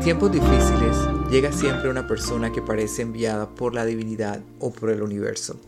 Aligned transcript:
tiempos 0.00 0.32
difíciles 0.32 0.96
llega 1.30 1.52
siempre 1.52 1.90
una 1.90 2.06
persona 2.06 2.50
que 2.50 2.62
parece 2.62 3.02
enviada 3.02 3.50
por 3.50 3.74
la 3.74 3.84
divinidad 3.84 4.40
o 4.58 4.72
por 4.72 4.88
el 4.88 5.02
universo, 5.02 5.60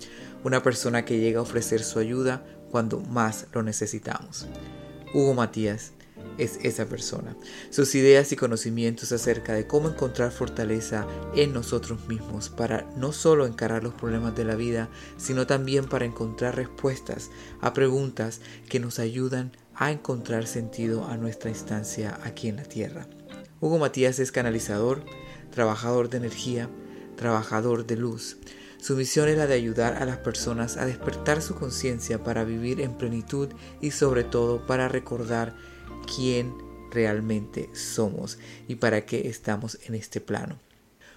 una 0.42 0.62
persona 0.62 1.04
que 1.04 1.18
llega 1.18 1.40
a 1.40 1.42
ofrecer 1.42 1.84
su 1.84 1.98
ayuda 1.98 2.42
cuando 2.70 3.00
más 3.00 3.46
lo 3.52 3.62
necesitamos. 3.62 4.46
Hugo 5.12 5.34
Matías 5.34 5.92
es 6.38 6.58
esa 6.62 6.86
persona. 6.86 7.36
Sus 7.68 7.94
ideas 7.94 8.32
y 8.32 8.36
conocimientos 8.36 9.12
acerca 9.12 9.52
de 9.52 9.66
cómo 9.66 9.90
encontrar 9.90 10.32
fortaleza 10.32 11.06
en 11.34 11.52
nosotros 11.52 12.08
mismos 12.08 12.48
para 12.48 12.90
no 12.96 13.12
solo 13.12 13.44
encarar 13.44 13.84
los 13.84 13.92
problemas 13.92 14.34
de 14.34 14.46
la 14.46 14.54
vida, 14.54 14.88
sino 15.18 15.46
también 15.46 15.84
para 15.84 16.06
encontrar 16.06 16.56
respuestas 16.56 17.30
a 17.60 17.74
preguntas 17.74 18.40
que 18.70 18.80
nos 18.80 18.98
ayudan 18.98 19.52
a 19.74 19.92
encontrar 19.92 20.46
sentido 20.46 21.04
a 21.06 21.18
nuestra 21.18 21.50
instancia 21.50 22.18
aquí 22.24 22.48
en 22.48 22.56
la 22.56 22.64
Tierra. 22.64 23.06
Hugo 23.62 23.78
Matías 23.78 24.18
es 24.18 24.32
canalizador, 24.32 25.04
trabajador 25.52 26.10
de 26.10 26.16
energía, 26.16 26.68
trabajador 27.14 27.86
de 27.86 27.94
luz. 27.94 28.36
Su 28.80 28.96
misión 28.96 29.28
es 29.28 29.38
la 29.38 29.46
de 29.46 29.54
ayudar 29.54 30.02
a 30.02 30.04
las 30.04 30.16
personas 30.16 30.76
a 30.76 30.84
despertar 30.84 31.40
su 31.40 31.54
conciencia 31.54 32.24
para 32.24 32.42
vivir 32.42 32.80
en 32.80 32.98
plenitud 32.98 33.50
y 33.80 33.92
sobre 33.92 34.24
todo 34.24 34.66
para 34.66 34.88
recordar 34.88 35.54
quién 36.12 36.52
realmente 36.90 37.70
somos 37.72 38.36
y 38.66 38.74
para 38.74 39.06
qué 39.06 39.28
estamos 39.28 39.78
en 39.86 39.94
este 39.94 40.20
plano. 40.20 40.58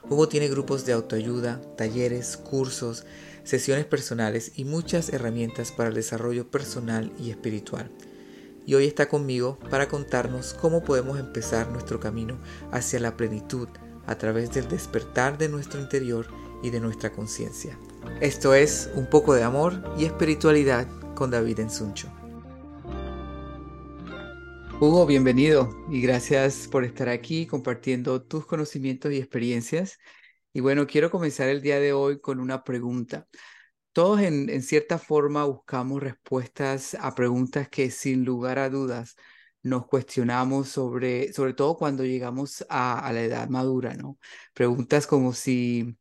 Hugo 0.07 0.29
tiene 0.29 0.47
grupos 0.47 0.85
de 0.85 0.93
autoayuda, 0.93 1.59
talleres, 1.75 2.37
cursos, 2.37 3.05
sesiones 3.43 3.85
personales 3.85 4.51
y 4.55 4.65
muchas 4.65 5.09
herramientas 5.09 5.71
para 5.71 5.89
el 5.89 5.95
desarrollo 5.95 6.47
personal 6.51 7.11
y 7.19 7.31
espiritual. 7.31 7.89
Y 8.65 8.73
hoy 8.73 8.85
está 8.85 9.07
conmigo 9.07 9.59
para 9.69 9.87
contarnos 9.87 10.53
cómo 10.53 10.83
podemos 10.83 11.19
empezar 11.19 11.69
nuestro 11.69 11.99
camino 11.99 12.39
hacia 12.71 12.99
la 12.99 13.15
plenitud 13.15 13.67
a 14.07 14.15
través 14.17 14.51
del 14.53 14.67
despertar 14.67 15.37
de 15.37 15.49
nuestro 15.49 15.79
interior 15.79 16.27
y 16.63 16.71
de 16.71 16.79
nuestra 16.79 17.11
conciencia. 17.11 17.77
Esto 18.21 18.53
es 18.53 18.89
Un 18.95 19.07
poco 19.07 19.33
de 19.33 19.43
amor 19.43 19.83
y 19.97 20.05
espiritualidad 20.05 20.87
con 21.13 21.31
David 21.31 21.59
Ensuncho. 21.59 22.11
Hugo, 24.79 25.05
bienvenido 25.05 25.69
y 25.89 26.01
gracias 26.01 26.67
por 26.67 26.83
estar 26.83 27.07
aquí 27.07 27.45
compartiendo 27.47 28.21
tus 28.23 28.45
conocimientos 28.45 29.11
y 29.13 29.17
experiencias. 29.17 29.99
Y 30.53 30.59
bueno, 30.59 30.85
quiero 30.87 31.09
comenzar 31.11 31.49
el 31.49 31.61
día 31.61 31.79
de 31.79 31.93
hoy 31.93 32.19
con 32.19 32.39
una 32.39 32.63
pregunta. 32.63 33.27
Todos 33.95 34.19
en, 34.19 34.61
cierta 34.61 34.97
forma 34.99 35.45
buscamos 35.45 36.03
respuestas 36.03 36.97
a 36.99 37.15
preguntas 37.15 37.69
que 37.69 37.89
sin 37.91 38.25
lugar 38.25 38.59
a 38.59 38.69
dudas 38.69 39.15
nos 39.63 39.87
cuestionamos 39.87 40.67
sobre, 40.67 41.31
sobre 41.31 41.53
todo 41.53 41.77
cuando 41.77 42.03
llegamos 42.03 42.65
a, 42.69 42.99
a 42.99 43.13
la 43.13 43.21
edad 43.23 43.47
madura, 43.47 43.93
¿no? 43.95 44.19
Preguntas 44.53 45.07
como 45.07 45.31
si, 45.31 45.97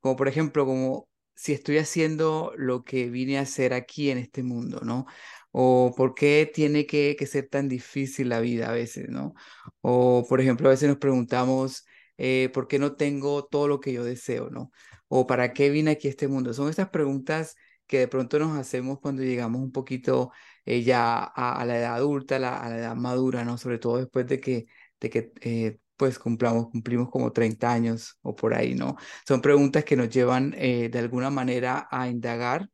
como 0.00 0.14
por 0.16 0.28
ejemplo, 0.28 0.66
como 0.66 1.08
si 1.34 1.54
estoy 1.54 1.78
haciendo 1.78 2.52
lo 2.58 2.84
que 2.84 3.08
vine 3.08 3.38
a 3.38 3.42
hacer 3.42 3.72
aquí 3.72 4.10
en 4.10 4.18
este 4.18 4.42
mundo, 4.42 4.80
¿no? 4.84 5.06
O 5.50 5.94
por 5.96 6.14
qué 6.14 6.50
tiene 6.52 6.84
que, 6.86 7.16
que 7.18 7.26
ser 7.26 7.48
tan 7.48 7.66
difícil 7.68 8.28
la 8.28 8.40
vida 8.40 8.68
a 8.68 8.72
veces, 8.72 9.08
¿no? 9.08 9.32
O 9.80 10.26
por 10.28 10.42
ejemplo, 10.42 10.68
a 10.68 10.72
veces 10.72 10.88
nos 10.90 10.98
preguntamos, 10.98 11.86
eh, 12.18 12.50
¿por 12.52 12.68
qué 12.68 12.78
no 12.78 12.94
tengo 12.96 13.46
todo 13.46 13.68
lo 13.68 13.80
que 13.80 13.94
yo 13.94 14.04
deseo, 14.04 14.50
¿no? 14.50 14.70
O 15.08 15.26
¿para 15.26 15.52
qué 15.52 15.70
vine 15.70 15.92
aquí 15.92 16.08
este 16.08 16.28
mundo? 16.28 16.52
Son 16.54 16.68
estas 16.68 16.90
preguntas 16.90 17.56
que 17.86 17.98
de 18.00 18.08
pronto 18.08 18.38
nos 18.38 18.58
hacemos 18.58 19.00
cuando 19.00 19.22
llegamos 19.22 19.62
un 19.62 19.72
poquito 19.72 20.30
eh, 20.64 20.82
ya 20.82 21.24
a, 21.24 21.64
la 21.64 21.78
edad 21.78 21.94
adulta, 21.94 22.36
a 22.36 22.38
la, 22.38 22.78
edad 22.78 22.94
madura, 22.96 23.44
¿no? 23.44 23.58
Sobre 23.58 23.78
todo 23.78 23.98
después 23.98 24.26
de 24.26 24.40
que, 24.40 24.66
de 25.00 25.10
que 25.10 25.32
eh, 25.40 25.78
pues 25.96 26.18
cumplamos, 26.18 26.68
cumplimos 26.70 27.10
como 27.10 27.32
30 27.32 27.72
años 27.72 28.18
o 28.22 28.36
por 28.36 28.54
ahí, 28.54 28.74
¿no? 28.74 28.96
Son 29.26 29.40
preguntas 29.40 29.84
que 29.84 29.96
nos 29.96 30.10
llevan 30.10 30.50
de 30.52 30.90
alguna 30.98 31.30
manera 31.30 31.88
a 31.90 32.08
indagar 32.08 32.68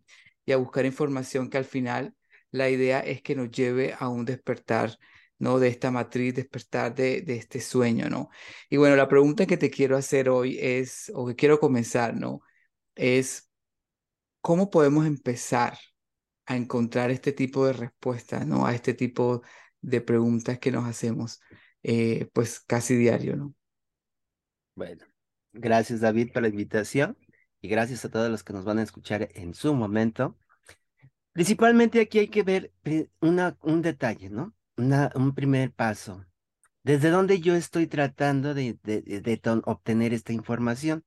y 0.44 0.52
a 0.52 0.56
buscar 0.56 0.84
información 0.86 1.48
que 1.50 1.58
al 1.58 1.64
final 1.64 2.14
la 2.50 2.70
idea 2.70 3.00
es 3.00 3.22
que 3.22 3.34
nos 3.34 3.50
lleve 3.50 3.94
a 3.98 4.08
un 4.08 4.24
despertar, 4.24 4.96
¿no? 5.44 5.60
De 5.60 5.68
esta 5.68 5.90
matriz, 5.92 6.34
despertar 6.34 6.94
de, 6.94 7.22
de 7.22 7.36
este 7.36 7.60
sueño, 7.60 8.08
¿no? 8.10 8.30
Y 8.70 8.78
bueno, 8.78 8.96
la 8.96 9.08
pregunta 9.08 9.46
que 9.46 9.56
te 9.56 9.70
quiero 9.70 9.96
hacer 9.96 10.28
hoy 10.28 10.58
es, 10.60 11.12
o 11.14 11.26
que 11.26 11.36
quiero 11.36 11.60
comenzar, 11.60 12.16
¿no? 12.16 12.40
Es, 12.96 13.50
¿cómo 14.40 14.70
podemos 14.70 15.06
empezar 15.06 15.78
a 16.46 16.56
encontrar 16.56 17.10
este 17.10 17.32
tipo 17.32 17.66
de 17.66 17.74
respuestas, 17.74 18.46
¿no? 18.46 18.66
A 18.66 18.74
este 18.74 18.94
tipo 18.94 19.42
de 19.80 20.00
preguntas 20.00 20.58
que 20.58 20.72
nos 20.72 20.86
hacemos, 20.86 21.40
eh, 21.82 22.28
pues 22.32 22.60
casi 22.60 22.96
diario, 22.96 23.36
¿no? 23.36 23.54
Bueno, 24.74 25.04
gracias 25.52 26.00
David 26.00 26.32
por 26.32 26.42
la 26.42 26.48
invitación 26.48 27.16
y 27.60 27.68
gracias 27.68 28.04
a 28.04 28.10
todos 28.10 28.30
los 28.30 28.42
que 28.42 28.52
nos 28.52 28.64
van 28.64 28.78
a 28.78 28.82
escuchar 28.82 29.28
en 29.34 29.54
su 29.54 29.74
momento. 29.74 30.36
Principalmente 31.32 32.00
aquí 32.00 32.18
hay 32.18 32.28
que 32.28 32.42
ver 32.42 32.72
una, 33.20 33.56
un 33.62 33.82
detalle, 33.82 34.30
¿no? 34.30 34.54
Un 34.76 35.34
primer 35.34 35.72
paso. 35.72 36.24
¿Desde 36.82 37.10
dónde 37.10 37.40
yo 37.40 37.54
estoy 37.54 37.86
tratando 37.86 38.54
de, 38.54 38.78
de, 38.82 39.02
de, 39.02 39.40
obtener 39.64 40.12
esta 40.12 40.32
información? 40.32 41.04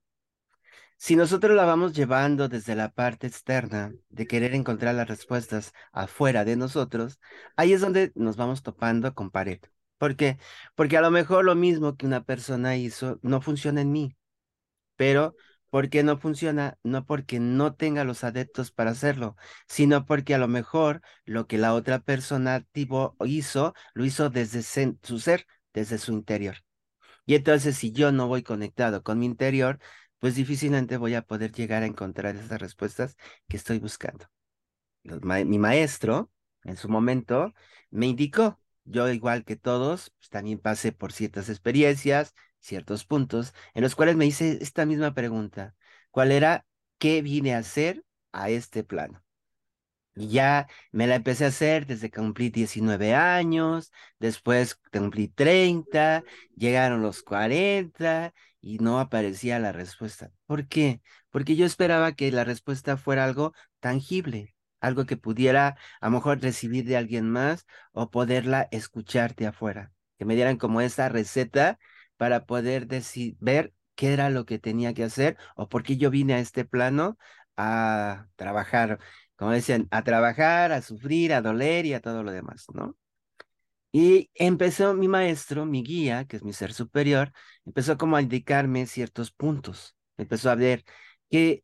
Si 0.98 1.16
nosotros 1.16 1.56
la 1.56 1.66
vamos 1.66 1.94
llevando 1.94 2.50
desde 2.50 2.76
la 2.76 2.92
parte 2.92 3.28
externa, 3.28 3.94
de 4.10 4.26
querer 4.26 4.56
encontrar 4.56 4.96
las 4.96 5.08
respuestas 5.08 5.74
afuera 5.92 6.46
de 6.46 6.56
nosotros, 6.56 7.20
ahí 7.56 7.74
es 7.74 7.82
donde 7.82 8.12
nos 8.16 8.38
vamos 8.38 8.64
topando 8.64 9.14
con 9.14 9.30
pared. 9.30 9.60
¿Por 10.00 10.16
qué? 10.16 10.40
Porque 10.76 10.98
a 10.98 11.02
lo 11.02 11.12
mejor 11.12 11.46
lo 11.46 11.56
mismo 11.56 11.96
que 11.98 12.08
una 12.08 12.24
persona 12.24 12.78
hizo 12.78 13.20
no 13.22 13.42
funciona 13.42 13.82
en 13.82 13.92
mí, 13.92 14.18
pero 14.96 15.36
¿Por 15.78 15.92
qué 15.92 16.02
no 16.02 16.18
funciona? 16.18 16.80
No 16.82 17.06
porque 17.06 17.40
no 17.40 17.76
tenga 17.76 18.04
los 18.04 18.24
adeptos 18.24 18.72
para 18.72 18.90
hacerlo, 18.90 19.36
sino 19.68 20.08
porque 20.08 20.34
a 20.34 20.40
lo 20.40 20.48
mejor 20.48 21.04
lo 21.24 21.46
que 21.46 21.60
la 21.60 21.76
otra 21.76 22.00
persona 22.00 22.66
hizo, 22.74 23.76
lo 23.94 24.04
hizo 24.04 24.32
desde 24.32 24.64
su 25.04 25.20
ser, 25.20 25.46
desde 25.76 26.00
su 26.00 26.14
interior. 26.14 26.56
Y 27.28 27.36
entonces 27.36 27.78
si 27.78 27.92
yo 27.92 28.12
no 28.12 28.28
voy 28.28 28.42
conectado 28.42 29.04
con 29.04 29.20
mi 29.20 29.28
interior, 29.28 29.78
pues 30.18 30.34
difícilmente 30.34 30.98
voy 30.98 31.14
a 31.14 31.22
poder 31.22 31.52
llegar 31.52 31.84
a 31.84 31.86
encontrar 31.86 32.36
esas 32.36 32.60
respuestas 32.60 33.16
que 33.48 33.58
estoy 33.58 33.78
buscando. 33.78 34.26
mi 35.04 35.60
maestro, 35.60 36.32
en 36.64 36.76
su 36.76 36.90
momento, 36.90 37.54
me 37.92 38.08
indicó, 38.08 38.60
yo 38.84 39.08
igual 39.10 39.46
que 39.46 39.58
todos, 39.58 40.10
pues 40.18 40.30
también 40.30 40.58
pasé 40.58 40.92
por 40.92 41.14
ciertas 41.14 41.50
experiencias, 41.50 42.34
ciertos 42.68 43.06
puntos 43.06 43.54
en 43.74 43.84
los 43.84 43.96
cuales 43.96 44.16
me 44.18 44.26
hice 44.26 44.60
esta 44.62 44.86
misma 44.86 45.14
pregunta. 45.14 45.76
¿Cuál 46.12 46.32
era 46.32 46.66
qué 47.00 47.22
vine 47.22 47.56
a 47.56 47.60
hacer 47.60 48.04
a 48.32 48.50
este 48.50 48.84
plano? 48.84 49.24
Y 50.16 50.30
ya 50.30 50.68
me 50.92 51.06
la 51.08 51.16
empecé 51.16 51.46
a 51.46 51.50
hacer 51.50 51.86
desde 51.86 52.10
que 52.10 52.20
cumplí 52.20 52.50
19 52.50 53.14
años, 53.14 53.92
después 54.20 54.76
cumplí 54.92 55.28
30, 55.28 56.24
llegaron 56.56 57.04
los 57.04 57.22
40 57.22 58.34
y 58.60 58.80
no 58.80 59.00
aparecía 59.00 59.60
la 59.60 59.72
respuesta. 59.72 60.32
¿Por 60.48 60.68
qué? 60.68 61.02
Porque 61.30 61.56
yo 61.56 61.66
esperaba 61.68 62.14
que 62.14 62.32
la 62.32 62.44
respuesta 62.44 62.98
fuera 62.98 63.26
algo 63.26 63.54
tangible, 63.80 64.56
algo 64.80 65.06
que 65.06 65.18
pudiera 65.18 65.78
a 66.02 66.08
lo 66.08 66.14
mejor 66.14 66.42
recibir 66.42 66.86
de 66.86 66.98
alguien 66.98 67.30
más 67.30 67.66
o 67.92 68.10
poderla 68.10 68.68
escuchar 68.72 69.36
de 69.36 69.48
afuera, 69.48 69.94
que 70.18 70.26
me 70.26 70.34
dieran 70.36 70.58
como 70.58 70.82
esa 70.82 71.10
receta 71.10 71.78
para 72.18 72.46
poder 72.46 72.88
ver 73.40 73.74
qué 73.96 74.14
era 74.14 74.30
lo 74.30 74.46
que 74.46 74.60
tenía 74.60 74.94
que 74.94 75.04
hacer 75.04 75.38
o 75.56 75.70
por 75.70 75.84
qué 75.84 75.98
yo 75.98 76.10
vine 76.12 76.34
a 76.36 76.40
este 76.40 76.66
plano 76.66 77.18
a 77.58 78.28
trabajar, 78.36 79.00
como 79.36 79.52
decían, 79.52 79.88
a 79.92 80.04
trabajar, 80.04 80.72
a 80.72 80.82
sufrir, 80.82 81.34
a 81.34 81.42
doler 81.42 81.86
y 81.86 81.94
a 81.94 82.02
todo 82.02 82.24
lo 82.24 82.32
demás, 82.32 82.66
¿no? 82.74 82.96
Y 83.92 84.30
empezó 84.36 84.94
mi 84.94 85.08
maestro, 85.08 85.66
mi 85.66 85.84
guía, 85.84 86.26
que 86.26 86.38
es 86.38 86.44
mi 86.44 86.54
ser 86.54 86.74
superior, 86.74 87.32
empezó 87.66 87.98
como 87.98 88.16
a 88.18 88.22
indicarme 88.22 88.86
ciertos 88.86 89.32
puntos. 89.32 89.96
Empezó 90.18 90.50
a 90.52 90.56
ver 90.56 90.84
que 91.30 91.64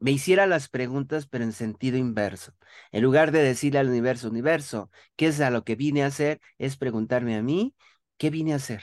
me 0.00 0.12
hiciera 0.12 0.46
las 0.46 0.68
preguntas, 0.68 1.26
pero 1.28 1.44
en 1.44 1.52
sentido 1.52 1.98
inverso. 1.98 2.54
En 2.92 3.02
lugar 3.04 3.32
de 3.32 3.42
decirle 3.42 3.80
al 3.80 3.88
universo, 3.88 4.30
universo, 4.30 4.90
¿qué 5.16 5.28
es 5.28 5.40
a 5.40 5.50
lo 5.50 5.64
que 5.64 5.76
vine 5.76 6.04
a 6.04 6.08
hacer? 6.08 6.40
Es 6.58 6.76
preguntarme 6.76 7.36
a 7.36 7.42
mí, 7.42 7.74
¿qué 8.18 8.30
vine 8.30 8.54
a 8.54 8.56
hacer? 8.56 8.82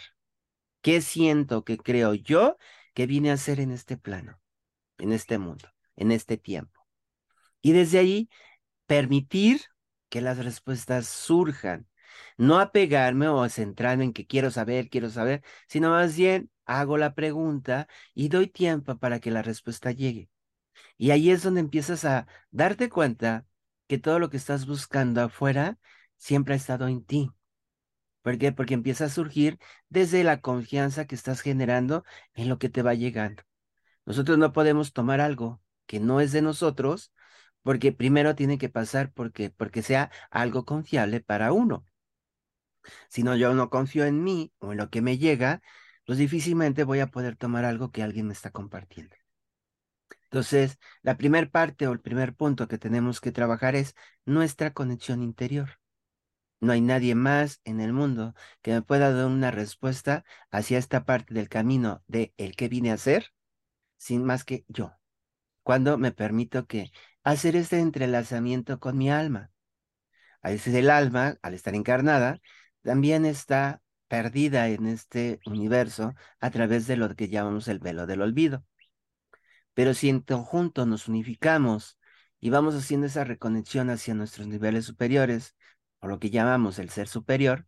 ¿Qué 0.85 1.01
siento 1.01 1.63
que 1.63 1.77
creo 1.79 2.13
yo 2.13 2.57
que 2.93 3.07
vine 3.07 3.31
a 3.31 3.33
hacer 3.33 3.59
en 3.59 3.71
este 3.71 3.97
plano, 3.97 4.39
en 4.99 5.13
este 5.13 5.39
mundo, 5.39 5.67
en 5.95 6.11
este 6.11 6.37
tiempo? 6.37 6.85
Y 7.63 7.71
desde 7.71 7.97
ahí, 7.97 8.29
permitir 8.85 9.61
que 10.09 10.21
las 10.21 10.37
respuestas 10.45 11.07
surjan. 11.07 11.87
No 12.37 12.59
apegarme 12.59 13.27
o 13.29 13.49
centrarme 13.49 14.03
en 14.03 14.13
que 14.13 14.27
quiero 14.27 14.51
saber, 14.51 14.89
quiero 14.89 15.09
saber, 15.09 15.43
sino 15.67 15.89
más 15.89 16.15
bien 16.15 16.51
hago 16.65 16.99
la 16.99 17.15
pregunta 17.15 17.87
y 18.13 18.29
doy 18.29 18.45
tiempo 18.47 18.95
para 18.99 19.19
que 19.19 19.31
la 19.31 19.41
respuesta 19.41 19.91
llegue. 19.91 20.29
Y 20.97 21.09
ahí 21.09 21.31
es 21.31 21.41
donde 21.41 21.61
empiezas 21.61 22.05
a 22.05 22.27
darte 22.51 22.89
cuenta 22.91 23.47
que 23.87 23.97
todo 23.97 24.19
lo 24.19 24.29
que 24.29 24.37
estás 24.37 24.67
buscando 24.67 25.23
afuera 25.23 25.79
siempre 26.17 26.53
ha 26.53 26.57
estado 26.57 26.87
en 26.87 27.03
ti. 27.03 27.31
¿Por 28.25 28.39
qué? 28.39 28.51
Porque 28.51 28.73
empieza 28.73 29.05
a 29.05 29.09
surgir 29.09 29.59
desde 29.89 30.23
la 30.23 30.41
confianza 30.41 31.05
que 31.05 31.13
estás 31.13 31.41
generando 31.41 32.03
en 32.33 32.49
lo 32.49 32.57
que 32.57 32.69
te 32.69 32.81
va 32.81 32.95
llegando. 32.95 33.43
Nosotros 34.05 34.39
no 34.39 34.51
podemos 34.51 34.93
tomar 34.93 35.21
algo 35.21 35.61
que 35.85 35.99
no 35.99 36.21
es 36.21 36.31
de 36.31 36.41
nosotros 36.41 37.13
porque 37.61 37.91
primero 37.91 38.33
tiene 38.35 38.57
que 38.57 38.69
pasar 38.69 39.13
porque, 39.13 39.51
porque 39.51 39.83
sea 39.83 40.09
algo 40.31 40.65
confiable 40.65 41.21
para 41.21 41.51
uno. 41.51 41.85
Si 43.09 43.21
no, 43.21 43.35
yo 43.35 43.53
no 43.53 43.69
confío 43.69 44.05
en 44.05 44.23
mí 44.23 44.51
o 44.57 44.71
en 44.71 44.79
lo 44.79 44.89
que 44.89 45.01
me 45.03 45.19
llega, 45.19 45.61
pues 46.05 46.17
difícilmente 46.17 46.83
voy 46.83 47.01
a 47.01 47.11
poder 47.11 47.35
tomar 47.35 47.63
algo 47.63 47.91
que 47.91 48.01
alguien 48.01 48.25
me 48.27 48.33
está 48.33 48.49
compartiendo. 48.51 49.15
Entonces, 50.25 50.79
la 51.03 51.15
primera 51.17 51.47
parte 51.49 51.87
o 51.87 51.93
el 51.93 52.01
primer 52.01 52.33
punto 52.35 52.67
que 52.67 52.79
tenemos 52.79 53.21
que 53.21 53.31
trabajar 53.31 53.75
es 53.75 53.95
nuestra 54.25 54.73
conexión 54.73 55.21
interior. 55.21 55.79
No 56.59 56.71
hay 56.71 56.81
nadie 56.81 57.15
más 57.15 57.61
en 57.65 57.79
el 57.79 57.93
mundo 57.93 58.33
que 58.61 58.71
me 58.71 58.81
pueda 58.81 59.11
dar 59.11 59.27
una 59.27 59.51
respuesta 59.51 60.23
hacia 60.51 60.77
esta 60.77 61.05
parte 61.05 61.33
del 61.33 61.49
camino 61.49 62.03
de 62.07 62.33
el 62.37 62.55
que 62.55 62.69
vine 62.69 62.91
a 62.91 62.95
hacer, 62.95 63.33
sin 63.97 64.23
más 64.23 64.43
que 64.43 64.65
yo. 64.67 64.93
Cuando 65.63 65.97
me 65.97 66.11
permito 66.11 66.67
que 66.67 66.91
hacer 67.23 67.55
este 67.55 67.79
entrelazamiento 67.79 68.79
con 68.79 68.97
mi 68.97 69.09
alma. 69.11 69.51
A 70.41 70.49
veces 70.49 70.75
el 70.75 70.89
alma, 70.89 71.37
al 71.41 71.55
estar 71.55 71.75
encarnada, 71.75 72.39
también 72.83 73.25
está 73.25 73.81
perdida 74.07 74.69
en 74.69 74.85
este 74.85 75.39
universo 75.45 76.13
a 76.39 76.51
través 76.51 76.87
de 76.87 76.97
lo 76.97 77.15
que 77.15 77.29
llamamos 77.29 77.67
el 77.67 77.79
velo 77.79 78.05
del 78.05 78.21
olvido. 78.21 78.63
Pero 79.73 79.93
si 79.93 80.09
en 80.09 80.21
conjunto 80.21 80.85
nos 80.85 81.07
unificamos 81.07 81.97
y 82.39 82.49
vamos 82.49 82.75
haciendo 82.75 83.07
esa 83.07 83.23
reconexión 83.23 83.89
hacia 83.89 84.13
nuestros 84.13 84.47
niveles 84.47 84.85
superiores, 84.85 85.55
o 86.05 86.07
lo 86.07 86.19
que 86.19 86.29
llamamos 86.29 86.77
el 86.77 86.91
ser 86.91 87.07
superior, 87.07 87.67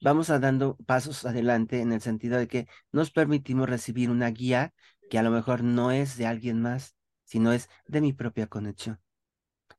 vamos 0.00 0.30
a 0.30 0.40
dando 0.40 0.76
pasos 0.86 1.24
adelante 1.24 1.80
en 1.80 1.92
el 1.92 2.00
sentido 2.00 2.36
de 2.36 2.48
que 2.48 2.66
nos 2.90 3.12
permitimos 3.12 3.68
recibir 3.68 4.10
una 4.10 4.28
guía 4.30 4.74
que 5.08 5.18
a 5.18 5.22
lo 5.22 5.30
mejor 5.30 5.62
no 5.62 5.92
es 5.92 6.16
de 6.16 6.26
alguien 6.26 6.60
más, 6.60 6.96
sino 7.24 7.52
es 7.52 7.68
de 7.86 8.00
mi 8.00 8.12
propia 8.12 8.48
conexión. 8.48 9.00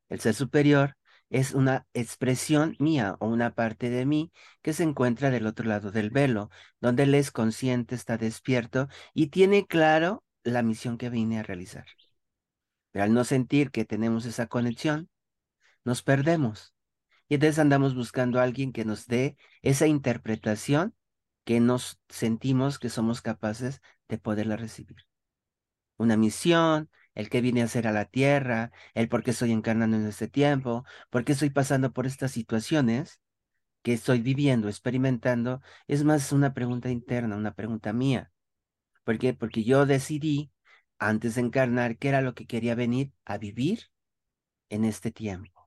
El 0.07 0.21
ser 0.21 0.33
superior 0.33 0.95
es 1.29 1.53
una 1.53 1.87
expresión 1.93 2.77
mía 2.79 3.17
o 3.19 3.27
una 3.27 3.53
parte 3.53 3.89
de 3.89 4.05
mí 4.05 4.31
que 4.61 4.71
se 4.71 4.83
encuentra 4.83 5.29
del 5.29 5.45
otro 5.45 5.67
lado 5.67 5.91
del 5.91 6.09
velo, 6.09 6.49
donde 6.79 7.03
él 7.03 7.13
es 7.15 7.31
consciente, 7.31 7.95
está 7.95 8.17
despierto 8.17 8.87
y 9.13 9.27
tiene 9.27 9.67
claro 9.67 10.23
la 10.43 10.63
misión 10.63 10.97
que 10.97 11.09
vine 11.09 11.39
a 11.39 11.43
realizar. 11.43 11.85
Pero 12.91 13.03
al 13.03 13.13
no 13.13 13.25
sentir 13.25 13.71
que 13.71 13.83
tenemos 13.83 14.25
esa 14.25 14.47
conexión, 14.47 15.09
nos 15.83 16.01
perdemos. 16.01 16.73
Y 17.29 17.35
entonces 17.35 17.59
andamos 17.59 17.95
buscando 17.95 18.39
a 18.39 18.43
alguien 18.43 18.73
que 18.73 18.85
nos 18.85 19.07
dé 19.07 19.37
esa 19.61 19.87
interpretación 19.87 20.95
que 21.45 21.59
nos 21.59 21.99
sentimos 22.09 22.79
que 22.79 22.89
somos 22.89 23.21
capaces 23.21 23.81
de 24.07 24.17
poderla 24.17 24.57
recibir. 24.57 24.97
Una 25.97 26.17
misión, 26.17 26.89
el 27.15 27.29
que 27.29 27.41
vine 27.41 27.61
a 27.61 27.65
hacer 27.65 27.87
a 27.87 27.91
la 27.91 28.05
tierra, 28.05 28.71
el 28.93 29.09
por 29.09 29.23
qué 29.23 29.31
estoy 29.31 29.51
encarnando 29.51 29.97
en 29.97 30.07
este 30.07 30.27
tiempo, 30.27 30.85
por 31.09 31.25
qué 31.25 31.33
estoy 31.33 31.49
pasando 31.49 31.91
por 31.93 32.05
estas 32.05 32.31
situaciones 32.31 33.19
que 33.83 33.93
estoy 33.93 34.21
viviendo, 34.21 34.69
experimentando, 34.69 35.61
es 35.87 36.03
más 36.03 36.31
una 36.31 36.53
pregunta 36.53 36.89
interna, 36.89 37.35
una 37.37 37.53
pregunta 37.55 37.93
mía. 37.93 38.31
¿Por 39.03 39.19
qué? 39.19 39.33
Porque 39.33 39.63
yo 39.63 39.85
decidí 39.85 40.51
antes 40.99 41.35
de 41.35 41.41
encarnar 41.41 41.97
qué 41.97 42.09
era 42.09 42.21
lo 42.21 42.35
que 42.35 42.47
quería 42.47 42.75
venir 42.75 43.13
a 43.25 43.37
vivir 43.37 43.91
en 44.69 44.85
este 44.85 45.11
tiempo. 45.11 45.58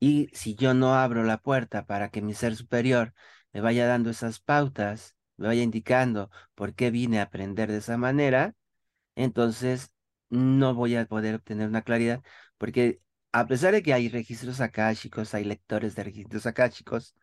Y 0.00 0.28
si 0.32 0.54
yo 0.54 0.74
no 0.74 0.94
abro 0.94 1.24
la 1.24 1.38
puerta 1.38 1.86
para 1.86 2.10
que 2.10 2.22
mi 2.22 2.34
ser 2.34 2.56
superior 2.56 3.14
me 3.52 3.60
vaya 3.60 3.86
dando 3.86 4.10
esas 4.10 4.40
pautas, 4.40 5.16
me 5.36 5.48
vaya 5.48 5.62
indicando 5.62 6.30
por 6.54 6.74
qué 6.74 6.90
vine 6.90 7.20
a 7.20 7.24
aprender 7.24 7.70
de 7.70 7.78
esa 7.78 7.96
manera, 7.96 8.54
entonces 9.16 9.90
no 10.30 10.74
voy 10.74 10.96
a 10.96 11.06
poder 11.06 11.36
obtener 11.36 11.68
una 11.68 11.82
claridad, 11.82 12.22
porque 12.58 13.00
a 13.32 13.46
pesar 13.46 13.72
de 13.74 13.82
que 13.82 13.94
hay 13.94 14.08
registros 14.08 14.60
akáshicos, 14.60 15.34
hay 15.34 15.44
lectores 15.44 15.94
de 15.94 16.04
registros 16.04 16.46
akáshicos, 16.46 17.14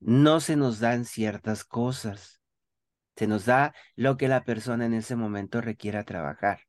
no 0.00 0.40
se 0.40 0.56
nos 0.56 0.80
dan 0.80 1.04
ciertas 1.04 1.64
cosas. 1.64 2.40
Se 3.16 3.26
nos 3.26 3.46
da 3.46 3.74
lo 3.96 4.16
que 4.16 4.28
la 4.28 4.44
persona 4.44 4.86
en 4.86 4.94
ese 4.94 5.16
momento 5.16 5.60
requiera 5.60 6.04
trabajar. 6.04 6.60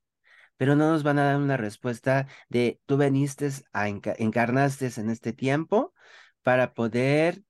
Pero 0.58 0.76
no 0.76 0.92
nos 0.92 1.04
van 1.04 1.20
a 1.20 1.26
dar 1.26 1.38
una 1.38 1.58
respuesta 1.58 2.28
de 2.50 2.80
tú 2.86 2.98
veniste 2.98 3.50
a 3.74 3.90
encarnaste 3.90 4.90
en 4.98 5.10
este 5.10 5.34
tiempo 5.34 5.94
para 6.44 6.74
poder 6.74 7.44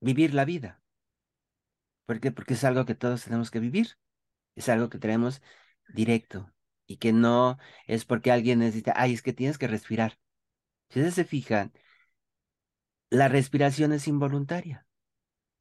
vivir 0.00 0.34
la 0.34 0.44
vida. 0.44 0.82
¿Por 2.06 2.20
qué? 2.20 2.32
Porque 2.32 2.54
es 2.54 2.64
algo 2.64 2.84
que 2.86 2.94
todos 2.94 3.24
tenemos 3.24 3.50
que 3.50 3.60
vivir. 3.60 3.98
Es 4.56 4.68
algo 4.68 4.88
que 4.90 4.98
tenemos 4.98 5.42
directo 5.88 6.52
y 6.86 6.98
que 6.98 7.12
no 7.12 7.58
es 7.86 8.04
porque 8.04 8.32
alguien 8.32 8.60
necesita, 8.60 8.94
ay, 8.96 9.14
es 9.14 9.22
que 9.22 9.32
tienes 9.32 9.58
que 9.58 9.68
respirar. 9.68 10.18
Si 10.90 11.00
ustedes 11.00 11.14
se 11.14 11.24
fijan, 11.24 11.72
la 13.10 13.28
respiración 13.28 13.92
es 13.92 14.08
involuntaria. 14.08 14.86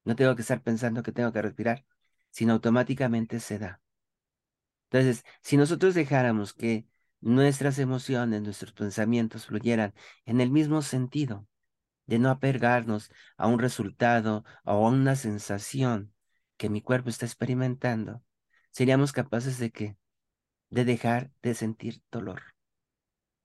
No 0.05 0.15
tengo 0.15 0.35
que 0.35 0.41
estar 0.41 0.61
pensando 0.63 1.03
que 1.03 1.11
tengo 1.11 1.33
que 1.33 1.41
respirar, 1.41 1.85
sino 2.31 2.53
automáticamente 2.53 3.39
se 3.39 3.59
da. 3.59 3.81
Entonces, 4.89 5.25
si 5.41 5.57
nosotros 5.57 5.93
dejáramos 5.95 6.53
que 6.53 6.87
nuestras 7.19 7.79
emociones, 7.79 8.41
nuestros 8.41 8.73
pensamientos 8.73 9.45
fluyeran 9.45 9.93
en 10.25 10.41
el 10.41 10.51
mismo 10.51 10.81
sentido, 10.81 11.47
de 12.05 12.19
no 12.19 12.29
apegarnos 12.29 13.11
a 13.35 13.47
un 13.47 13.59
resultado 13.59 14.45
o 14.63 14.71
a 14.71 14.89
una 14.89 15.15
sensación 15.15 16.13
que 16.57 16.69
mi 16.69 16.81
cuerpo 16.81 17.09
está 17.09 17.25
experimentando, 17.25 18.23
seríamos 18.71 19.11
capaces 19.11 19.59
de 19.59 19.71
que 19.71 19.97
de 20.69 20.85
dejar 20.85 21.31
de 21.41 21.53
sentir 21.53 22.01
dolor. 22.11 22.41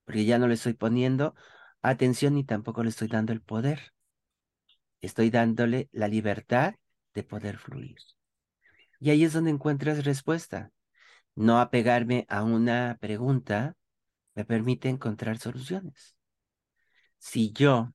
Porque 0.05 0.25
ya 0.25 0.39
no 0.39 0.49
le 0.49 0.55
estoy 0.55 0.75
poniendo 0.75 1.35
atención 1.83 2.35
ni 2.35 2.45
tampoco 2.45 2.83
le 2.83 2.91
estoy 2.91 3.09
dando 3.09 3.33
el 3.33 3.43
poder. 3.43 3.93
Estoy 5.01 5.31
dándole 5.31 5.89
la 5.93 6.09
libertad 6.09 6.75
de 7.15 7.25
poder 7.25 7.59
fluir. 7.59 7.97
Y 9.01 9.11
ahí 9.11 9.25
es 9.25 9.33
donde 9.33 9.51
encuentras 9.51 10.05
respuesta. 10.05 10.71
No 11.35 11.61
apegarme 11.61 12.27
a 12.29 12.43
una 12.43 12.99
pregunta 13.01 13.77
me 14.35 14.45
permite 14.45 14.89
encontrar 14.89 15.39
soluciones. 15.39 16.17
Si 17.19 17.53
yo 17.53 17.95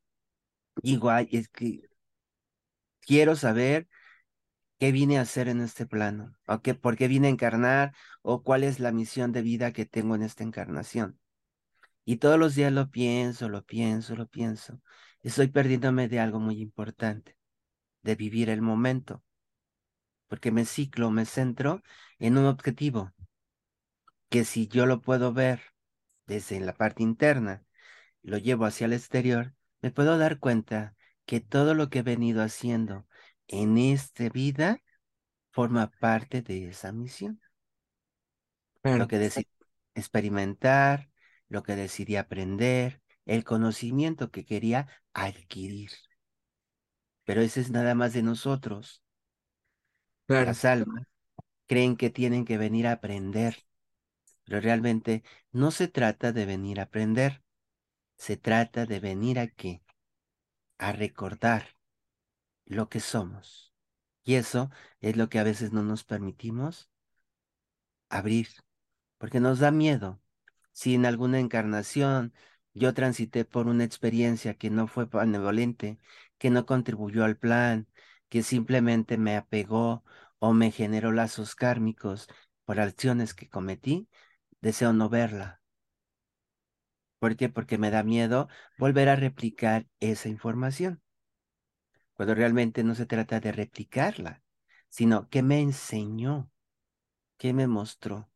digo, 0.82 1.12
es 1.12 1.50
que 1.50 1.82
quiero 3.02 3.36
saber 3.36 3.88
qué 4.80 4.92
vine 4.92 5.18
a 5.18 5.22
hacer 5.22 5.48
en 5.48 5.62
este 5.62 5.86
plano, 5.86 6.36
o 6.48 6.62
qué, 6.62 6.76
por 6.76 6.98
qué 6.98 7.08
vine 7.08 7.28
a 7.28 7.32
encarnar, 7.32 7.96
o 8.22 8.44
cuál 8.44 8.64
es 8.64 8.80
la 8.80 8.92
misión 8.92 9.32
de 9.32 9.42
vida 9.42 9.74
que 9.74 9.86
tengo 9.86 10.16
en 10.16 10.24
esta 10.24 10.44
encarnación. 10.44 11.20
Y 12.06 12.18
todos 12.18 12.40
los 12.40 12.56
días 12.56 12.72
lo 12.72 12.90
pienso, 12.90 13.50
lo 13.50 13.66
pienso, 13.66 14.16
lo 14.16 14.28
pienso. 14.28 14.82
Estoy 15.22 15.48
perdiéndome 15.48 16.08
de 16.08 16.20
algo 16.20 16.40
muy 16.40 16.62
importante, 16.62 17.38
de 18.04 18.16
vivir 18.16 18.50
el 18.50 18.62
momento, 18.62 19.24
porque 20.28 20.52
me 20.52 20.66
ciclo, 20.66 21.12
me 21.12 21.26
centro 21.26 21.82
en 22.20 22.38
un 22.38 22.46
objetivo, 22.46 23.14
que 24.30 24.46
si 24.46 24.68
yo 24.68 24.86
lo 24.86 25.02
puedo 25.02 25.34
ver 25.34 25.62
desde 26.26 26.60
la 26.60 26.74
parte 26.74 27.04
interna, 27.04 27.64
lo 28.22 28.38
llevo 28.38 28.66
hacia 28.66 28.86
el 28.86 28.94
exterior, 28.94 29.54
me 29.82 29.92
puedo 29.92 30.18
dar 30.18 30.40
cuenta 30.40 30.96
que 31.26 31.40
todo 31.40 31.74
lo 31.74 31.90
que 31.90 32.00
he 32.00 32.04
venido 32.04 32.42
haciendo 32.42 33.08
en 33.48 33.78
esta 33.78 34.30
vida 34.30 34.82
forma 35.52 35.92
parte 36.00 36.42
de 36.42 36.70
esa 36.70 36.92
misión. 36.92 37.42
Lo 38.84 39.08
que 39.08 39.18
decidí 39.18 39.48
experimentar, 39.96 41.10
lo 41.50 41.64
que 41.64 41.76
decidí 41.76 42.16
aprender, 42.16 43.02
el 43.26 43.44
conocimiento 43.44 44.32
que 44.32 44.46
quería 44.46 44.88
adquirir. 45.14 45.92
Pero 47.26 47.42
ese 47.42 47.60
es 47.60 47.72
nada 47.72 47.96
más 47.96 48.14
de 48.14 48.24
nosotros. 48.24 49.04
Las 50.28 50.64
almas 50.66 51.04
creen 51.68 51.98
que 51.98 52.10
tienen 52.10 52.46
que 52.46 52.58
venir 52.58 52.88
a 52.88 52.94
aprender, 52.94 53.67
pero 54.48 54.62
realmente 54.62 55.24
no 55.52 55.72
se 55.72 55.90
trata 55.90 56.32
de 56.32 56.46
venir 56.46 56.80
a 56.80 56.84
aprender, 56.84 57.44
se 58.16 58.38
trata 58.38 58.86
de 58.86 59.02
venir 59.02 59.40
a 59.40 59.48
qué? 59.48 59.84
A 60.78 60.94
recordar 60.94 61.76
lo 62.66 62.88
que 62.88 63.02
somos. 63.02 63.74
Y 64.24 64.36
eso 64.36 64.72
es 65.02 65.18
lo 65.18 65.28
que 65.28 65.40
a 65.40 65.44
veces 65.44 65.74
no 65.74 65.84
nos 65.84 66.06
permitimos 66.06 66.90
abrir, 68.10 68.48
porque 69.18 69.42
nos 69.42 69.60
da 69.60 69.72
miedo. 69.72 70.22
Si 70.72 70.96
en 70.96 71.06
alguna 71.06 71.40
encarnación 71.40 72.34
yo 72.74 72.94
transité 72.94 73.44
por 73.44 73.68
una 73.68 73.84
experiencia 73.84 74.54
que 74.54 74.70
no 74.70 74.88
fue 74.88 75.06
benevolente, 75.08 76.00
que 76.38 76.52
no 76.52 76.66
contribuyó 76.66 77.26
al 77.26 77.38
plan, 77.38 77.88
que 78.30 78.44
simplemente 78.44 79.18
me 79.18 79.36
apegó 79.36 80.06
o 80.40 80.54
me 80.54 80.72
generó 80.72 81.12
lazos 81.12 81.56
kármicos 81.56 82.30
por 82.64 82.80
acciones 82.80 83.34
que 83.34 83.50
cometí, 83.50 84.08
deseo 84.62 84.94
no 84.94 85.10
verla. 85.10 85.62
¿Por 87.20 87.36
qué? 87.38 87.48
Porque 87.50 87.78
me 87.78 87.92
da 87.92 88.02
miedo 88.04 88.48
volver 88.78 89.08
a 89.10 89.16
replicar 89.16 89.88
esa 90.00 90.30
información. 90.30 91.02
cuando 92.16 92.36
realmente 92.36 92.84
no 92.84 92.96
se 92.96 93.06
trata 93.06 93.40
de 93.40 93.52
replicarla, 93.54 94.42
sino 94.90 95.30
que 95.30 95.42
me 95.44 95.62
enseñó, 95.62 96.52
que 97.38 97.54
me 97.54 97.68
mostró. 97.68 98.30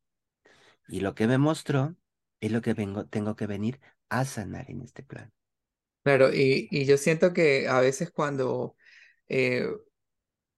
Y 0.88 1.02
lo 1.02 1.16
que 1.16 1.28
me 1.28 1.38
mostró 1.40 1.96
es 2.42 2.52
lo 2.52 2.62
que 2.62 2.74
vengo, 2.74 3.08
tengo 3.08 3.36
que 3.36 3.48
venir 3.48 3.80
a 4.10 4.26
sanar 4.26 4.70
en 4.72 4.82
este 4.82 5.04
plan. 5.04 5.34
Claro, 6.04 6.34
y, 6.34 6.68
y 6.72 6.86
yo 6.86 6.98
siento 6.98 7.32
que 7.34 7.68
a 7.68 7.80
veces 7.80 8.10
cuando 8.12 8.76
eh, 9.30 9.68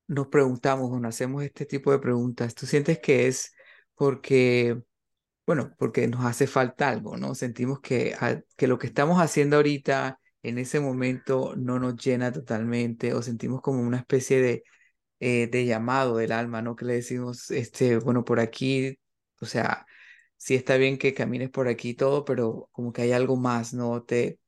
nos 0.07 0.27
preguntamos 0.27 0.91
o 0.91 0.99
nos 0.99 1.15
hacemos 1.15 1.43
este 1.43 1.65
tipo 1.65 1.91
de 1.91 1.99
preguntas, 1.99 2.55
tú 2.55 2.65
sientes 2.65 2.99
que 2.99 3.27
es 3.27 3.53
porque, 3.95 4.81
bueno, 5.45 5.73
porque 5.77 6.07
nos 6.07 6.25
hace 6.25 6.47
falta 6.47 6.89
algo, 6.89 7.17
¿no? 7.17 7.35
Sentimos 7.35 7.79
que, 7.81 8.15
que 8.55 8.67
lo 8.67 8.77
que 8.79 8.87
estamos 8.87 9.19
haciendo 9.21 9.57
ahorita 9.57 10.19
en 10.41 10.57
ese 10.57 10.79
momento 10.79 11.53
no 11.57 11.79
nos 11.79 11.95
llena 11.97 12.31
totalmente 12.31 13.13
o 13.13 13.21
sentimos 13.21 13.61
como 13.61 13.81
una 13.81 13.97
especie 13.97 14.41
de, 14.41 14.63
eh, 15.19 15.47
de 15.47 15.65
llamado 15.65 16.17
del 16.17 16.31
alma, 16.33 16.61
¿no? 16.61 16.75
Que 16.75 16.85
le 16.85 16.93
decimos, 16.95 17.51
este, 17.51 17.97
bueno, 17.99 18.23
por 18.25 18.39
aquí, 18.39 18.99
o 19.41 19.45
sea, 19.45 19.85
sí 20.37 20.55
está 20.55 20.77
bien 20.77 20.97
que 20.97 21.13
camines 21.13 21.49
por 21.49 21.67
aquí 21.67 21.93
todo, 21.93 22.25
pero 22.25 22.69
como 22.71 22.93
que 22.93 23.03
hay 23.03 23.11
algo 23.13 23.37
más, 23.37 23.73
¿no? 23.73 24.03
Te, 24.03 24.39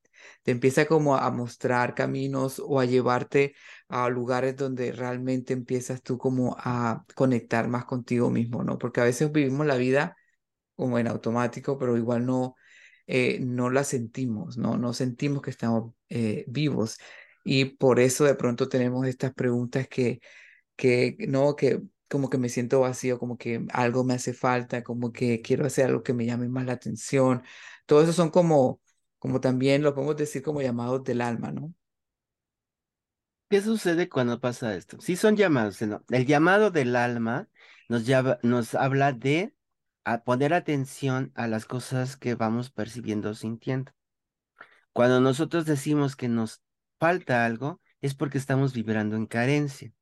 te 0.42 0.50
empieza 0.52 0.86
como 0.86 1.16
a 1.16 1.30
mostrar 1.30 1.94
caminos 1.94 2.60
o 2.64 2.80
a 2.80 2.84
llevarte 2.86 3.54
a 3.88 4.08
lugares 4.08 4.56
donde 4.56 4.92
realmente 4.92 5.52
empiezas 5.52 6.02
tú 6.02 6.18
como 6.18 6.56
a 6.58 7.04
conectar 7.14 7.68
más 7.68 7.84
contigo 7.84 8.30
mismo, 8.30 8.64
¿no? 8.64 8.78
Porque 8.78 9.00
a 9.00 9.04
veces 9.04 9.32
vivimos 9.32 9.66
la 9.66 9.76
vida 9.76 10.16
como 10.76 10.98
en 10.98 11.08
automático, 11.08 11.78
pero 11.78 11.96
igual 11.96 12.26
no, 12.26 12.56
eh, 13.06 13.38
no 13.40 13.70
la 13.70 13.84
sentimos, 13.84 14.56
¿no? 14.58 14.76
No 14.78 14.92
sentimos 14.92 15.42
que 15.42 15.50
estamos 15.50 15.94
eh, 16.08 16.44
vivos. 16.48 16.98
Y 17.44 17.66
por 17.66 18.00
eso 18.00 18.24
de 18.24 18.34
pronto 18.34 18.68
tenemos 18.68 19.06
estas 19.06 19.32
preguntas 19.34 19.88
que, 19.88 20.20
que, 20.76 21.16
no, 21.28 21.56
que 21.56 21.82
como 22.08 22.30
que 22.30 22.38
me 22.38 22.48
siento 22.48 22.80
vacío, 22.80 23.18
como 23.18 23.38
que 23.38 23.66
algo 23.72 24.04
me 24.04 24.14
hace 24.14 24.32
falta, 24.34 24.82
como 24.84 25.12
que 25.12 25.42
quiero 25.42 25.66
hacer 25.66 25.86
algo 25.86 26.02
que 26.02 26.14
me 26.14 26.26
llame 26.26 26.48
más 26.48 26.66
la 26.66 26.74
atención. 26.74 27.42
Todo 27.86 28.02
eso 28.02 28.12
son 28.12 28.30
como, 28.30 28.80
como 29.18 29.40
también 29.40 29.82
lo 29.82 29.94
podemos 29.94 30.16
decir 30.16 30.42
como 30.42 30.62
llamados 30.62 31.04
del 31.04 31.20
alma, 31.20 31.52
¿no? 31.52 31.74
¿Qué 33.48 33.60
sucede 33.62 34.08
cuando 34.08 34.40
pasa 34.40 34.74
esto? 34.74 35.00
Sí 35.00 35.16
son 35.16 35.36
llamados, 35.36 35.80
¿no? 35.82 36.04
El 36.10 36.26
llamado 36.26 36.70
del 36.70 36.96
alma 36.96 37.48
nos, 37.88 38.04
nos 38.42 38.74
habla 38.74 39.12
de 39.12 39.54
a 40.06 40.22
poner 40.24 40.54
atención 40.54 41.32
a 41.34 41.48
las 41.48 41.66
cosas 41.66 42.16
que 42.16 42.36
vamos 42.36 42.70
percibiendo 42.70 43.30
o 43.30 43.34
sintiendo. 43.34 43.92
Cuando 44.92 45.20
nosotros 45.20 45.66
decimos 45.66 46.16
que 46.16 46.28
nos 46.28 46.62
falta 47.00 47.44
algo, 47.44 47.80
es 48.00 48.14
porque 48.14 48.38
estamos 48.38 48.72
vibrando 48.72 49.16
en 49.16 49.26
carencia. 49.26 49.92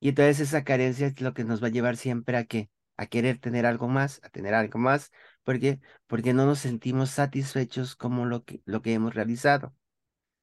Y 0.00 0.10
entonces 0.10 0.40
esa 0.40 0.64
carencia 0.64 1.06
es 1.08 1.20
lo 1.20 1.34
que 1.34 1.44
nos 1.44 1.62
va 1.62 1.68
a 1.68 1.70
llevar 1.70 1.96
siempre 1.96 2.36
a 2.36 2.44
que 2.44 2.70
a 2.96 3.06
querer 3.06 3.38
tener 3.38 3.66
algo 3.66 3.88
más, 3.88 4.20
a 4.24 4.28
tener 4.30 4.54
algo 4.54 4.78
más, 4.78 5.12
porque 5.44 5.80
porque 6.08 6.34
no 6.34 6.46
nos 6.46 6.58
sentimos 6.60 7.10
satisfechos 7.10 7.96
como 7.96 8.26
lo 8.26 8.44
que 8.44 8.62
lo 8.66 8.82
que 8.82 8.94
hemos 8.94 9.14
realizado. 9.14 9.74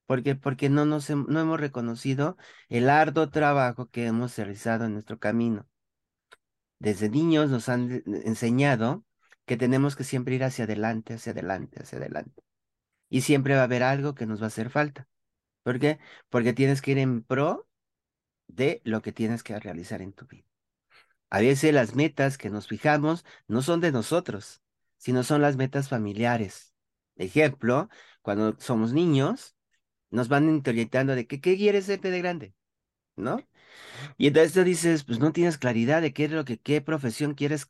Porque 0.07 0.35
porque 0.35 0.69
no 0.69 0.85
nos 0.85 1.09
no 1.11 1.39
hemos 1.39 1.59
reconocido 1.59 2.37
el 2.69 2.89
arduo 2.89 3.29
trabajo 3.29 3.89
que 3.89 4.07
hemos 4.07 4.37
realizado 4.37 4.85
en 4.85 4.93
nuestro 4.93 5.19
camino. 5.19 5.68
Desde 6.79 7.09
niños 7.09 7.49
nos 7.49 7.69
han 7.69 8.03
enseñado 8.05 9.05
que 9.45 9.57
tenemos 9.57 9.95
que 9.95 10.03
siempre 10.03 10.35
ir 10.35 10.43
hacia 10.43 10.65
adelante, 10.65 11.13
hacia 11.15 11.33
adelante, 11.33 11.81
hacia 11.81 11.97
adelante. 11.97 12.43
Y 13.09 13.21
siempre 13.21 13.55
va 13.55 13.61
a 13.61 13.63
haber 13.65 13.83
algo 13.83 14.15
que 14.15 14.25
nos 14.25 14.41
va 14.41 14.45
a 14.45 14.47
hacer 14.47 14.69
falta. 14.69 15.07
¿Por 15.63 15.79
qué? 15.79 15.99
Porque 16.29 16.53
tienes 16.53 16.81
que 16.81 16.91
ir 16.91 16.99
en 16.99 17.23
pro 17.23 17.67
de 18.47 18.81
lo 18.85 19.01
que 19.01 19.11
tienes 19.11 19.43
que 19.43 19.59
realizar 19.59 20.01
en 20.01 20.13
tu 20.13 20.25
vida. 20.27 20.45
A 21.29 21.39
veces 21.39 21.73
las 21.73 21.95
metas 21.95 22.37
que 22.37 22.49
nos 22.49 22.67
fijamos 22.67 23.25
no 23.47 23.61
son 23.61 23.81
de 23.81 23.91
nosotros, 23.91 24.61
sino 24.97 25.23
son 25.23 25.41
las 25.41 25.57
metas 25.57 25.89
familiares. 25.89 26.73
Ejemplo, 27.15 27.89
cuando 28.21 28.55
somos 28.59 28.93
niños, 28.93 29.55
nos 30.11 30.27
van 30.29 30.49
interiorizando 30.49 31.15
de 31.15 31.27
que, 31.27 31.41
qué 31.41 31.57
quieres 31.57 31.85
ser 31.85 32.01
de 32.01 32.17
grande, 32.19 32.55
¿no? 33.15 33.37
Y 34.17 34.27
entonces 34.27 34.53
tú 34.53 34.63
dices, 34.63 35.03
pues 35.03 35.19
no 35.19 35.31
tienes 35.33 35.57
claridad 35.57 36.01
de 36.01 36.13
qué 36.13 36.25
es 36.25 36.31
lo 36.31 36.45
que, 36.45 36.59
qué 36.59 36.81
profesión 36.81 37.33
quieres 37.35 37.67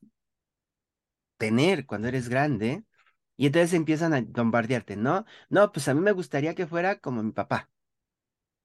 tener 1.37 1.85
cuando 1.85 2.07
eres 2.07 2.29
grande. 2.29 2.83
Y 3.37 3.47
entonces 3.47 3.73
empiezan 3.73 4.13
a 4.13 4.21
bombardearte, 4.21 4.97
¿no? 4.97 5.25
No, 5.49 5.71
pues 5.71 5.87
a 5.87 5.93
mí 5.93 6.01
me 6.01 6.11
gustaría 6.13 6.55
que 6.55 6.67
fuera 6.67 6.99
como 6.99 7.23
mi 7.23 7.31
papá. 7.31 7.69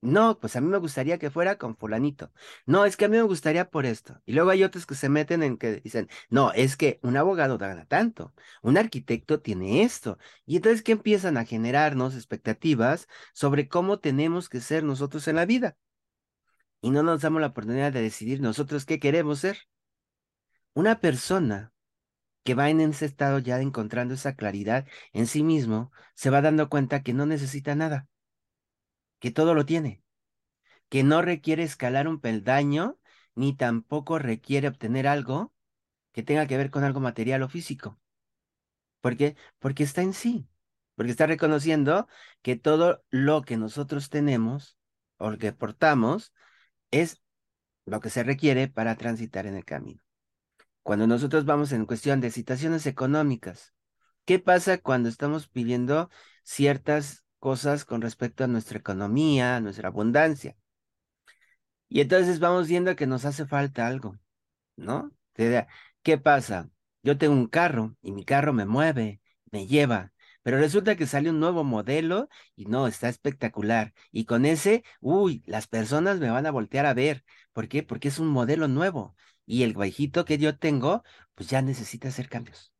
No, 0.00 0.38
pues 0.38 0.54
a 0.54 0.60
mí 0.60 0.68
me 0.68 0.76
gustaría 0.78 1.18
que 1.18 1.30
fuera 1.30 1.56
con 1.56 1.76
fulanito. 1.76 2.30
No, 2.66 2.84
es 2.84 2.96
que 2.96 3.06
a 3.06 3.08
mí 3.08 3.16
me 3.16 3.22
gustaría 3.22 3.70
por 3.70 3.86
esto. 3.86 4.20
Y 4.26 4.34
luego 4.34 4.50
hay 4.50 4.62
otros 4.62 4.84
que 4.86 4.94
se 4.94 5.08
meten 5.08 5.42
en 5.42 5.56
que 5.56 5.80
dicen, 5.80 6.08
no, 6.28 6.52
es 6.52 6.76
que 6.76 7.00
un 7.02 7.16
abogado 7.16 7.56
gana 7.56 7.86
tanto, 7.86 8.34
un 8.62 8.76
arquitecto 8.76 9.40
tiene 9.40 9.82
esto. 9.82 10.18
Y 10.44 10.56
entonces 10.56 10.82
que 10.82 10.92
empiezan 10.92 11.38
a 11.38 11.46
generarnos 11.46 12.14
expectativas 12.16 13.08
sobre 13.32 13.66
cómo 13.68 13.98
tenemos 13.98 14.50
que 14.50 14.60
ser 14.60 14.84
nosotros 14.84 15.26
en 15.26 15.36
la 15.36 15.46
vida. 15.46 15.78
Y 16.84 16.90
no 16.90 17.02
nos 17.02 17.22
damos 17.22 17.40
la 17.40 17.46
oportunidad 17.46 17.94
de 17.94 18.02
decidir 18.02 18.42
nosotros 18.42 18.84
qué 18.84 19.00
queremos 19.00 19.38
ser. 19.38 19.56
Una 20.74 21.00
persona 21.00 21.72
que 22.42 22.54
va 22.54 22.68
en 22.68 22.82
ese 22.82 23.06
estado 23.06 23.38
ya 23.38 23.58
encontrando 23.62 24.12
esa 24.12 24.36
claridad 24.36 24.86
en 25.14 25.26
sí 25.26 25.42
mismo, 25.42 25.92
se 26.14 26.28
va 26.28 26.42
dando 26.42 26.68
cuenta 26.68 27.02
que 27.02 27.14
no 27.14 27.24
necesita 27.24 27.74
nada 27.74 28.06
que 29.18 29.30
todo 29.30 29.54
lo 29.54 29.64
tiene, 29.64 30.02
que 30.90 31.04
no 31.04 31.22
requiere 31.22 31.62
escalar 31.62 32.06
un 32.06 32.20
peldaño, 32.20 32.98
ni 33.34 33.56
tampoco 33.56 34.18
requiere 34.18 34.68
obtener 34.68 35.06
algo 35.06 35.54
que 36.12 36.22
tenga 36.22 36.46
que 36.46 36.58
ver 36.58 36.70
con 36.70 36.84
algo 36.84 37.00
material 37.00 37.44
o 37.44 37.48
físico. 37.48 37.98
¿Por 39.00 39.16
qué? 39.16 39.36
Porque 39.58 39.84
está 39.84 40.02
en 40.02 40.12
sí, 40.12 40.46
porque 40.96 41.12
está 41.12 41.26
reconociendo 41.26 42.08
que 42.42 42.56
todo 42.56 43.02
lo 43.08 43.40
que 43.40 43.56
nosotros 43.56 44.10
tenemos 44.10 44.76
o 45.16 45.38
que 45.38 45.54
portamos 45.54 46.34
es 47.00 47.22
lo 47.86 48.00
que 48.00 48.10
se 48.10 48.22
requiere 48.22 48.68
para 48.68 48.96
transitar 48.96 49.46
en 49.46 49.56
el 49.56 49.64
camino. 49.64 50.00
Cuando 50.82 51.06
nosotros 51.06 51.44
vamos 51.44 51.72
en 51.72 51.86
cuestión 51.86 52.20
de 52.20 52.30
situaciones 52.30 52.86
económicas, 52.86 53.74
¿qué 54.24 54.38
pasa 54.38 54.78
cuando 54.78 55.08
estamos 55.08 55.48
pidiendo 55.48 56.10
ciertas 56.44 57.24
cosas 57.44 57.84
con 57.84 58.00
respecto 58.00 58.42
a 58.42 58.46
nuestra 58.46 58.78
economía, 58.78 59.56
a 59.56 59.60
nuestra 59.60 59.88
abundancia. 59.88 60.56
Y 61.90 62.00
entonces 62.00 62.40
vamos 62.40 62.68
viendo 62.68 62.96
que 62.96 63.06
nos 63.06 63.26
hace 63.26 63.44
falta 63.44 63.86
algo, 63.86 64.16
¿no? 64.76 65.12
¿Qué 65.34 66.16
pasa? 66.16 66.70
Yo 67.02 67.18
tengo 67.18 67.34
un 67.34 67.46
carro 67.46 67.96
y 68.00 68.12
mi 68.12 68.24
carro 68.24 68.54
me 68.54 68.64
mueve, 68.64 69.20
me 69.52 69.66
lleva, 69.66 70.13
pero 70.44 70.58
resulta 70.58 70.96
que 70.96 71.06
sale 71.08 71.30
un 71.30 71.40
nuevo 71.40 71.64
modelo 71.64 72.28
y 72.56 72.66
no, 72.66 72.86
está 72.86 73.08
espectacular. 73.08 73.94
Y 74.12 74.26
con 74.26 74.46
ese, 74.46 74.84
uy, 75.00 75.42
las 75.46 75.66
personas 75.68 76.20
me 76.20 76.30
van 76.30 76.46
a 76.46 76.52
voltear 76.52 76.86
a 76.86 76.94
ver. 76.94 77.24
¿Por 77.52 77.68
qué? 77.68 77.82
Porque 77.82 78.08
es 78.08 78.18
un 78.20 78.28
modelo 78.28 78.68
nuevo. 78.68 79.16
Y 79.46 79.64
el 79.64 79.74
viejito 79.74 80.24
que 80.24 80.38
yo 80.38 80.58
tengo, 80.58 81.02
pues 81.34 81.50
ya 81.50 81.62
necesita 81.62 82.08
hacer 82.08 82.28
cambios. 82.28 82.72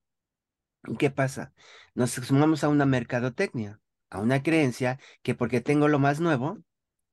¿Y 0.87 0.97
qué 0.97 1.11
pasa? 1.11 1.53
Nos 1.95 2.13
sumamos 2.13 2.65
a 2.65 2.69
una 2.69 2.87
mercadotecnia 2.87 3.81
a 4.15 4.21
una 4.21 4.43
creencia 4.43 5.01
que 5.23 5.35
porque 5.35 5.61
tengo 5.61 5.89
lo 5.89 5.99
más 5.99 6.21
nuevo, 6.21 6.59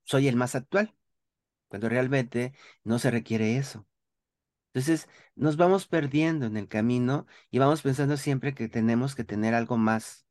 soy 0.03 0.27
el 0.27 0.35
más 0.35 0.55
actual, 0.55 0.95
cuando 1.69 1.89
realmente 1.89 2.53
no 2.83 2.99
se 2.99 3.11
requiere 3.11 3.57
eso. 3.57 3.87
Entonces, 4.73 5.09
nos 5.35 5.57
vamos 5.57 5.87
perdiendo 5.87 6.45
en 6.45 6.57
el 6.57 6.67
camino 6.67 7.27
y 7.51 7.59
vamos 7.59 7.81
pensando 7.81 8.17
siempre 8.17 8.53
que 8.53 8.69
tenemos 8.69 9.15
que 9.15 9.23
tener 9.25 9.53
algo 9.55 9.77
más, 9.77 10.27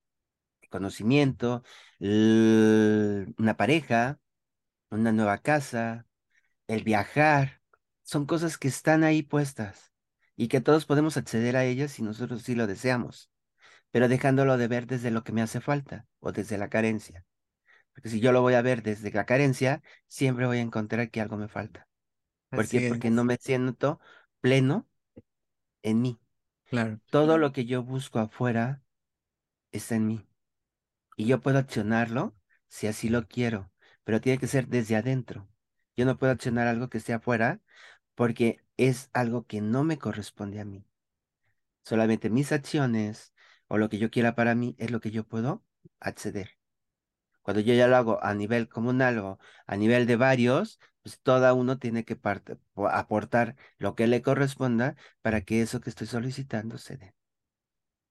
conocimiento, 0.70 1.62
una 2.00 3.56
pareja, 3.56 4.18
una 4.90 5.12
nueva 5.12 5.38
casa, 5.38 6.06
el 6.68 6.84
viajar, 6.84 7.60
son 8.02 8.26
cosas 8.26 8.58
que 8.58 8.68
están 8.68 9.04
ahí 9.04 9.22
puestas 9.22 9.92
y 10.36 10.48
que 10.48 10.60
todos 10.60 10.86
podemos 10.86 11.16
acceder 11.16 11.56
a 11.56 11.64
ellas 11.64 11.92
si 11.92 12.02
nosotros 12.02 12.42
sí 12.42 12.54
lo 12.54 12.66
deseamos 12.66 13.30
pero 13.90 14.08
dejándolo 14.08 14.56
de 14.56 14.68
ver 14.68 14.86
desde 14.86 15.10
lo 15.10 15.24
que 15.24 15.32
me 15.32 15.42
hace 15.42 15.60
falta 15.60 16.06
o 16.20 16.32
desde 16.32 16.58
la 16.58 16.68
carencia. 16.68 17.24
Porque 17.92 18.08
si 18.08 18.20
yo 18.20 18.32
lo 18.32 18.40
voy 18.40 18.54
a 18.54 18.62
ver 18.62 18.82
desde 18.82 19.10
la 19.10 19.26
carencia, 19.26 19.82
siempre 20.06 20.46
voy 20.46 20.58
a 20.58 20.62
encontrar 20.62 21.10
que 21.10 21.20
algo 21.20 21.36
me 21.36 21.48
falta. 21.48 21.88
¿Por 22.50 22.68
qué? 22.68 22.88
Porque 22.88 23.10
no 23.10 23.24
me 23.24 23.36
siento 23.36 24.00
pleno 24.40 24.88
en 25.82 26.02
mí. 26.02 26.20
Claro. 26.66 27.00
Todo 27.10 27.36
lo 27.36 27.52
que 27.52 27.64
yo 27.64 27.82
busco 27.82 28.20
afuera 28.20 28.82
está 29.72 29.96
en 29.96 30.06
mí. 30.06 30.26
Y 31.20 31.26
yo 31.26 31.42
puedo 31.42 31.58
accionarlo 31.58 32.34
si 32.68 32.86
así 32.86 33.10
lo 33.10 33.28
quiero, 33.28 33.70
pero 34.04 34.22
tiene 34.22 34.38
que 34.38 34.46
ser 34.46 34.68
desde 34.68 34.96
adentro. 34.96 35.50
Yo 35.94 36.06
no 36.06 36.16
puedo 36.16 36.32
accionar 36.32 36.66
algo 36.66 36.88
que 36.88 36.96
esté 36.96 37.12
afuera 37.12 37.60
porque 38.14 38.64
es 38.78 39.10
algo 39.12 39.46
que 39.46 39.60
no 39.60 39.84
me 39.84 39.98
corresponde 39.98 40.60
a 40.60 40.64
mí. 40.64 40.86
Solamente 41.84 42.30
mis 42.30 42.52
acciones, 42.52 43.34
o 43.68 43.76
lo 43.76 43.90
que 43.90 43.98
yo 43.98 44.10
quiera 44.10 44.34
para 44.34 44.54
mí 44.54 44.74
es 44.78 44.90
lo 44.90 45.00
que 45.00 45.10
yo 45.10 45.24
puedo 45.28 45.62
acceder. 46.00 46.56
Cuando 47.42 47.60
yo 47.60 47.74
ya 47.74 47.86
lo 47.88 47.96
hago 47.96 48.24
a 48.24 48.34
nivel 48.34 48.68
comunal 48.70 49.18
o 49.18 49.38
a 49.66 49.76
nivel 49.76 50.06
de 50.06 50.16
varios, 50.16 50.80
pues 51.02 51.20
todo 51.20 51.54
uno 51.54 51.78
tiene 51.78 52.04
que 52.06 52.18
aportar 52.90 53.56
lo 53.78 53.94
que 53.94 54.06
le 54.06 54.22
corresponda 54.22 54.96
para 55.22 55.42
que 55.42 55.62
eso 55.62 55.82
que 55.82 55.90
estoy 55.90 56.06
solicitando 56.06 56.78
se 56.78 56.96
dé. 56.96 57.14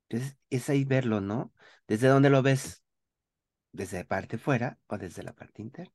Entonces, 0.10 0.38
es 0.50 0.70
ahí 0.70 0.86
verlo, 0.86 1.22
¿no? 1.22 1.54
¿Desde 1.88 2.08
dónde 2.08 2.30
lo 2.30 2.42
ves? 2.44 2.84
¿Desde 3.72 4.06
parte 4.06 4.38
fuera 4.38 4.80
o 4.88 4.98
desde 4.98 5.24
la 5.24 5.34
parte 5.34 5.62
interna? 5.62 5.94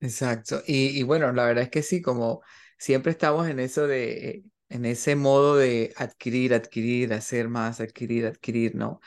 Exacto. 0.00 0.62
Y, 0.66 0.98
y 0.98 1.02
bueno, 1.04 1.32
la 1.32 1.44
verdad 1.44 1.64
es 1.64 1.70
que 1.70 1.82
sí, 1.82 2.02
como 2.02 2.42
siempre 2.76 3.12
estamos 3.12 3.48
en 3.48 3.60
eso 3.60 3.86
de, 3.86 4.44
en 4.68 4.84
ese 4.86 5.16
modo 5.16 5.56
de 5.56 5.92
adquirir, 5.96 6.54
adquirir, 6.54 7.12
hacer 7.12 7.48
más, 7.48 7.80
adquirir, 7.80 8.26
adquirir, 8.26 8.74
¿no? 8.74 9.00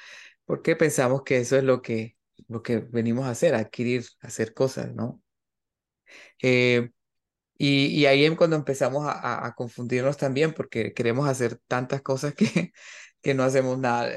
Porque 0.46 0.76
pensamos 0.76 1.24
que 1.24 1.40
eso 1.40 1.58
es 1.58 1.64
lo 1.64 1.82
que, 1.82 2.18
lo 2.48 2.64
que 2.64 2.78
venimos 2.80 3.26
a 3.26 3.32
hacer, 3.32 3.56
adquirir, 3.56 4.06
hacer 4.22 4.54
cosas, 4.54 4.94
¿no? 4.94 5.22
Eh, 6.42 6.92
y, 7.58 7.88
y, 7.88 8.06
ahí 8.06 8.26
es 8.26 8.38
cuando 8.38 8.58
empezamos 8.58 9.06
a, 9.08 9.46
a, 9.46 9.56
confundirnos 9.56 10.18
también, 10.18 10.54
porque 10.54 10.94
queremos 10.94 11.28
hacer 11.28 11.58
tantas 11.68 12.02
cosas 12.02 12.34
que, 12.36 12.74
que 13.26 13.34
no 13.34 13.42
hacemos 13.44 13.80
nada, 13.80 14.14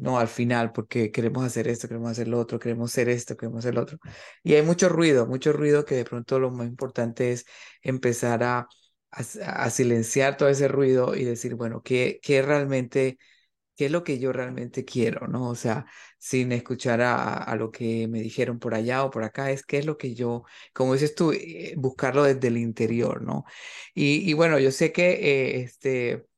no 0.00 0.18
al 0.18 0.28
final, 0.28 0.72
porque 0.72 1.10
queremos 1.12 1.44
hacer 1.44 1.68
esto, 1.68 1.88
queremos 1.88 2.12
hacer 2.12 2.26
lo 2.26 2.38
otro, 2.38 2.58
queremos 2.58 2.90
hacer 2.90 3.10
esto, 3.10 3.36
queremos 3.36 3.58
hacer 3.58 3.74
lo 3.74 3.82
otro. 3.82 3.98
Y 4.42 4.54
hay 4.54 4.62
mucho 4.62 4.88
ruido, 4.88 5.26
mucho 5.26 5.52
ruido 5.52 5.84
que 5.84 5.94
de 5.96 6.04
pronto 6.06 6.38
lo 6.38 6.50
más 6.50 6.66
importante 6.66 7.32
es 7.32 7.44
empezar 7.82 8.42
a, 8.42 8.66
a, 9.10 9.70
silenciar 9.70 10.38
todo 10.38 10.48
ese 10.48 10.68
ruido 10.68 11.14
y 11.16 11.24
decir, 11.24 11.54
bueno, 11.54 11.82
¿qué, 11.82 12.18
qué 12.22 12.40
realmente, 12.40 13.18
qué 13.76 13.86
es 13.86 13.92
lo 13.92 14.04
que 14.04 14.18
yo 14.18 14.32
realmente 14.32 14.86
quiero, 14.86 15.28
¿no? 15.28 15.50
O 15.50 15.54
sea, 15.54 15.84
sin 16.18 16.52
escuchar 16.52 17.02
a, 17.02 17.34
a, 17.42 17.56
lo 17.56 17.70
que 17.70 18.08
me 18.08 18.20
dijeron 18.22 18.58
por 18.58 18.74
allá 18.74 19.04
o 19.04 19.10
por 19.10 19.24
acá, 19.24 19.50
es 19.50 19.64
qué 19.66 19.78
es 19.78 19.86
lo 19.86 19.98
que 19.98 20.14
yo, 20.14 20.44
como 20.72 20.94
dices 20.94 21.14
tú, 21.14 21.32
eh, 21.32 21.74
buscarlo 21.76 22.24
desde 22.24 22.48
el 22.48 22.56
interior, 22.56 23.22
¿no? 23.22 23.44
Y, 23.94 24.32
bueno, 24.34 24.58
yo 24.58 24.70
sé 24.72 24.92
que 24.92 25.10
eh, 25.12 25.60
este 25.62 26.29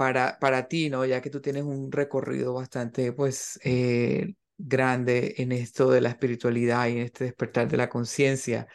para, 0.00 0.38
para 0.38 0.66
ti, 0.66 0.88
¿no? 0.88 1.04
Ya 1.04 1.20
que 1.20 1.28
tú 1.28 1.42
tienes 1.42 1.64
un 1.64 1.92
recorrido 1.92 2.54
bastante, 2.54 3.12
pues, 3.12 3.60
eh, 3.64 4.34
grande 4.56 5.34
en 5.36 5.52
esto 5.52 5.90
de 5.90 6.00
la 6.00 6.08
espiritualidad 6.08 6.88
y 6.88 6.92
en 6.92 6.98
este 7.00 7.24
despertar 7.24 7.68
de 7.68 7.76
la 7.76 7.90
conciencia. 7.90 8.66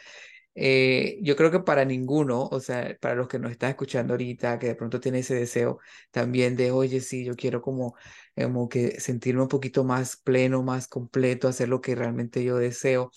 Eh, 0.55 1.20
yo 1.24 1.36
creo 1.36 1.51
que 1.51 1.62
para 1.62 1.86
ninguno, 1.86 2.44
o 2.51 2.60
sea, 2.60 2.98
para 3.01 3.15
los 3.15 3.27
que 3.27 3.39
nos 3.39 3.51
están 3.51 3.72
escuchando 3.72 4.13
ahorita, 4.13 4.60
que 4.60 4.67
de 4.67 4.75
pronto 4.75 5.00
tiene 5.00 5.20
ese 5.20 5.36
deseo 5.36 5.79
también 6.12 6.55
de, 6.55 6.72
oye, 6.72 7.01
sí, 7.01 7.25
yo 7.25 7.36
quiero 7.36 7.62
como, 7.62 7.96
como 8.36 8.70
que 8.70 9.00
sentirme 9.01 9.41
un 9.44 9.50
poquito 9.50 9.84
más 9.84 10.17
pleno, 10.17 10.63
más 10.63 10.88
completo, 10.88 11.48
hacer 11.48 11.70
lo 11.70 11.82
que 11.82 11.96
realmente 11.96 12.44
yo 12.44 12.58
deseo. 12.58 13.12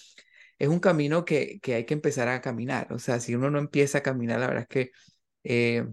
Es 0.58 0.68
un 0.68 0.80
camino 0.80 1.24
que, 1.26 1.60
que 1.62 1.74
hay 1.74 1.86
que 1.86 1.94
empezar 1.94 2.28
a 2.28 2.40
caminar. 2.42 2.92
O 2.92 2.98
sea, 3.00 3.20
si 3.20 3.34
uno 3.34 3.50
no 3.50 3.58
empieza 3.58 3.98
a 3.98 4.02
caminar, 4.02 4.40
la 4.40 4.48
verdad 4.48 4.62
es 4.64 4.68
que 4.68 4.92
eh, 5.44 5.86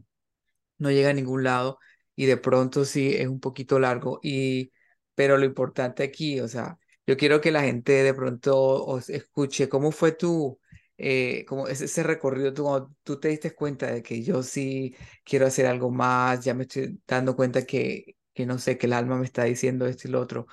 no 0.78 0.92
llega 0.92 1.10
a 1.10 1.14
ningún 1.14 1.44
lado 1.44 1.80
y 2.16 2.26
de 2.26 2.38
pronto 2.38 2.86
sí 2.86 3.14
es 3.16 3.28
un 3.28 3.40
poquito 3.40 3.80
largo, 3.80 4.20
y, 4.24 4.72
pero 5.16 5.38
lo 5.38 5.46
importante 5.46 6.04
aquí, 6.04 6.40
o 6.40 6.48
sea, 6.48 6.78
yo 7.08 7.18
quiero 7.18 7.42
que 7.42 7.52
la 7.52 7.64
gente 7.64 7.92
de 8.04 8.14
pronto 8.14 8.58
os 8.86 9.10
escuche 9.10 9.70
cómo 9.70 9.92
fue 9.92 10.12
tu, 10.14 10.60
eh, 10.98 11.46
como 11.48 11.68
ese, 11.68 11.86
ese 11.86 12.04
recorrido, 12.04 12.54
tú, 12.54 12.96
tú 13.04 13.20
te 13.20 13.30
diste 13.30 13.54
cuenta 13.56 13.92
de 13.92 14.02
que 14.04 14.24
yo 14.24 14.44
sí 14.44 14.96
quiero 15.24 15.46
hacer 15.46 15.66
algo 15.68 15.92
más, 15.92 16.44
ya 16.44 16.54
me 16.54 16.64
estoy 16.64 17.00
dando 17.08 17.36
cuenta 17.36 17.66
que, 17.66 18.16
que 18.34 18.46
no 18.46 18.58
sé, 18.60 18.78
que 18.78 18.88
el 18.88 18.94
alma 18.94 19.18
me 19.18 19.26
está 19.26 19.44
diciendo 19.44 19.86
esto 19.86 20.08
y 20.08 20.12
lo 20.12 20.22
otro. 20.22 20.48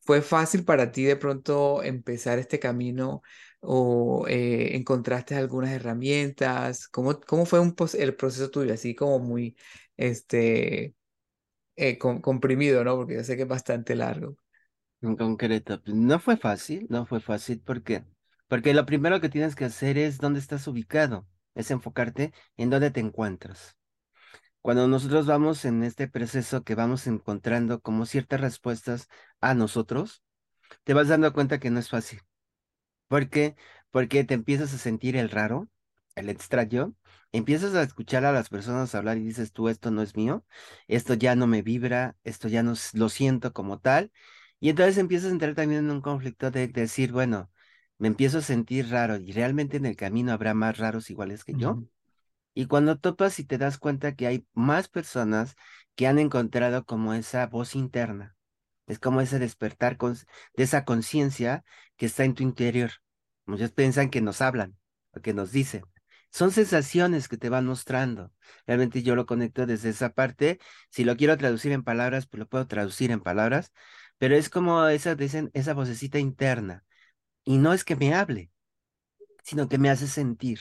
¿Fue 0.00 0.22
fácil 0.22 0.64
para 0.64 0.90
ti 0.90 1.04
de 1.04 1.16
pronto 1.16 1.82
empezar 1.82 2.38
este 2.38 2.58
camino 2.58 3.22
o 3.60 4.26
eh, 4.28 4.76
encontraste 4.76 5.34
algunas 5.34 5.70
herramientas? 5.72 6.88
¿Cómo, 6.88 7.20
cómo 7.20 7.44
fue 7.46 7.60
un, 7.60 7.74
el 7.98 8.16
proceso 8.16 8.50
tuyo? 8.50 8.72
Así 8.72 8.94
como 8.94 9.18
muy, 9.18 9.56
este, 9.96 10.94
eh, 11.78 11.98
comprimido, 11.98 12.84
¿no? 12.84 12.96
Porque 12.96 13.14
yo 13.14 13.24
sé 13.24 13.36
que 13.36 13.42
es 13.42 13.48
bastante 13.48 13.94
largo. 13.94 14.36
En 15.00 15.16
concreto, 15.16 15.80
pues, 15.82 15.96
no 15.96 16.18
fue 16.18 16.36
fácil, 16.36 16.86
no 16.90 17.06
fue 17.06 17.20
fácil 17.20 17.62
porque, 17.64 18.04
porque 18.48 18.74
lo 18.74 18.84
primero 18.84 19.20
que 19.20 19.28
tienes 19.28 19.54
que 19.54 19.64
hacer 19.64 19.96
es 19.96 20.18
dónde 20.18 20.40
estás 20.40 20.66
ubicado, 20.66 21.26
es 21.54 21.70
enfocarte 21.70 22.32
en 22.56 22.70
dónde 22.70 22.90
te 22.90 23.00
encuentras. 23.00 23.76
Cuando 24.60 24.88
nosotros 24.88 25.26
vamos 25.26 25.64
en 25.64 25.84
este 25.84 26.08
proceso 26.08 26.64
que 26.64 26.74
vamos 26.74 27.06
encontrando 27.06 27.80
como 27.80 28.06
ciertas 28.06 28.40
respuestas 28.40 29.08
a 29.40 29.54
nosotros, 29.54 30.22
te 30.84 30.94
vas 30.94 31.08
dando 31.08 31.32
cuenta 31.32 31.60
que 31.60 31.70
no 31.70 31.80
es 31.80 31.88
fácil. 31.90 32.20
¿Por 33.08 33.30
qué? 33.30 33.56
Porque 33.90 34.24
te 34.24 34.34
empiezas 34.34 34.74
a 34.74 34.78
sentir 34.78 35.16
el 35.16 35.30
raro, 35.30 35.68
el 36.18 36.28
extraño, 36.28 36.94
empiezas 37.32 37.74
a 37.74 37.82
escuchar 37.82 38.24
a 38.24 38.32
las 38.32 38.48
personas 38.48 38.94
hablar 38.94 39.18
y 39.18 39.24
dices 39.24 39.52
tú, 39.52 39.68
esto 39.68 39.90
no 39.90 40.02
es 40.02 40.16
mío, 40.16 40.44
esto 40.88 41.14
ya 41.14 41.36
no 41.36 41.46
me 41.46 41.62
vibra, 41.62 42.16
esto 42.24 42.48
ya 42.48 42.62
no 42.62 42.74
lo 42.94 43.08
siento 43.08 43.52
como 43.52 43.78
tal, 43.80 44.12
y 44.60 44.70
entonces 44.70 44.98
empiezas 44.98 45.30
a 45.30 45.32
entrar 45.32 45.54
también 45.54 45.84
en 45.84 45.90
un 45.90 46.00
conflicto 46.00 46.50
de, 46.50 46.68
decir, 46.68 47.12
bueno, 47.12 47.50
me 47.98 48.08
empiezo 48.08 48.38
a 48.38 48.42
sentir 48.42 48.90
raro 48.90 49.16
y 49.16 49.32
realmente 49.32 49.76
en 49.76 49.86
el 49.86 49.96
camino 49.96 50.32
habrá 50.32 50.54
más 50.54 50.78
raros 50.78 51.10
iguales 51.10 51.44
que 51.44 51.54
yo. 51.54 51.82
Y 52.54 52.66
cuando 52.66 52.98
topas 52.98 53.38
y 53.38 53.44
te 53.44 53.58
das 53.58 53.78
cuenta 53.78 54.14
que 54.16 54.26
hay 54.26 54.46
más 54.54 54.88
personas 54.88 55.56
que 55.94 56.06
han 56.06 56.18
encontrado 56.18 56.84
como 56.84 57.14
esa 57.14 57.46
voz 57.46 57.76
interna, 57.76 58.36
es 58.86 58.98
como 58.98 59.20
ese 59.20 59.38
despertar 59.38 59.96
de 59.98 60.62
esa 60.64 60.84
conciencia 60.84 61.64
que 61.96 62.06
está 62.06 62.24
en 62.24 62.34
tu 62.34 62.42
interior. 62.42 62.90
Muchos 63.46 63.72
piensan 63.72 64.10
que 64.10 64.20
nos 64.20 64.40
hablan 64.40 64.76
o 65.12 65.20
que 65.20 65.34
nos 65.34 65.52
dicen, 65.52 65.84
son 66.30 66.50
sensaciones 66.52 67.28
que 67.28 67.36
te 67.38 67.48
van 67.48 67.66
mostrando. 67.66 68.32
Realmente 68.66 69.02
yo 69.02 69.14
lo 69.16 69.26
conecto 69.26 69.66
desde 69.66 69.90
esa 69.90 70.10
parte. 70.10 70.58
Si 70.90 71.04
lo 71.04 71.16
quiero 71.16 71.36
traducir 71.36 71.72
en 71.72 71.84
palabras, 71.84 72.26
pues 72.26 72.40
lo 72.40 72.48
puedo 72.48 72.66
traducir 72.66 73.10
en 73.10 73.20
palabras, 73.20 73.72
pero 74.18 74.36
es 74.36 74.50
como 74.50 74.86
esa, 74.88 75.14
dicen, 75.14 75.50
esa 75.54 75.74
vocecita 75.74 76.18
interna. 76.18 76.84
Y 77.44 77.58
no 77.58 77.72
es 77.72 77.84
que 77.84 77.96
me 77.96 78.14
hable, 78.14 78.50
sino 79.42 79.68
que 79.68 79.78
me 79.78 79.90
hace 79.90 80.06
sentir 80.06 80.60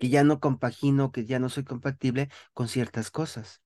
que 0.00 0.08
ya 0.08 0.24
no 0.24 0.40
compagino, 0.40 1.12
que 1.12 1.24
ya 1.24 1.38
no 1.38 1.48
soy 1.48 1.64
compatible 1.64 2.28
con 2.52 2.68
ciertas 2.68 3.10
cosas. 3.10 3.62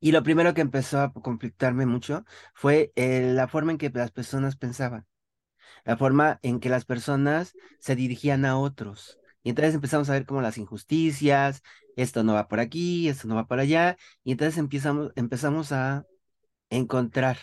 Y 0.00 0.12
lo 0.12 0.22
primero 0.22 0.54
que 0.54 0.60
empezó 0.60 1.00
a 1.00 1.12
conflictarme 1.12 1.86
mucho 1.86 2.24
fue 2.54 2.92
eh, 2.96 3.32
la 3.34 3.48
forma 3.48 3.72
en 3.72 3.78
que 3.78 3.90
las 3.90 4.12
personas 4.12 4.56
pensaban, 4.56 5.06
la 5.84 5.96
forma 5.96 6.40
en 6.42 6.60
que 6.60 6.68
las 6.68 6.84
personas 6.84 7.56
se 7.80 7.96
dirigían 7.96 8.44
a 8.44 8.58
otros. 8.58 9.21
Y 9.42 9.50
entonces 9.50 9.74
empezamos 9.74 10.08
a 10.10 10.12
ver 10.12 10.26
como 10.26 10.40
las 10.40 10.58
injusticias, 10.58 11.62
esto 11.96 12.24
no 12.24 12.34
va 12.34 12.48
por 12.48 12.60
aquí, 12.60 13.08
esto 13.08 13.28
no 13.28 13.34
va 13.34 13.46
por 13.46 13.60
allá, 13.60 13.96
y 14.24 14.32
entonces 14.32 14.58
empezamos, 14.58 15.12
empezamos 15.16 15.72
a 15.72 16.06
encontrar 16.70 17.38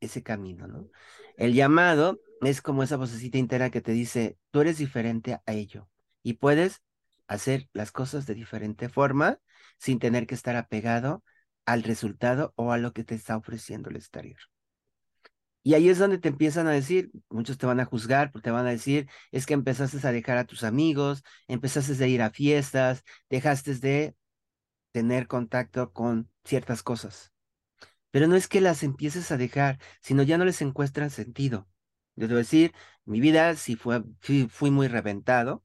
ese 0.00 0.22
camino, 0.22 0.66
¿no? 0.66 0.88
El 1.36 1.54
llamado 1.54 2.20
es 2.42 2.62
como 2.62 2.82
esa 2.82 2.96
vocecita 2.96 3.38
interna 3.38 3.70
que 3.70 3.80
te 3.80 3.92
dice, 3.92 4.38
tú 4.50 4.60
eres 4.60 4.78
diferente 4.78 5.34
a 5.34 5.52
ello 5.52 5.88
y 6.22 6.34
puedes 6.34 6.82
hacer 7.28 7.68
las 7.72 7.92
cosas 7.92 8.26
de 8.26 8.34
diferente 8.34 8.88
forma 8.88 9.38
sin 9.78 9.98
tener 9.98 10.26
que 10.26 10.34
estar 10.34 10.56
apegado 10.56 11.22
al 11.64 11.82
resultado 11.82 12.52
o 12.56 12.72
a 12.72 12.78
lo 12.78 12.92
que 12.92 13.04
te 13.04 13.14
está 13.14 13.36
ofreciendo 13.36 13.90
el 13.90 13.96
exterior. 13.96 14.49
Y 15.62 15.74
ahí 15.74 15.88
es 15.90 15.98
donde 15.98 16.18
te 16.18 16.28
empiezan 16.28 16.66
a 16.66 16.72
decir, 16.72 17.10
muchos 17.28 17.58
te 17.58 17.66
van 17.66 17.80
a 17.80 17.84
juzgar, 17.84 18.32
te 18.32 18.50
van 18.50 18.66
a 18.66 18.70
decir, 18.70 19.08
es 19.30 19.46
que 19.46 19.54
empezaste 19.54 20.06
a 20.06 20.12
dejar 20.12 20.38
a 20.38 20.44
tus 20.46 20.64
amigos, 20.64 21.22
empezaste 21.48 22.02
a 22.02 22.06
ir 22.06 22.22
a 22.22 22.30
fiestas, 22.30 23.04
dejaste 23.28 23.74
de 23.74 24.16
tener 24.92 25.26
contacto 25.26 25.92
con 25.92 26.30
ciertas 26.44 26.82
cosas. 26.82 27.32
Pero 28.10 28.26
no 28.26 28.36
es 28.36 28.48
que 28.48 28.60
las 28.60 28.82
empieces 28.82 29.30
a 29.32 29.36
dejar, 29.36 29.78
sino 30.00 30.22
ya 30.22 30.38
no 30.38 30.44
les 30.44 30.62
encuentran 30.62 31.10
sentido. 31.10 31.68
Yo 32.16 32.26
a 32.26 32.28
decir, 32.30 32.74
mi 33.04 33.20
vida 33.20 33.54
sí 33.56 33.76
fue, 33.76 34.02
fui 34.50 34.70
muy 34.70 34.88
reventado, 34.88 35.64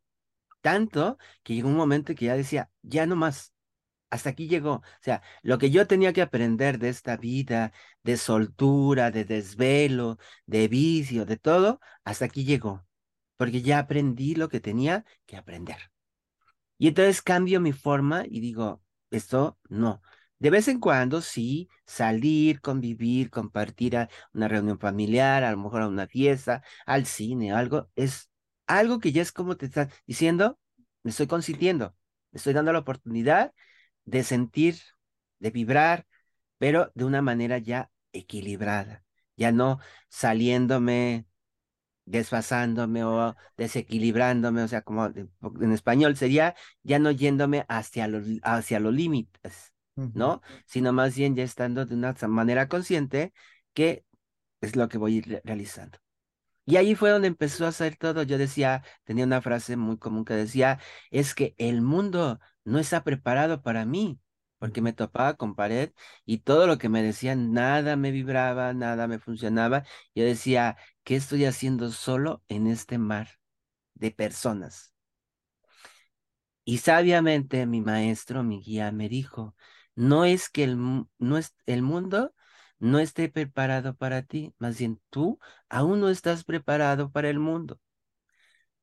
tanto 0.62 1.18
que 1.44 1.56
llegó 1.56 1.70
un 1.70 1.78
momento 1.78 2.16
que 2.16 2.26
ya 2.26 2.36
decía, 2.38 2.72
ya 2.84 3.06
no 3.08 3.16
más, 3.16 3.55
hasta 4.16 4.32
aquí 4.32 4.48
llegó. 4.48 4.76
O 4.76 4.84
sea, 5.02 5.22
lo 5.44 5.58
que 5.58 5.72
yo 5.72 5.88
tenía 5.88 6.14
que 6.14 6.22
aprender 6.22 6.80
de 6.80 6.90
esta 6.90 7.18
vida, 7.18 7.72
de 8.04 8.18
soltura, 8.18 9.12
de 9.12 9.26
desvelo, 9.26 10.18
de 10.46 10.68
vicio, 10.68 11.26
de 11.26 11.38
todo, 11.38 11.80
hasta 12.04 12.26
aquí 12.26 12.46
llegó. 12.46 12.86
Porque 13.38 13.62
ya 13.62 13.80
aprendí 13.80 14.36
lo 14.36 14.50
que 14.50 14.60
tenía 14.62 15.06
que 15.26 15.38
aprender. 15.38 15.78
Y 16.78 16.88
entonces 16.90 17.22
cambio 17.22 17.62
mi 17.62 17.72
forma 17.74 18.26
y 18.28 18.40
digo, 18.42 18.82
esto 19.12 19.58
no. 19.70 20.02
De 20.40 20.50
vez 20.50 20.68
en 20.68 20.80
cuando 20.80 21.22
sí, 21.22 21.70
salir, 21.86 22.62
convivir, 22.62 23.30
compartir 23.30 23.98
a 23.98 24.10
una 24.34 24.48
reunión 24.48 24.80
familiar, 24.80 25.44
a 25.44 25.52
lo 25.52 25.58
mejor 25.58 25.84
a 25.84 25.88
una 25.88 26.08
fiesta, 26.08 26.64
al 26.86 27.06
cine, 27.06 27.54
algo, 27.54 27.90
es 27.96 28.30
algo 28.68 29.00
que 29.00 29.12
ya 29.12 29.22
es 29.22 29.32
como 29.32 29.56
te 29.58 29.68
están 29.68 29.90
diciendo, 30.06 30.60
me 31.04 31.12
estoy 31.12 31.28
consintiendo, 31.28 31.96
me 32.32 32.38
estoy 32.38 32.54
dando 32.54 32.74
la 32.74 32.80
oportunidad 32.80 33.54
de 34.06 34.24
sentir, 34.24 34.78
de 35.40 35.52
vibrar, 35.52 36.08
pero 36.58 36.92
de 36.96 37.06
una 37.06 37.22
manera 37.22 37.58
ya 37.58 37.92
equilibrada, 38.14 39.04
ya 39.36 39.52
no 39.52 39.80
saliéndome 40.10 41.26
desfasándome 42.06 43.04
o 43.04 43.36
desequilibrándome, 43.58 44.64
o 44.64 44.68
sea, 44.68 44.82
como 44.84 45.08
en 45.08 45.72
español 45.72 46.16
sería 46.16 46.56
ya 46.84 47.00
no 47.00 47.12
yéndome 47.12 47.66
hacia 47.68 48.08
los, 48.08 48.26
hacia 48.44 48.80
los 48.80 48.94
límites, 48.94 49.74
¿no? 49.96 50.42
Sino 50.66 50.94
más 50.94 51.16
bien 51.16 51.36
ya 51.36 51.44
estando 51.44 51.86
de 51.86 51.96
una 51.96 52.16
manera 52.28 52.70
consciente 52.70 53.34
que 53.74 54.06
es 54.62 54.76
lo 54.76 54.88
que 54.88 54.98
voy 54.98 55.16
a 55.16 55.18
ir 55.18 55.42
realizando. 55.44 55.98
Y 56.68 56.78
ahí 56.78 56.96
fue 56.96 57.12
donde 57.12 57.28
empezó 57.28 57.66
a 57.66 57.70
hacer 57.70 57.96
todo. 57.96 58.24
Yo 58.24 58.38
decía, 58.38 58.84
tenía 59.04 59.26
una 59.26 59.42
frase 59.42 59.78
muy 59.78 59.98
común 59.98 60.26
que 60.26 60.34
decía, 60.34 60.80
es 61.12 61.36
que 61.36 61.54
el 61.58 61.82
mundo 61.82 62.40
no 62.66 62.80
está 62.80 63.04
preparado 63.04 63.62
para 63.64 63.86
mí, 63.86 64.20
porque 64.60 64.82
me 64.82 64.94
topaba 64.94 65.36
con 65.36 65.56
pared 65.56 65.92
y 66.26 66.40
todo 66.40 66.68
lo 66.68 66.78
que 66.78 66.90
me 66.90 67.04
decían, 67.04 67.54
nada 67.54 67.96
me 67.98 68.12
vibraba, 68.12 68.74
nada 68.74 69.08
me 69.08 69.20
funcionaba. 69.20 69.84
Yo 70.16 70.26
decía, 70.26 70.78
¿qué 71.04 71.16
estoy 71.18 71.46
haciendo 71.46 71.92
solo 71.92 72.44
en 72.50 72.68
este 72.68 72.98
mar 72.98 73.30
de 73.96 74.12
personas? 74.12 74.94
Y 76.64 76.80
sabiamente 76.80 77.66
mi 77.66 77.82
maestro, 77.82 78.44
mi 78.44 78.62
guía, 78.62 78.92
me 78.92 79.10
dijo, 79.10 79.56
no 79.96 80.26
es 80.26 80.50
que 80.50 80.64
el, 80.64 80.78
no 81.20 81.38
es, 81.38 81.56
el 81.66 81.82
mundo 81.82 82.34
no 82.80 83.00
esté 83.00 83.30
preparado 83.30 83.96
para 83.96 84.24
ti, 84.24 84.54
más 84.60 84.78
bien 84.78 85.02
tú 85.10 85.40
aún 85.70 86.02
no 86.02 86.10
estás 86.10 86.44
preparado 86.44 87.12
para 87.12 87.30
el 87.30 87.40
mundo. 87.40 87.80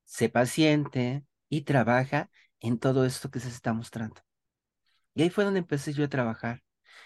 Sé 0.05 0.29
paciente 0.29 1.25
y 1.49 1.63
trabaja 1.63 2.31
en 2.63 2.79
todo 2.79 3.05
esto 3.05 3.31
que 3.31 3.41
se 3.41 3.49
está 3.49 3.73
mostrando. 3.75 4.23
Y 5.15 5.23
ahí 5.23 5.31
fue 5.31 5.45
donde 5.45 5.61
empecé 5.61 5.93
yo 5.93 6.05
a 6.05 6.09
trabajar. 6.09 6.63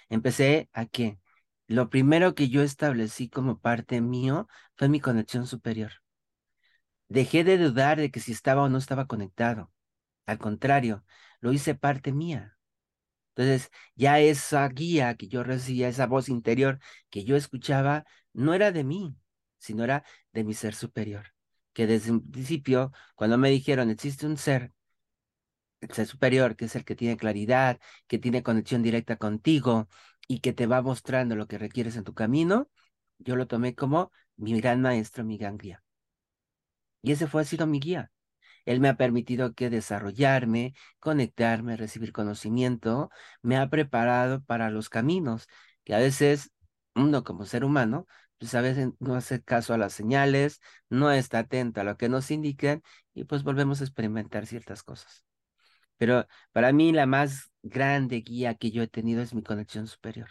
Empecé 0.09 0.69
a 0.73 0.87
que 0.87 1.19
lo 1.67 1.91
primero 1.91 2.35
que 2.35 2.49
yo 2.49 2.63
establecí 2.63 3.29
como 3.29 3.59
parte 3.61 4.01
mío 4.01 4.49
fue 4.77 4.89
mi 4.89 5.01
conexión 5.01 5.47
superior. 5.47 5.93
Dejé 7.09 7.45
de 7.45 7.59
dudar 7.59 7.99
de 7.99 8.11
que 8.11 8.21
si 8.21 8.33
estaba 8.33 8.63
o 8.63 8.69
no 8.69 8.79
estaba 8.79 9.07
conectado. 9.07 9.73
Al 10.27 10.39
contrario, 10.39 11.05
lo 11.41 11.53
hice 11.53 11.75
parte 11.75 12.13
mía. 12.13 12.57
Entonces, 13.35 13.71
ya 13.95 14.19
esa 14.21 14.69
guía 14.69 15.15
que 15.17 15.29
yo 15.29 15.43
recibía, 15.45 15.89
esa 15.89 16.07
voz 16.07 16.29
interior 16.29 16.81
que 17.11 17.25
yo 17.25 17.37
escuchaba, 17.37 18.05
no 18.33 18.55
era 18.55 18.73
de 18.73 18.85
mí, 18.85 19.17
sino 19.59 19.85
era 19.85 20.05
de 20.33 20.45
mi 20.45 20.55
ser 20.55 20.75
superior. 20.75 21.35
Que 21.73 21.87
desde 21.87 22.13
un 22.13 22.31
principio, 22.31 22.93
cuando 23.15 23.39
me 23.39 23.51
dijeron, 23.51 23.91
existe 23.91 24.27
un 24.27 24.37
ser 24.39 24.73
ser 25.91 26.07
superior, 26.07 26.57
que 26.57 26.67
es 26.67 26.77
el 26.77 26.85
que 26.85 26.97
tiene 26.97 27.17
claridad, 27.17 27.79
que 28.07 28.19
tiene 28.19 28.43
conexión 28.43 28.83
directa 28.83 29.17
contigo 29.17 29.89
y 30.29 30.41
que 30.41 30.53
te 30.53 30.67
va 30.67 30.83
mostrando 30.83 31.37
lo 31.37 31.47
que 31.47 31.59
requieres 31.59 31.97
en 31.97 32.05
tu 32.05 32.15
camino, 32.15 32.71
yo 33.19 33.37
lo 33.37 33.47
tomé 33.47 33.75
como 33.75 34.13
mi 34.37 34.59
gran 34.61 34.83
maestro, 34.83 35.25
mi 35.25 35.39
gran 35.39 35.59
guía. 35.59 35.83
Y 37.03 37.13
ese 37.13 37.27
fue, 37.27 37.43
ha 37.43 37.45
sido 37.45 37.67
mi 37.67 37.81
guía. 37.81 38.11
Él 38.67 38.81
me 38.81 38.91
ha 38.91 38.97
permitido 38.99 39.55
que 39.55 39.71
desarrollarme, 39.71 40.75
conectarme, 41.01 41.77
recibir 41.79 42.13
conocimiento, 42.13 43.11
me 43.43 43.59
ha 43.59 43.71
preparado 43.71 44.45
para 44.45 44.71
los 44.71 44.91
caminos, 44.91 45.49
que 45.85 45.95
a 45.97 46.01
veces 46.01 46.53
uno 46.97 47.25
como 47.25 47.47
ser 47.47 47.65
humano, 47.65 48.07
pues 48.39 48.55
a 48.57 48.63
veces 48.63 48.91
no 49.01 49.17
hace 49.17 49.43
caso 49.43 49.75
a 49.75 49.79
las 49.79 49.95
señales, 49.95 50.61
no 50.91 51.13
está 51.13 51.41
atento 51.41 51.83
a 51.83 51.85
lo 51.85 51.99
que 51.99 52.11
nos 52.11 52.31
indican 52.33 52.83
y 53.15 53.25
pues 53.25 53.45
volvemos 53.45 53.83
a 53.83 53.85
experimentar 53.85 54.47
ciertas 54.47 54.85
cosas. 54.85 55.26
Pero 55.97 56.27
para 56.53 56.73
mí 56.73 56.93
la 56.93 57.07
más 57.07 57.51
grande 57.63 58.21
guía 58.21 58.55
que 58.55 58.71
yo 58.71 58.83
he 58.83 58.89
tenido 58.89 59.23
es 59.23 59.35
mi 59.35 59.43
conexión 59.43 59.87
superior, 59.87 60.29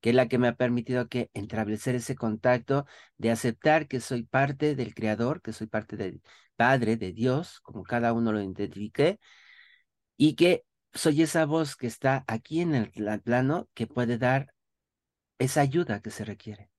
que 0.00 0.10
es 0.10 0.16
la 0.16 0.28
que 0.28 0.38
me 0.38 0.48
ha 0.48 0.56
permitido 0.56 1.08
que 1.08 1.30
establecer 1.34 1.94
ese 1.94 2.14
contacto 2.14 2.86
de 3.16 3.30
aceptar 3.30 3.88
que 3.88 4.00
soy 4.00 4.24
parte 4.24 4.74
del 4.74 4.94
Creador, 4.94 5.42
que 5.42 5.52
soy 5.52 5.66
parte 5.66 5.96
del 5.96 6.22
Padre, 6.56 6.96
de 6.96 7.12
Dios, 7.12 7.60
como 7.60 7.82
cada 7.82 8.12
uno 8.12 8.32
lo 8.32 8.40
identifique, 8.40 9.18
y 10.16 10.34
que 10.34 10.64
soy 10.92 11.22
esa 11.22 11.46
voz 11.46 11.76
que 11.76 11.86
está 11.86 12.24
aquí 12.26 12.60
en 12.60 12.74
el 12.74 12.90
plano 13.22 13.68
que 13.74 13.86
puede 13.86 14.18
dar 14.18 14.52
esa 15.38 15.60
ayuda 15.62 16.00
que 16.00 16.10
se 16.10 16.24
requiere, 16.24 16.70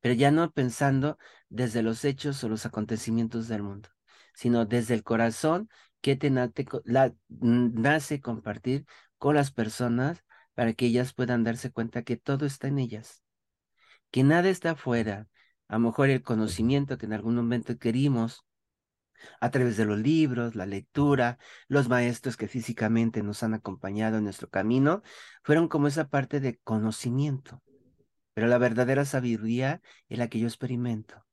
pero 0.00 0.14
ya 0.14 0.30
no 0.30 0.50
pensando 0.50 1.18
desde 1.48 1.82
los 1.82 2.04
hechos 2.04 2.42
o 2.44 2.48
los 2.48 2.66
acontecimientos 2.66 3.48
del 3.48 3.62
mundo, 3.62 3.88
sino 4.34 4.66
desde 4.66 4.94
el 4.94 5.02
corazón 5.02 5.70
que 6.06 6.14
te 6.14 6.30
nace 6.30 8.20
compartir 8.20 8.86
con 9.18 9.34
las 9.34 9.50
personas 9.50 10.22
para 10.54 10.72
que 10.72 10.86
ellas 10.86 11.12
puedan 11.12 11.42
darse 11.42 11.72
cuenta 11.72 12.04
que 12.04 12.16
todo 12.16 12.46
está 12.46 12.68
en 12.68 12.78
ellas, 12.78 13.24
que 14.12 14.22
nada 14.22 14.48
está 14.48 14.70
afuera. 14.70 15.26
A 15.66 15.74
lo 15.74 15.80
mejor 15.80 16.10
el 16.10 16.22
conocimiento 16.22 16.96
que 16.96 17.06
en 17.06 17.12
algún 17.12 17.34
momento 17.34 17.76
querimos 17.76 18.46
a 19.40 19.50
través 19.50 19.76
de 19.76 19.84
los 19.84 19.98
libros, 19.98 20.54
la 20.54 20.64
lectura, 20.64 21.38
los 21.66 21.88
maestros 21.88 22.36
que 22.36 22.46
físicamente 22.46 23.24
nos 23.24 23.42
han 23.42 23.54
acompañado 23.54 24.18
en 24.18 24.22
nuestro 24.22 24.48
camino, 24.48 25.02
fueron 25.42 25.66
como 25.66 25.88
esa 25.88 26.06
parte 26.06 26.38
de 26.38 26.56
conocimiento. 26.58 27.64
Pero 28.32 28.46
la 28.46 28.58
verdadera 28.58 29.04
sabiduría 29.06 29.82
es 30.08 30.18
la 30.18 30.28
que 30.28 30.38
yo 30.38 30.46
experimento, 30.46 31.26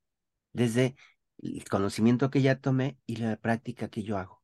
desde 0.52 0.96
el 1.38 1.62
conocimiento 1.68 2.28
que 2.28 2.42
ya 2.42 2.58
tomé 2.58 2.98
y 3.06 3.18
la 3.18 3.36
práctica 3.36 3.86
que 3.86 4.02
yo 4.02 4.18
hago. 4.18 4.43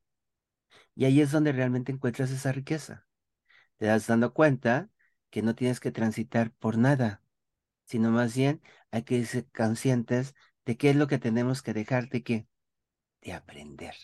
Y 0.95 1.05
ahí 1.05 1.21
es 1.21 1.31
donde 1.31 1.51
realmente 1.51 1.91
encuentras 1.91 2.31
esa 2.31 2.51
riqueza. 2.51 3.05
Te 3.77 3.87
das 3.87 4.07
dando 4.07 4.33
cuenta 4.33 4.89
que 5.29 5.41
no 5.41 5.55
tienes 5.55 5.79
que 5.79 5.91
transitar 5.91 6.51
por 6.51 6.77
nada, 6.77 7.23
sino 7.85 8.11
más 8.11 8.35
bien 8.35 8.61
hay 8.91 9.03
que 9.03 9.23
ser 9.25 9.47
conscientes 9.51 10.35
de 10.65 10.77
qué 10.77 10.91
es 10.91 10.95
lo 10.95 11.07
que 11.07 11.17
tenemos 11.19 11.61
que 11.61 11.73
dejar 11.73 12.09
de 12.09 12.23
qué, 12.23 12.47
de 13.21 13.33
aprender. 13.33 13.95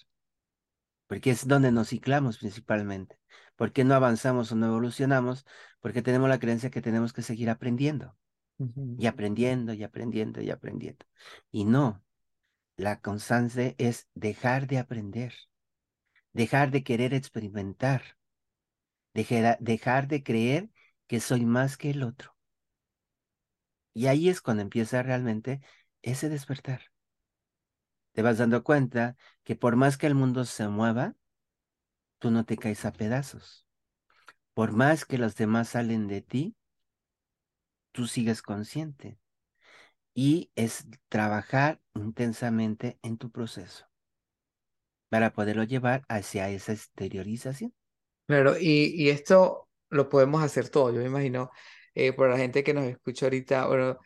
Porque 1.08 1.32
es 1.32 1.48
donde 1.48 1.72
nos 1.72 1.90
ciclamos 1.90 2.38
principalmente. 2.38 3.18
porque 3.56 3.84
no 3.84 3.96
avanzamos 3.96 4.52
o 4.52 4.56
no 4.56 4.68
evolucionamos? 4.68 5.46
Porque 5.80 6.02
tenemos 6.02 6.30
la 6.30 6.40
creencia 6.40 6.70
que 6.70 6.82
tenemos 6.82 7.14
que 7.14 7.24
seguir 7.24 7.50
aprendiendo. 7.50 8.16
Y 8.98 9.06
aprendiendo 9.08 9.74
y 9.74 9.84
aprendiendo 9.84 10.42
y 10.42 10.50
aprendiendo. 10.52 11.06
Y 11.52 11.66
no, 11.66 12.04
la 12.78 13.02
constancia 13.02 13.76
es 13.78 14.08
dejar 14.16 14.68
de 14.68 14.80
aprender 14.80 15.34
dejar 16.34 16.72
de 16.72 16.84
querer 16.84 17.14
experimentar, 17.14 18.18
dejar, 19.14 19.58
dejar 19.60 20.08
de 20.08 20.24
creer 20.24 20.70
que 21.08 21.20
soy 21.20 21.46
más 21.46 21.78
que 21.78 21.92
el 21.92 22.04
otro. 22.04 22.36
Y 23.94 24.08
ahí 24.08 24.30
es 24.30 24.42
cuando 24.42 24.62
empieza 24.62 25.02
realmente 25.02 25.62
ese 26.04 26.30
despertar. 26.30 26.82
Te 28.12 28.22
vas 28.22 28.38
dando 28.38 28.64
cuenta 28.64 29.16
que 29.44 29.56
por 29.56 29.76
más 29.76 29.98
que 29.98 30.08
el 30.08 30.16
mundo 30.16 30.46
se 30.46 30.68
mueva, 30.68 31.16
tú 32.20 32.32
no 32.32 32.46
te 32.46 32.58
caes 32.58 32.86
a 32.86 32.92
pedazos. 32.92 33.68
Por 34.54 34.72
más 34.72 35.06
que 35.06 35.18
los 35.18 35.36
demás 35.36 35.70
salen 35.70 36.08
de 36.08 36.22
ti, 36.22 36.56
tú 37.92 38.08
sigues 38.08 38.42
consciente. 38.42 39.20
Y 40.14 40.52
es 40.56 40.88
trabajar 41.10 41.80
intensamente 41.94 43.00
en 43.04 43.18
tu 43.18 43.32
proceso 43.32 43.88
para 45.10 45.32
poderlo 45.32 45.64
llevar 45.64 46.04
hacia 46.10 46.50
esa 46.50 46.74
exteriorización. 46.74 47.74
Claro, 48.28 48.58
y, 48.60 48.94
y 48.96 49.10
esto 49.10 49.68
lo 49.90 50.10
podemos 50.10 50.44
hacer 50.44 50.70
todos. 50.70 50.94
Yo 50.94 51.00
me 51.00 51.08
imagino, 51.08 51.52
eh, 51.96 52.14
por 52.14 52.30
la 52.30 52.38
gente 52.38 52.64
que 52.64 52.74
nos 52.74 52.86
escucha 52.86 53.26
ahorita, 53.28 53.68
bueno, 53.68 54.00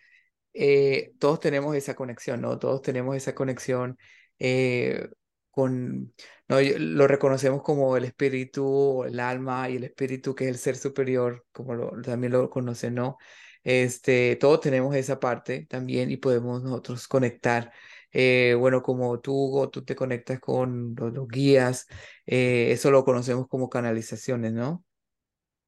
eh, 0.54 1.14
todos 1.20 1.40
tenemos 1.40 1.76
esa 1.76 1.96
conexión, 1.96 2.42
¿no? 2.42 2.60
Todos 2.60 2.82
tenemos 2.82 3.16
esa 3.16 3.34
conexión 3.36 3.98
eh, 4.40 5.08
con, 5.50 6.14
no, 6.48 6.58
lo 6.62 7.08
reconocemos 7.08 7.62
como 7.64 7.98
el 7.98 8.06
espíritu, 8.06 9.04
el 9.06 9.20
alma 9.20 9.70
y 9.70 9.78
el 9.78 9.86
espíritu 9.86 10.36
que 10.36 10.46
es 10.46 10.52
el 10.52 10.58
ser 10.58 10.76
superior, 10.78 11.46
como 11.52 11.76
lo, 11.76 12.02
también 12.02 12.34
lo 12.34 12.50
conocen, 12.50 12.96
¿no? 12.96 13.18
Este, 13.64 14.36
todos 14.38 14.60
tenemos 14.62 14.96
esa 14.96 15.20
parte 15.20 15.66
también 15.70 16.12
y 16.12 16.18
podemos 16.18 16.64
nosotros 16.64 17.08
conectar 17.08 17.72
eh, 18.12 18.56
bueno, 18.60 18.82
como 18.84 19.20
tú 19.20 19.70
tú 19.72 19.84
te 19.84 19.96
conectas 19.96 20.40
con 20.40 20.96
los, 20.96 21.28
guías, 21.28 21.88
eh, 22.26 22.72
eso 22.72 22.92
lo 22.92 23.06
conocemos 23.06 23.48
como 23.48 23.70
canalizaciones, 23.70 24.54
¿no? 24.54 24.86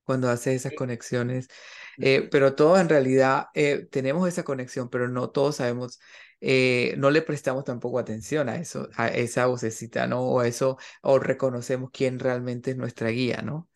Cuando 0.04 0.30
haces 0.30 0.56
esas 0.56 0.74
conexiones. 0.76 1.48
Eh, 1.98 2.28
pero 2.32 2.56
todos 2.56 2.80
en 2.80 2.90
realidad 2.90 3.48
tenemos 3.92 4.28
esa 4.28 4.44
conexión, 4.44 4.90
pero 4.90 5.08
no 5.08 5.30
todos 5.30 5.58
sabemos, 5.58 6.00
no 6.42 7.12
le 7.12 7.22
prestamos 7.22 7.64
tampoco 7.64 8.00
atención 8.00 8.50
a 8.50 8.58
eso, 8.58 8.90
a 8.96 9.08
esa 9.10 9.46
vocecita, 9.48 10.08
¿no? 10.08 10.22
O 10.22 10.40
a 10.42 10.48
eso, 10.48 10.78
o 11.02 11.20
reconocemos 11.20 11.92
quién 11.94 12.20
realmente 12.20 12.72
es 12.72 12.78
nuestra 12.78 13.10
guía, 13.10 13.42
¿no? 13.42 13.70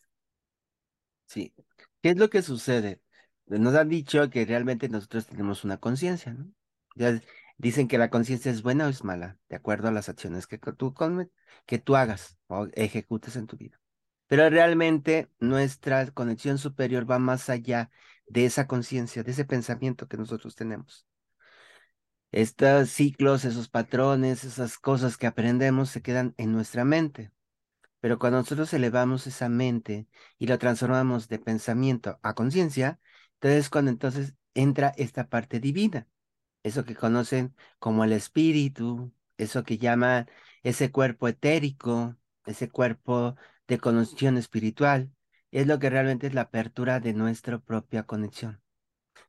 Sí. 1.27 1.53
¿Qué 2.01 2.09
es 2.11 2.17
lo 2.17 2.29
que 2.29 2.41
sucede? 2.41 3.01
Nos 3.45 3.75
han 3.75 3.89
dicho 3.89 4.29
que 4.29 4.45
realmente 4.45 4.89
nosotros 4.89 5.27
tenemos 5.27 5.63
una 5.63 5.77
conciencia, 5.77 6.33
¿no? 6.33 6.51
Dicen 7.57 7.87
que 7.87 7.97
la 7.97 8.09
conciencia 8.09 8.51
es 8.51 8.61
buena 8.61 8.85
o 8.85 8.89
es 8.89 9.03
mala, 9.03 9.37
de 9.49 9.55
acuerdo 9.55 9.87
a 9.87 9.91
las 9.91 10.09
acciones 10.09 10.45
que 10.47 10.57
tú, 10.59 10.93
que 11.65 11.79
tú 11.79 11.95
hagas 11.95 12.37
o 12.47 12.67
ejecutes 12.73 13.35
en 13.35 13.47
tu 13.47 13.57
vida. 13.57 13.79
Pero 14.27 14.49
realmente 14.49 15.29
nuestra 15.39 16.05
conexión 16.11 16.57
superior 16.57 17.09
va 17.09 17.19
más 17.19 17.49
allá 17.49 17.89
de 18.27 18.45
esa 18.45 18.67
conciencia, 18.67 19.23
de 19.23 19.31
ese 19.31 19.45
pensamiento 19.45 20.07
que 20.07 20.17
nosotros 20.17 20.55
tenemos. 20.55 21.07
Estos 22.31 22.89
ciclos, 22.89 23.45
esos 23.45 23.69
patrones, 23.69 24.43
esas 24.43 24.77
cosas 24.77 25.17
que 25.17 25.27
aprendemos 25.27 25.89
se 25.89 26.01
quedan 26.01 26.35
en 26.37 26.51
nuestra 26.51 26.83
mente. 26.85 27.31
Pero 27.99 28.19
cuando 28.19 28.39
nosotros 28.39 28.73
elevamos 28.73 29.27
esa 29.27 29.49
mente 29.49 30.07
y 30.37 30.47
lo 30.47 30.59
transformamos 30.59 31.27
de 31.29 31.39
pensamiento 31.39 32.19
a 32.21 32.33
conciencia, 32.35 32.99
entonces 33.35 33.69
cuando 33.69 33.91
entonces 33.91 34.35
entra 34.53 34.93
esta 34.97 35.29
parte 35.29 35.59
divina, 35.59 36.07
eso 36.67 36.85
que 36.85 36.95
conocen 36.95 37.55
como 37.79 38.03
el 38.03 38.13
espíritu, 38.13 39.13
eso 39.37 39.63
que 39.63 39.77
llaman 39.77 40.29
ese 40.63 40.91
cuerpo 40.91 41.27
etérico, 41.27 42.15
ese 42.45 42.69
cuerpo 42.69 43.35
de 43.67 43.79
conexión 43.79 44.37
espiritual, 44.37 45.11
es 45.51 45.67
lo 45.67 45.79
que 45.79 45.89
realmente 45.89 46.27
es 46.27 46.33
la 46.33 46.41
apertura 46.41 46.99
de 46.99 47.13
nuestra 47.13 47.59
propia 47.59 48.03
conexión. 48.03 48.61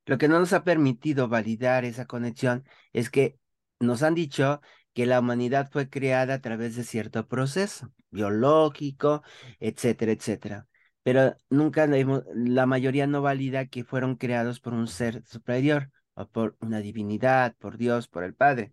Lo 0.06 0.18
que 0.18 0.28
no 0.28 0.38
nos 0.38 0.52
ha 0.52 0.64
permitido 0.64 1.28
validar 1.28 1.84
esa 1.84 2.06
conexión 2.06 2.64
es 2.92 3.10
que 3.10 3.38
nos 3.80 4.02
han 4.02 4.14
dicho 4.14 4.60
que 4.94 5.06
la 5.06 5.20
humanidad 5.20 5.70
fue 5.70 5.88
creada 5.90 6.34
a 6.34 6.40
través 6.40 6.76
de 6.76 6.84
cierto 6.84 7.28
proceso 7.28 7.92
biológico, 8.10 9.22
etcétera, 9.60 10.12
etcétera. 10.12 10.66
Pero 11.02 11.36
nunca 11.50 11.86
la 11.86 12.66
mayoría 12.66 13.06
no 13.06 13.22
valida 13.22 13.66
que 13.66 13.84
fueron 13.84 14.16
creados 14.16 14.60
por 14.60 14.74
un 14.74 14.88
ser 14.88 15.22
superior 15.24 15.90
o 16.18 16.28
por 16.28 16.56
una 16.60 16.80
divinidad, 16.80 17.56
por 17.56 17.78
Dios, 17.78 18.08
por 18.08 18.24
el 18.24 18.34
Padre. 18.34 18.72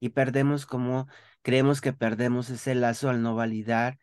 Y 0.00 0.10
perdemos 0.10 0.66
como 0.66 1.08
creemos 1.42 1.80
que 1.80 1.92
perdemos 1.92 2.50
ese 2.50 2.74
lazo 2.74 3.08
al 3.10 3.22
no 3.22 3.34
validar 3.34 3.98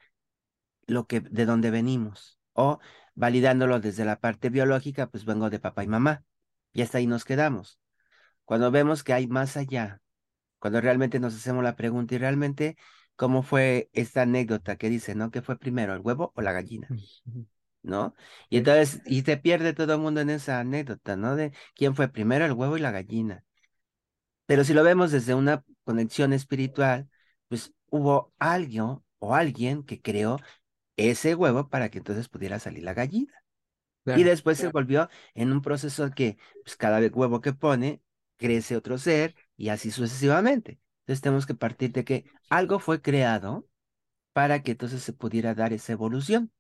lo 0.87 1.07
que 1.07 1.21
de 1.21 1.45
dónde 1.45 1.71
venimos 1.71 2.39
o 2.53 2.79
validándolo 3.15 3.79
desde 3.79 4.05
la 4.05 4.19
parte 4.19 4.49
biológica, 4.49 5.07
pues 5.09 5.25
vengo 5.25 5.49
de 5.49 5.59
papá 5.59 5.83
y 5.83 5.87
mamá. 5.87 6.23
Y 6.73 6.81
hasta 6.81 6.97
ahí 6.97 7.07
nos 7.07 7.25
quedamos. 7.25 7.79
Cuando 8.45 8.71
vemos 8.71 9.03
que 9.03 9.13
hay 9.13 9.27
más 9.27 9.57
allá, 9.57 10.01
cuando 10.59 10.81
realmente 10.81 11.19
nos 11.19 11.35
hacemos 11.35 11.63
la 11.63 11.75
pregunta 11.75 12.15
y 12.15 12.17
realmente 12.17 12.77
cómo 13.15 13.43
fue 13.43 13.89
esta 13.93 14.23
anécdota 14.23 14.77
que 14.77 14.89
dice, 14.89 15.15
¿no? 15.15 15.31
¿Qué 15.31 15.41
fue 15.41 15.57
primero, 15.57 15.93
el 15.93 16.01
huevo 16.01 16.33
o 16.35 16.41
la 16.41 16.51
gallina? 16.51 16.87
¿No? 17.83 18.13
Y 18.49 18.57
entonces, 18.57 19.01
y 19.05 19.21
se 19.23 19.37
pierde 19.37 19.73
todo 19.73 19.93
el 19.95 19.99
mundo 20.01 20.21
en 20.21 20.29
esa 20.29 20.59
anécdota, 20.59 21.15
¿no? 21.15 21.35
De 21.35 21.51
quién 21.75 21.95
fue 21.95 22.09
primero, 22.09 22.45
el 22.45 22.53
huevo 22.53 22.77
y 22.77 22.81
la 22.81 22.91
gallina. 22.91 23.43
Pero 24.45 24.63
si 24.63 24.73
lo 24.73 24.83
vemos 24.83 25.11
desde 25.11 25.33
una 25.33 25.63
conexión 25.83 26.33
espiritual, 26.33 27.09
pues 27.47 27.73
hubo 27.89 28.33
alguien 28.39 28.99
o 29.19 29.35
alguien 29.35 29.83
que 29.83 30.01
creó 30.01 30.39
ese 30.97 31.35
huevo 31.35 31.69
para 31.69 31.89
que 31.89 31.99
entonces 31.99 32.29
pudiera 32.29 32.59
salir 32.59 32.83
la 32.83 32.93
gallina. 32.93 33.33
y 34.05 34.23
después 34.23 34.57
se 34.59 34.69
volvió 34.69 35.09
en 35.35 35.51
un 35.51 35.61
proceso 35.61 36.09
que 36.11 36.37
pues, 36.63 36.75
cada 36.77 36.99
huevo 36.99 37.41
que 37.41 37.53
pone 37.53 38.01
crece 38.37 38.75
otro 38.75 38.97
ser 38.97 39.35
y 39.57 39.69
así 39.69 39.91
sucesivamente. 39.91 40.79
Entonces 41.01 41.21
tenemos 41.21 41.45
que 41.45 41.55
partir 41.55 41.91
de 41.91 42.03
que 42.05 42.25
algo 42.49 42.79
fue 42.79 43.01
creado 43.01 43.67
para 44.33 44.63
que 44.63 44.71
entonces 44.71 45.03
se 45.03 45.13
pudiera 45.13 45.55
dar 45.55 45.73
esa 45.73 45.93
evolución. 45.93 46.51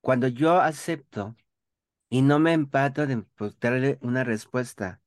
Cuando 0.00 0.28
yo 0.28 0.60
acepto 0.60 1.36
y 2.08 2.22
no 2.22 2.38
me 2.38 2.52
empato 2.52 3.06
de 3.06 3.24
darle 3.60 3.98
una 4.00 4.24
respuesta 4.24 5.00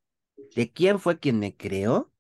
de 0.56 0.72
quién 0.72 1.00
fue 1.00 1.20
quien 1.20 1.40
me 1.40 1.56
creó, 1.56 2.12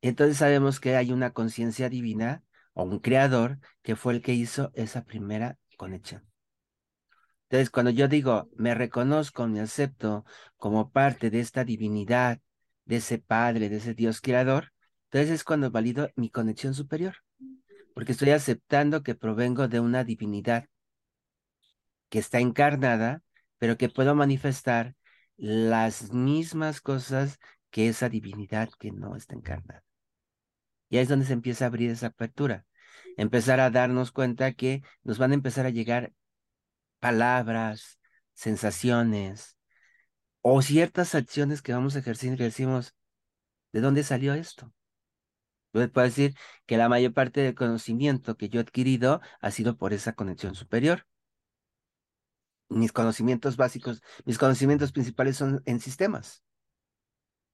entonces 0.00 0.36
sabemos 0.38 0.80
que 0.80 0.96
hay 0.96 1.12
una 1.12 1.32
conciencia 1.32 1.88
divina 1.88 2.42
o 2.74 2.84
un 2.84 2.98
creador 2.98 3.58
que 3.82 3.96
fue 3.96 4.14
el 4.14 4.22
que 4.22 4.34
hizo 4.34 4.70
esa 4.74 5.04
primera 5.04 5.58
conexión. 5.76 6.24
Entonces, 7.44 7.70
cuando 7.70 7.90
yo 7.90 8.08
digo, 8.08 8.48
me 8.56 8.74
reconozco, 8.74 9.46
me 9.46 9.60
acepto 9.60 10.24
como 10.56 10.90
parte 10.90 11.30
de 11.30 11.40
esta 11.40 11.64
divinidad, 11.64 12.40
de 12.86 12.96
ese 12.96 13.18
Padre, 13.18 13.68
de 13.68 13.76
ese 13.76 13.94
Dios 13.94 14.20
creador, 14.20 14.72
entonces 15.04 15.30
es 15.30 15.44
cuando 15.44 15.70
valido 15.70 16.10
mi 16.16 16.30
conexión 16.30 16.72
superior, 16.72 17.16
porque 17.94 18.12
estoy 18.12 18.30
aceptando 18.30 19.02
que 19.02 19.14
provengo 19.14 19.68
de 19.68 19.80
una 19.80 20.02
divinidad 20.02 20.64
que 22.12 22.18
está 22.18 22.40
encarnada, 22.40 23.22
pero 23.56 23.78
que 23.78 23.88
puedo 23.88 24.14
manifestar 24.14 24.94
las 25.38 26.12
mismas 26.12 26.82
cosas 26.82 27.38
que 27.70 27.88
esa 27.88 28.10
divinidad 28.10 28.68
que 28.78 28.92
no 28.92 29.16
está 29.16 29.34
encarnada. 29.34 29.82
Y 30.90 30.98
ahí 30.98 31.04
es 31.04 31.08
donde 31.08 31.24
se 31.24 31.32
empieza 31.32 31.64
a 31.64 31.68
abrir 31.68 31.90
esa 31.90 32.08
apertura, 32.08 32.66
empezar 33.16 33.60
a 33.60 33.70
darnos 33.70 34.12
cuenta 34.12 34.52
que 34.52 34.82
nos 35.04 35.16
van 35.16 35.30
a 35.30 35.34
empezar 35.36 35.64
a 35.64 35.70
llegar 35.70 36.12
palabras, 37.00 37.98
sensaciones 38.34 39.56
o 40.42 40.60
ciertas 40.60 41.14
acciones 41.14 41.62
que 41.62 41.72
vamos 41.72 41.96
a 41.96 42.00
ejercer 42.00 42.34
y 42.34 42.36
decimos, 42.36 42.94
¿de 43.72 43.80
dónde 43.80 44.02
salió 44.02 44.34
esto? 44.34 44.70
Yo 45.72 45.90
puedo 45.90 46.06
decir 46.06 46.34
que 46.66 46.76
la 46.76 46.90
mayor 46.90 47.14
parte 47.14 47.40
del 47.40 47.54
conocimiento 47.54 48.36
que 48.36 48.50
yo 48.50 48.60
he 48.60 48.64
adquirido 48.64 49.22
ha 49.40 49.50
sido 49.50 49.78
por 49.78 49.94
esa 49.94 50.12
conexión 50.12 50.54
superior. 50.54 51.06
Mis 52.72 52.92
conocimientos 52.92 53.56
básicos, 53.56 54.02
mis 54.24 54.38
conocimientos 54.38 54.92
principales 54.92 55.36
son 55.36 55.62
en 55.66 55.80
sistemas. 55.80 56.42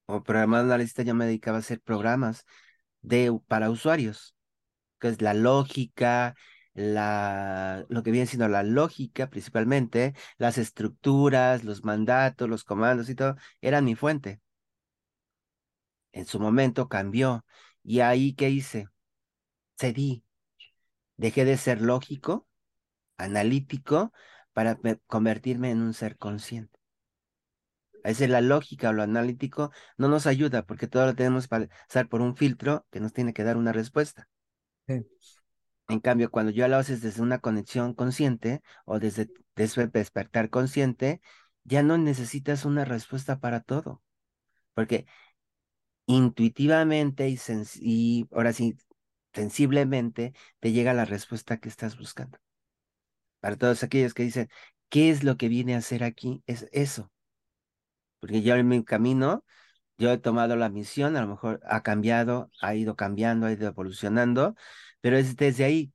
Como 0.07 0.23
programador 0.23 0.67
analista 0.67 1.03
ya 1.03 1.15
me 1.15 1.27
dedicaba 1.27 1.59
a 1.59 1.61
hacer 1.61 1.81
programas 1.81 2.45
de, 3.03 3.37
para 3.49 3.71
usuarios, 3.71 4.35
que 5.01 5.09
es 5.09 5.21
la 5.23 5.35
lógica, 5.35 6.35
la, 6.75 7.85
lo 7.89 8.03
que 8.03 8.11
viene 8.13 8.27
siendo 8.27 8.49
la 8.49 8.63
lógica 8.63 9.29
principalmente, 9.29 10.15
las 10.39 10.59
estructuras, 10.59 11.65
los 11.65 11.85
mandatos, 11.85 12.49
los 12.49 12.65
comandos 12.65 13.09
y 13.11 13.15
todo, 13.15 13.37
eran 13.61 13.85
mi 13.85 13.95
fuente. 13.97 14.41
En 16.13 16.27
su 16.27 16.41
momento 16.41 16.89
cambió. 16.89 17.45
Y 17.83 18.01
ahí, 18.01 18.35
¿qué 18.35 18.51
hice? 18.51 18.89
Cedí. 19.79 20.25
Dejé 21.17 21.45
de 21.45 21.57
ser 21.57 21.81
lógico, 21.83 22.49
analítico, 23.17 24.13
para 24.59 24.81
convertirme 25.07 25.71
en 25.71 25.83
un 25.83 25.95
ser 25.95 26.19
consciente. 26.19 26.81
A 28.03 28.09
veces 28.09 28.29
la 28.29 28.41
lógica 28.41 28.89
o 28.91 28.93
lo 28.93 29.03
analítico 29.05 29.71
no 29.99 30.09
nos 30.09 30.27
ayuda 30.27 30.67
porque 30.67 30.89
todo 30.89 31.07
lo 31.07 31.15
tenemos 31.15 31.47
que 31.47 31.69
pasar 31.87 32.09
por 32.09 32.21
un 32.23 32.35
filtro 32.37 32.85
que 32.91 32.99
nos 33.01 33.13
tiene 33.13 33.33
que 33.33 33.45
dar 33.45 33.57
una 33.57 33.73
respuesta. 33.73 34.29
En 35.89 36.01
cambio, 36.01 36.31
cuando 36.31 36.53
yo 36.53 36.69
lo 36.69 36.77
haces 36.77 37.01
desde 37.03 37.23
una 37.23 37.39
conexión 37.41 37.95
consciente 37.95 38.63
o 38.85 38.99
desde, 38.99 39.31
desde 39.57 39.87
despertar 39.89 40.51
consciente, 40.51 41.21
ya 41.65 41.83
no 41.83 41.97
necesitas 41.99 42.65
una 42.67 42.85
respuesta 42.85 43.41
para 43.41 43.61
todo. 43.61 44.03
Porque 44.75 45.07
intuitivamente 46.07 47.29
y, 47.29 47.39
y 47.81 48.29
ahora 48.33 48.53
sí, 48.53 48.77
sensiblemente 49.33 50.35
te 50.61 50.73
llega 50.73 50.95
la 50.95 51.05
respuesta 51.05 51.59
que 51.59 51.69
estás 51.69 51.97
buscando. 51.99 52.39
Para 53.41 53.57
todos 53.57 53.83
aquellos 53.83 54.15
que 54.15 54.25
dicen, 54.25 54.49
¿qué 54.89 55.11
es 55.11 55.25
lo 55.25 55.37
que 55.37 55.49
viene 55.49 55.75
a 55.75 55.79
hacer 55.79 56.05
aquí? 56.05 56.43
Es 56.47 56.69
eso 56.73 57.11
porque 58.21 58.43
yo 58.43 58.55
en 58.57 58.69
mi 58.69 58.85
camino, 58.85 59.45
yo 59.99 60.13
he 60.13 60.19
tomado 60.19 60.57
la 60.57 60.71
misión, 60.71 61.17
a 61.17 61.23
lo 61.23 61.29
mejor 61.29 61.61
ha 61.67 61.83
cambiado, 61.83 62.51
ha 62.63 62.75
ido 62.75 62.97
cambiando, 62.97 63.47
ha 63.47 63.53
ido 63.53 63.69
evolucionando, 63.69 64.57
pero 65.01 65.19
es 65.19 65.37
desde 65.37 65.65
ahí, 65.65 65.93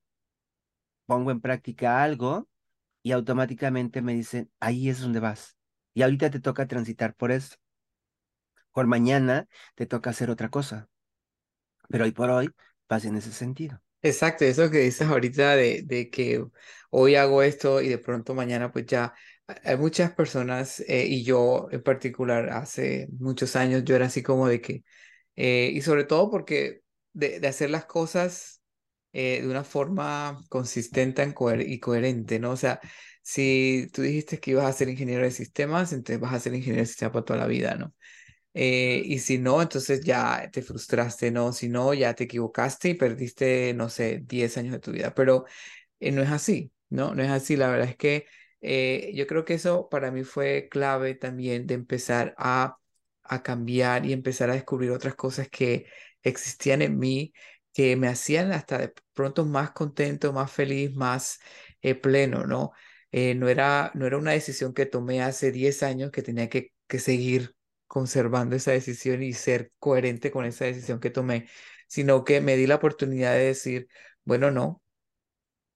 pongo 1.05 1.31
en 1.31 1.41
práctica 1.41 2.03
algo 2.03 2.49
y 3.03 3.13
automáticamente 3.13 4.01
me 4.03 4.15
dicen, 4.15 4.51
ahí 4.61 4.89
es 4.89 5.01
donde 5.01 5.21
vas. 5.21 5.57
Y 5.95 6.03
ahorita 6.03 6.31
te 6.31 6.41
toca 6.41 6.67
transitar 6.67 7.15
por 7.15 7.31
eso. 7.31 7.57
Por 8.73 8.87
mañana 8.87 9.47
te 9.75 9.85
toca 9.85 10.09
hacer 10.11 10.29
otra 10.29 10.49
cosa. 10.49 10.89
Pero 11.89 12.05
hoy 12.05 12.13
por 12.13 12.31
hoy 12.31 12.49
vas 12.89 13.05
en 13.05 13.17
ese 13.17 13.33
sentido. 13.33 13.82
Exacto, 14.05 14.43
eso 14.45 14.69
que 14.69 14.79
dices 14.79 15.07
ahorita 15.07 15.55
de, 15.55 15.81
de 15.83 16.09
que 16.09 16.45
hoy 16.89 17.15
hago 17.15 17.41
esto 17.41 17.81
y 17.81 17.87
de 17.87 17.97
pronto 17.97 18.33
mañana 18.35 18.71
pues 18.71 18.85
ya 18.85 19.13
hay 19.63 19.77
muchas 19.77 20.11
personas, 20.13 20.81
eh, 20.87 21.05
y 21.07 21.23
yo 21.23 21.67
en 21.71 21.81
particular, 21.83 22.49
hace 22.49 23.07
muchos 23.19 23.55
años, 23.55 23.83
yo 23.85 23.95
era 23.95 24.07
así 24.07 24.21
como 24.23 24.47
de 24.47 24.61
que, 24.61 24.83
eh, 25.35 25.71
y 25.73 25.81
sobre 25.81 26.03
todo 26.05 26.29
porque 26.31 26.81
de, 27.13 27.39
de 27.39 27.47
hacer 27.47 27.69
las 27.69 27.85
cosas 27.85 28.61
eh, 29.13 29.41
de 29.41 29.47
una 29.49 29.63
forma 29.63 30.39
consistente 30.49 31.25
y 31.65 31.79
coherente, 31.79 32.39
¿no? 32.39 32.51
O 32.51 32.57
sea, 32.57 32.79
si 33.21 33.89
tú 33.93 34.01
dijiste 34.01 34.39
que 34.39 34.51
ibas 34.51 34.65
a 34.65 34.73
ser 34.73 34.89
ingeniero 34.89 35.23
de 35.23 35.31
sistemas, 35.31 35.93
entonces 35.93 36.19
vas 36.21 36.33
a 36.33 36.39
ser 36.39 36.53
ingeniero 36.55 36.81
de 36.81 36.87
sistemas 36.87 37.13
para 37.13 37.25
toda 37.25 37.39
la 37.39 37.47
vida, 37.47 37.75
¿no? 37.75 37.93
Y 38.53 39.19
si 39.19 39.37
no, 39.39 39.61
entonces 39.61 40.01
ya 40.03 40.49
te 40.51 40.61
frustraste, 40.61 41.31
¿no? 41.31 41.53
Si 41.53 41.69
no, 41.69 41.93
ya 41.93 42.13
te 42.13 42.25
equivocaste 42.25 42.89
y 42.89 42.93
perdiste, 42.95 43.73
no 43.73 43.89
sé, 43.89 44.19
10 44.25 44.57
años 44.57 44.73
de 44.73 44.79
tu 44.79 44.91
vida, 44.91 45.13
pero 45.15 45.45
no 45.99 46.21
es 46.21 46.29
así, 46.31 46.71
¿no? 46.89 47.15
No 47.15 47.23
es 47.23 47.29
así, 47.29 47.55
la 47.55 47.67
verdad 47.69 47.89
es 47.89 47.95
que 47.97 48.25
eh, 48.61 49.11
yo 49.15 49.27
creo 49.27 49.45
que 49.45 49.55
eso 49.55 49.89
para 49.89 50.11
mí 50.11 50.23
fue 50.23 50.67
clave 50.69 51.15
también 51.15 51.67
de 51.67 51.73
empezar 51.75 52.33
a, 52.37 52.77
a 53.23 53.43
cambiar 53.43 54.05
y 54.05 54.13
empezar 54.13 54.49
a 54.49 54.53
descubrir 54.53 54.91
otras 54.91 55.15
cosas 55.15 55.49
que 55.49 55.85
existían 56.23 56.81
en 56.81 56.97
mí 56.99 57.33
que 57.73 57.95
me 57.95 58.07
hacían 58.07 58.51
hasta 58.51 58.77
de 58.77 58.93
pronto 59.13 59.45
más 59.45 59.71
contento, 59.71 60.31
más 60.33 60.51
feliz, 60.51 60.93
más 60.95 61.39
eh, 61.81 61.95
pleno, 61.95 62.45
¿no? 62.45 62.71
Eh, 63.11 63.35
no, 63.35 63.47
era, 63.49 63.91
no 63.95 64.05
era 64.05 64.17
una 64.17 64.31
decisión 64.31 64.73
que 64.73 64.85
tomé 64.85 65.21
hace 65.21 65.51
10 65.51 65.83
años 65.83 66.11
que 66.11 66.21
tenía 66.23 66.49
que, 66.49 66.71
que 66.87 66.99
seguir 66.99 67.55
conservando 67.93 68.55
esa 68.55 68.71
decisión 68.71 69.21
y 69.21 69.33
ser 69.33 69.71
coherente 69.77 70.31
con 70.31 70.45
esa 70.45 70.65
decisión 70.65 70.99
que 70.99 71.11
tomé, 71.11 71.47
sino 71.87 72.23
que 72.23 72.41
me 72.41 72.57
di 72.57 72.65
la 72.65 72.75
oportunidad 72.75 73.33
de 73.33 73.45
decir, 73.45 73.87
bueno, 74.25 74.49
no, 74.49 74.81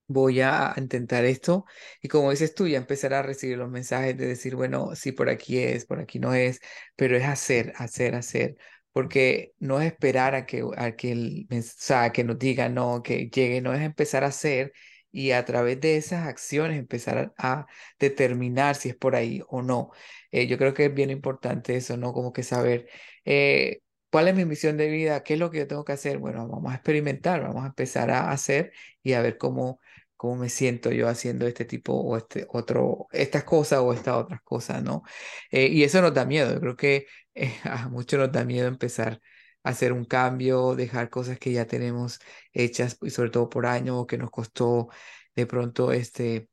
voy 0.08 0.42
a 0.42 0.74
intentar 0.78 1.26
esto. 1.26 1.66
Y 2.02 2.08
como 2.08 2.32
dices 2.32 2.56
tú, 2.56 2.68
ya 2.68 2.78
empezar 2.80 3.14
a 3.14 3.22
recibir 3.22 3.58
los 3.60 3.70
mensajes 3.70 4.18
de 4.18 4.26
decir, 4.26 4.56
bueno, 4.56 4.96
sí, 4.96 5.12
por 5.12 5.30
aquí 5.30 5.60
es, 5.60 5.86
por 5.86 6.00
aquí 6.00 6.18
no 6.18 6.34
es, 6.34 6.60
pero 6.96 7.16
es 7.16 7.24
hacer, 7.26 7.74
hacer, 7.76 8.16
hacer. 8.16 8.58
Porque 8.92 9.54
no 9.60 9.80
es 9.80 9.88
esperar 9.94 10.34
a 10.34 10.48
que, 10.48 10.64
a 10.76 10.96
que, 10.96 11.12
el, 11.12 11.48
o 11.52 12.12
que 12.12 12.24
nos 12.24 12.40
diga, 12.40 12.68
no, 12.70 13.04
que 13.04 13.30
llegue, 13.30 13.62
no 13.62 13.74
es 13.76 13.82
empezar 13.82 14.24
a 14.24 14.28
hacer 14.28 14.74
y 15.18 15.32
a 15.32 15.46
través 15.46 15.82
de 15.82 15.98
esas 15.98 16.28
acciones 16.28 16.78
empezar 16.78 17.34
a, 17.38 17.66
determinar 18.00 18.76
si 18.76 18.90
es 18.90 18.96
por 18.96 19.16
ahí 19.16 19.42
o 19.48 19.64
no. 19.64 19.92
Eh, 20.32 20.48
yo 20.48 20.58
creo 20.60 20.74
que 20.76 20.86
es 20.86 20.94
bien 20.94 21.10
importante 21.10 21.76
eso, 21.76 21.98
¿no? 21.98 22.14
Como 22.14 22.32
que 22.34 22.44
saber 22.44 22.88
eh, 23.26 23.82
cuál 24.12 24.28
es 24.28 24.36
mi 24.36 24.46
misión 24.46 24.78
de 24.78 24.90
vida, 24.90 25.24
qué 25.24 25.34
es 25.34 25.40
lo 25.40 25.50
que 25.50 25.60
yo 25.60 25.68
tengo 25.68 25.84
que 25.86 25.94
hacer. 25.94 26.20
Bueno, 26.20 26.48
vamos 26.48 26.72
a 26.72 26.76
experimentar, 26.76 27.42
vamos 27.42 27.64
a 27.64 27.68
empezar 27.68 28.12
a 28.12 28.32
hacer 28.32 28.72
y 29.02 29.14
a 29.14 29.22
ver 29.22 29.38
cómo, 29.40 29.80
cómo 30.16 30.36
me 30.38 30.50
siento 30.50 30.92
yo 30.92 31.08
haciendo 31.08 31.48
este 31.48 31.66
tipo 31.66 31.94
o 31.94 32.18
este 32.18 32.46
otro, 32.50 33.08
estas 33.12 33.44
cosas 33.44 33.80
o 33.80 33.94
estas 33.94 34.16
otras 34.16 34.42
cosas, 34.44 34.84
¿no? 34.84 35.04
Eh, 35.52 35.68
y 35.68 35.84
eso 35.84 36.02
nos 36.02 36.14
da 36.14 36.26
miedo. 36.26 36.54
Yo 36.54 36.60
creo 36.62 36.76
que 36.78 37.08
a 37.64 37.90
muchos 37.90 38.20
nos 38.20 38.32
da 38.32 38.46
miedo 38.46 38.68
empezar 38.68 39.20
hacer 39.64 39.94
un 39.94 40.06
cambio, 40.06 40.76
dejar 40.76 41.10
cosas 41.10 41.40
que 41.40 41.52
ya 41.52 41.68
tenemos 41.68 42.20
hechas 42.54 42.98
y 43.02 43.10
sobre 43.10 43.30
todo 43.32 43.50
por 43.50 43.66
años 43.66 43.98
o 44.00 44.08
que 44.08 44.18
nos 44.18 44.32
costó 44.32 44.90
de 45.36 45.46
pronto 45.46 45.92
este, 45.92 46.50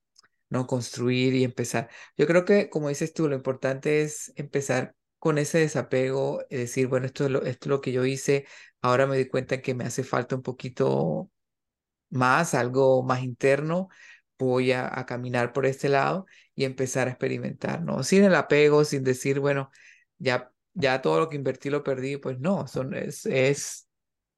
no 0.50 0.66
construir 0.66 1.34
y 1.34 1.44
empezar. 1.44 1.90
Yo 2.16 2.26
creo 2.26 2.44
que, 2.44 2.70
como 2.70 2.88
dices 2.88 3.12
tú, 3.14 3.28
lo 3.28 3.36
importante 3.36 4.02
es 4.02 4.32
empezar 4.36 4.94
con 5.18 5.38
ese 5.38 5.58
desapego, 5.58 6.42
y 6.50 6.56
decir, 6.56 6.86
bueno, 6.88 7.06
esto 7.06 7.24
es, 7.24 7.30
lo, 7.30 7.42
esto 7.42 7.68
es 7.68 7.70
lo 7.70 7.80
que 7.80 7.92
yo 7.92 8.04
hice, 8.04 8.46
ahora 8.82 9.06
me 9.06 9.16
di 9.16 9.26
cuenta 9.28 9.62
que 9.62 9.74
me 9.74 9.84
hace 9.84 10.04
falta 10.04 10.36
un 10.36 10.42
poquito 10.42 11.30
más, 12.10 12.54
algo 12.54 13.02
más 13.04 13.22
interno, 13.22 13.88
voy 14.38 14.72
a, 14.72 14.86
a, 14.98 15.06
caminar 15.06 15.52
por 15.52 15.66
este 15.66 15.88
lado 15.88 16.26
y 16.54 16.64
empezar 16.64 17.08
a 17.08 17.12
experimentar, 17.12 17.82
¿no? 17.82 18.02
Sin 18.02 18.24
el 18.24 18.34
apego, 18.34 18.84
sin 18.84 19.04
decir, 19.04 19.40
bueno, 19.40 19.70
ya 20.18 20.52
ya 20.74 21.00
todo 21.02 21.20
lo 21.20 21.28
que 21.28 21.36
invertí 21.36 21.70
lo 21.70 21.82
perdí, 21.84 22.16
pues 22.18 22.38
no, 22.40 22.66
son, 22.68 22.94
es, 22.94 23.26
es, 23.26 23.88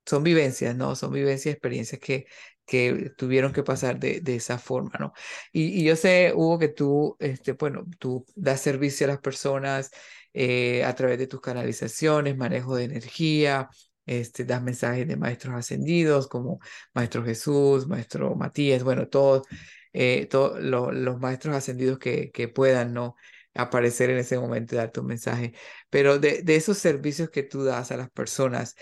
son 0.06 0.22
vivencias, 0.22 0.76
¿no? 0.76 0.94
Son 0.96 1.12
vivencias, 1.12 1.54
experiencias 1.54 2.00
que, 2.00 2.26
que 2.64 3.10
tuvieron 3.16 3.52
que 3.52 3.62
pasar 3.62 3.98
de, 3.98 4.20
de 4.20 4.36
esa 4.36 4.58
forma, 4.58 4.92
¿no? 5.00 5.12
Y, 5.52 5.80
y, 5.80 5.84
yo 5.84 5.96
sé, 5.96 6.32
Hugo, 6.34 6.58
que 6.58 6.68
tú, 6.68 7.16
este, 7.20 7.52
bueno, 7.52 7.84
tú 7.98 8.24
das 8.34 8.60
servicio 8.60 9.06
a 9.06 9.10
las 9.10 9.18
personas 9.20 9.90
eh, 10.34 10.84
a 10.84 10.94
través 10.94 11.18
de 11.18 11.26
tus 11.26 11.40
canalizaciones, 11.40 12.36
manejo 12.36 12.76
de 12.76 12.84
energía, 12.84 13.68
este, 14.06 14.44
das 14.44 14.62
mensajes 14.62 15.06
de 15.08 15.16
maestros 15.16 15.54
ascendidos 15.56 16.28
como 16.28 16.60
Maestro 16.94 17.24
Jesús, 17.24 17.86
Maestro 17.88 18.34
Matías, 18.36 18.82
bueno, 18.84 19.08
todos, 19.08 19.46
eh, 19.92 20.26
todos 20.26 20.60
los 20.60 21.18
maestros 21.20 21.56
ascendidos 21.56 21.98
que, 21.98 22.30
que 22.30 22.48
puedan, 22.48 22.92
¿no? 22.92 23.16
Aparecer 23.56 24.10
en 24.10 24.18
ese 24.18 24.38
momento 24.38 24.74
y 24.74 24.78
dar 24.78 24.92
tu 24.92 25.02
mensaje. 25.02 25.54
Pero 25.90 26.18
de, 26.18 26.42
de, 26.42 26.56
esos 26.56 26.78
servicios 26.78 27.30
que 27.30 27.42
tú 27.42 27.64
das 27.64 27.92
a 27.92 27.96
las 27.96 28.10
personas, 28.10 28.76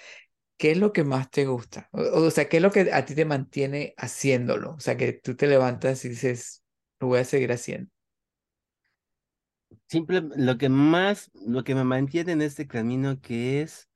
¿qué 0.57 0.73
es 0.73 0.79
lo 0.79 0.93
que 0.93 1.05
más 1.05 1.31
te 1.31 1.47
gusta? 1.47 1.89
O, 1.93 2.01
o, 2.27 2.31
sea, 2.31 2.49
¿qué 2.49 2.59
es 2.59 2.63
lo 2.63 2.71
que 2.73 2.93
a 2.93 3.05
ti 3.05 3.15
te 3.15 3.25
mantiene 3.25 3.95
haciéndolo? 3.97 4.75
O 4.75 4.81
sea, 4.81 4.97
que 4.97 5.13
tú 5.15 5.37
te 5.37 5.47
levantas 5.47 6.05
y 6.05 6.11
dices, 6.11 6.63
lo 7.01 7.09
voy 7.09 7.21
a 7.21 7.25
seguir 7.25 7.53
haciendo. 7.53 7.91
Simple, 9.89 10.23
lo 10.37 10.59
que 10.59 10.69
más, 10.69 11.31
lo 11.35 11.63
que 11.65 11.75
me 11.75 11.85
mantiene 11.85 12.33
en 12.33 12.43
este 12.43 12.67
camino 12.67 13.21
que 13.21 13.63
es 13.63 13.89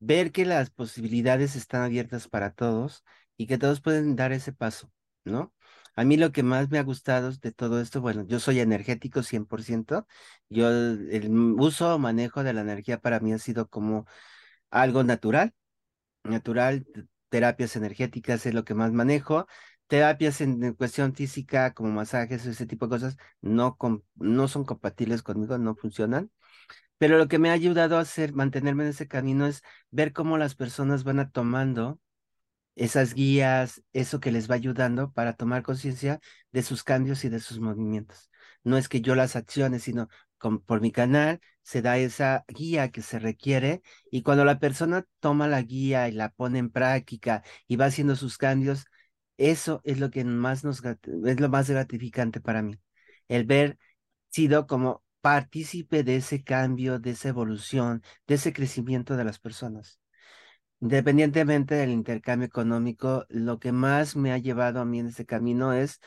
ver 0.00 0.32
que 0.32 0.44
las 0.44 0.70
posibilidades 0.70 1.56
están 1.56 1.82
abiertas 1.82 2.28
para 2.28 2.52
todos 2.52 3.04
y 3.36 3.46
que 3.46 3.58
todos 3.58 3.80
pueden 3.80 4.16
dar 4.16 4.32
ese 4.32 4.52
paso, 4.52 4.92
¿no? 5.24 5.54
A 5.98 6.04
mí 6.04 6.16
lo 6.16 6.30
que 6.30 6.44
más 6.44 6.70
me 6.70 6.78
ha 6.78 6.84
gustado 6.84 7.32
de 7.32 7.50
todo 7.52 7.80
esto, 7.80 8.00
bueno, 8.00 8.24
yo 8.24 8.38
soy 8.38 8.60
energético 8.60 9.24
100%, 9.24 10.06
yo 10.48 10.68
el 10.70 11.28
uso 11.58 11.96
o 11.96 11.98
manejo 11.98 12.44
de 12.44 12.52
la 12.52 12.60
energía 12.60 13.00
para 13.00 13.18
mí 13.18 13.32
ha 13.32 13.38
sido 13.38 13.68
como 13.68 14.06
algo 14.70 15.04
natural, 15.04 15.54
natural, 16.24 16.86
terapias 17.30 17.76
energéticas 17.76 18.46
es 18.46 18.54
lo 18.54 18.64
que 18.64 18.74
más 18.74 18.92
manejo, 18.92 19.46
terapias 19.88 20.40
en, 20.40 20.74
cuestión 20.74 21.14
física 21.14 21.74
como 21.74 21.90
masajes, 21.90 22.46
ese 22.46 22.66
tipo 22.66 22.86
de 22.86 22.90
cosas, 22.90 23.16
no, 23.40 23.76
no 24.16 24.48
son 24.48 24.64
compatibles 24.64 25.22
conmigo, 25.24 25.58
no 25.58 25.74
funcionan. 25.76 26.30
Pero 26.98 27.18
lo 27.18 27.28
que 27.28 27.38
me 27.38 27.50
ha 27.50 27.54
ayudado 27.54 27.98
a 27.98 28.02
hacer, 28.02 28.34
mantenerme 28.34 28.84
en 28.84 28.90
ese 28.90 29.08
camino 29.08 29.46
es 29.46 29.62
ver 29.90 30.12
cómo 30.12 30.38
las 30.38 30.54
personas 30.54 31.04
van 31.04 31.20
a 31.20 31.30
tomando 31.30 32.00
esas 32.78 33.14
guías, 33.14 33.82
eso 33.92 34.20
que 34.20 34.32
les 34.32 34.50
va 34.50 34.54
ayudando 34.54 35.12
para 35.12 35.34
tomar 35.34 35.62
conciencia 35.62 36.20
de 36.52 36.62
sus 36.62 36.84
cambios 36.84 37.24
y 37.24 37.28
de 37.28 37.40
sus 37.40 37.60
movimientos. 37.60 38.30
No 38.64 38.76
es 38.78 38.88
que 38.88 39.00
yo 39.00 39.14
las 39.14 39.36
acciones, 39.36 39.82
sino 39.82 40.08
por 40.66 40.80
mi 40.80 40.92
canal 40.92 41.40
se 41.62 41.82
da 41.82 41.98
esa 41.98 42.44
guía 42.48 42.90
que 42.90 43.02
se 43.02 43.18
requiere 43.18 43.82
y 44.10 44.22
cuando 44.22 44.44
la 44.44 44.58
persona 44.58 45.04
toma 45.20 45.48
la 45.48 45.62
guía 45.62 46.08
y 46.08 46.12
la 46.12 46.30
pone 46.30 46.58
en 46.60 46.70
práctica 46.70 47.42
y 47.66 47.76
va 47.76 47.86
haciendo 47.86 48.16
sus 48.16 48.38
cambios, 48.38 48.86
eso 49.36 49.80
es 49.84 49.98
lo 50.00 50.10
que 50.10 50.24
más 50.24 50.64
nos 50.64 50.82
es 50.84 51.40
lo 51.40 51.48
más 51.48 51.70
gratificante 51.70 52.40
para 52.40 52.62
mí. 52.62 52.78
El 53.28 53.44
ver 53.44 53.78
sido 54.30 54.66
como 54.66 55.02
partícipe 55.20 56.04
de 56.04 56.16
ese 56.16 56.42
cambio, 56.44 56.98
de 56.98 57.10
esa 57.10 57.28
evolución, 57.30 58.02
de 58.26 58.36
ese 58.36 58.52
crecimiento 58.52 59.16
de 59.16 59.24
las 59.24 59.38
personas. 59.38 60.00
Independientemente 60.80 61.74
del 61.74 61.90
intercambio 61.90 62.46
económico, 62.46 63.26
lo 63.28 63.58
que 63.58 63.72
más 63.72 64.14
me 64.14 64.32
ha 64.32 64.38
llevado 64.38 64.80
a 64.80 64.84
mí 64.84 65.00
en 65.00 65.08
este 65.08 65.26
camino 65.26 65.72
es 65.72 66.00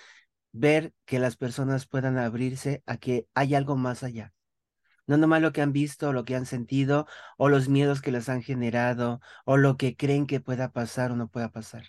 ver 0.54 0.94
que 1.06 1.20
las 1.20 1.36
personas 1.36 1.88
puedan 1.88 2.18
abrirse 2.18 2.82
a 2.86 2.98
que 2.98 3.28
hay 3.34 3.56
algo 3.56 3.76
más 3.76 4.04
allá. 4.04 4.34
No 5.08 5.18
nomás 5.18 5.42
lo 5.42 5.52
que 5.52 5.62
han 5.62 5.74
visto, 5.74 6.14
lo 6.14 6.24
que 6.24 6.36
han 6.36 6.46
sentido, 6.46 7.06
o 7.38 7.50
los 7.50 7.68
miedos 7.68 8.02
que 8.02 8.12
les 8.12 8.30
han 8.30 8.42
generado, 8.44 9.20
o 9.46 9.58
lo 9.58 9.76
que 9.76 9.98
creen 9.98 10.26
que 10.26 10.40
pueda 10.40 10.72
pasar 10.72 11.12
o 11.12 11.18
no 11.18 11.28
pueda 11.28 11.52
pasar, 11.52 11.88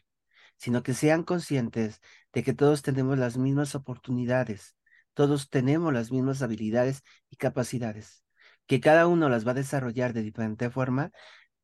sino 0.57 0.83
que 0.83 0.95
sean 0.95 1.23
conscientes 1.23 2.01
de 2.33 2.42
que 2.42 2.55
todos 2.55 2.83
tenemos 2.83 3.16
las 3.18 3.38
mismas 3.38 3.77
oportunidades, 3.77 4.77
todos 5.14 5.51
tenemos 5.51 5.92
las 5.92 6.11
mismas 6.11 6.42
habilidades 6.42 7.03
y 7.31 7.37
capacidades, 7.37 8.25
que 8.66 8.81
cada 8.81 9.07
uno 9.07 9.29
las 9.29 9.47
va 9.47 9.53
a 9.53 9.55
desarrollar 9.55 10.12
de 10.14 10.23
diferente 10.23 10.71
forma 10.71 11.12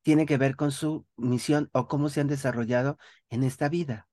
tiene 0.03 0.25
que 0.25 0.37
ver 0.37 0.55
con 0.55 0.71
su 0.71 1.05
misión 1.17 1.69
o 1.73 1.87
cómo 1.87 2.09
se 2.09 2.21
han 2.21 2.27
desarrollado 2.27 2.97
en 3.29 3.43
esta 3.43 3.69
vida. 3.69 4.07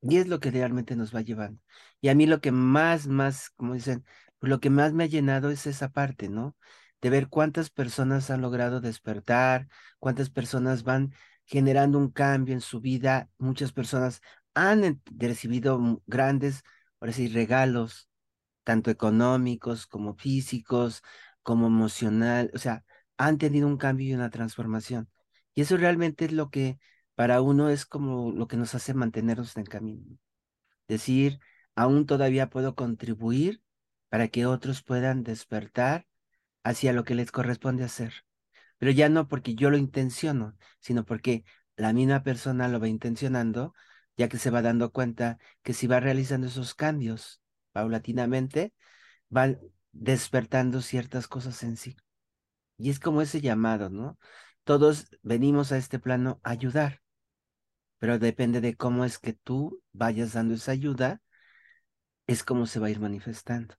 Y 0.00 0.18
es 0.18 0.28
lo 0.28 0.40
que 0.40 0.50
realmente 0.50 0.96
nos 0.96 1.14
va 1.14 1.22
llevando. 1.22 1.60
Y 2.00 2.08
a 2.08 2.14
mí 2.14 2.26
lo 2.26 2.40
que 2.40 2.52
más, 2.52 3.06
más, 3.08 3.50
como 3.50 3.74
dicen, 3.74 4.04
lo 4.40 4.60
que 4.60 4.70
más 4.70 4.92
me 4.92 5.04
ha 5.04 5.06
llenado 5.06 5.50
es 5.50 5.66
esa 5.66 5.90
parte, 5.90 6.28
¿no? 6.28 6.56
De 7.00 7.10
ver 7.10 7.28
cuántas 7.28 7.70
personas 7.70 8.30
han 8.30 8.40
logrado 8.40 8.80
despertar, 8.80 9.68
cuántas 9.98 10.30
personas 10.30 10.84
van 10.84 11.12
generando 11.44 11.98
un 11.98 12.10
cambio 12.10 12.54
en 12.54 12.60
su 12.60 12.80
vida. 12.80 13.28
Muchas 13.38 13.72
personas 13.72 14.20
han 14.54 15.00
recibido 15.16 16.02
grandes, 16.06 16.62
ahora 17.00 17.12
sí, 17.12 17.28
regalos, 17.28 18.08
tanto 18.64 18.90
económicos 18.90 19.86
como 19.86 20.14
físicos, 20.16 21.02
como 21.42 21.66
emocional. 21.66 22.50
O 22.54 22.58
sea, 22.58 22.84
han 23.18 23.38
tenido 23.38 23.66
un 23.68 23.76
cambio 23.76 24.08
y 24.08 24.14
una 24.14 24.30
transformación. 24.30 25.10
Y 25.54 25.62
eso 25.62 25.76
realmente 25.76 26.24
es 26.26 26.32
lo 26.32 26.50
que 26.50 26.78
para 27.14 27.42
uno 27.42 27.68
es 27.70 27.84
como 27.86 28.32
lo 28.32 28.48
que 28.48 28.56
nos 28.56 28.74
hace 28.74 28.94
mantenernos 28.94 29.56
en 29.56 29.62
el 29.62 29.68
camino. 29.68 30.18
Decir, 30.88 31.40
aún 31.74 32.06
todavía 32.06 32.50
puedo 32.50 32.74
contribuir 32.74 33.62
para 34.08 34.28
que 34.28 34.46
otros 34.46 34.82
puedan 34.82 35.22
despertar 35.22 36.06
hacia 36.64 36.92
lo 36.92 37.04
que 37.04 37.14
les 37.14 37.32
corresponde 37.32 37.84
hacer. 37.84 38.24
Pero 38.78 38.92
ya 38.92 39.08
no 39.08 39.28
porque 39.28 39.54
yo 39.54 39.70
lo 39.70 39.76
intenciono, 39.76 40.56
sino 40.80 41.04
porque 41.04 41.44
la 41.76 41.92
misma 41.92 42.22
persona 42.22 42.68
lo 42.68 42.80
va 42.80 42.88
intencionando, 42.88 43.74
ya 44.16 44.28
que 44.28 44.38
se 44.38 44.50
va 44.50 44.62
dando 44.62 44.92
cuenta 44.92 45.38
que 45.62 45.74
si 45.74 45.86
va 45.86 46.00
realizando 46.00 46.46
esos 46.46 46.74
cambios 46.74 47.40
paulatinamente, 47.72 48.72
van 49.28 49.60
despertando 49.92 50.82
ciertas 50.82 51.28
cosas 51.28 51.62
en 51.62 51.76
sí. 51.76 51.96
Y 52.78 52.90
es 52.90 53.00
como 53.00 53.22
ese 53.22 53.40
llamado, 53.40 53.90
¿no? 53.90 54.18
Todos 54.64 55.08
venimos 55.22 55.72
a 55.72 55.78
este 55.78 55.98
plano 55.98 56.40
a 56.44 56.50
ayudar, 56.50 57.02
pero 57.98 58.18
depende 58.18 58.60
de 58.60 58.76
cómo 58.76 59.04
es 59.04 59.18
que 59.18 59.32
tú 59.32 59.82
vayas 59.92 60.34
dando 60.34 60.54
esa 60.54 60.72
ayuda, 60.72 61.20
es 62.26 62.44
como 62.44 62.66
se 62.66 62.78
va 62.80 62.88
a 62.88 62.90
ir 62.90 63.00
manifestando. 63.00 63.74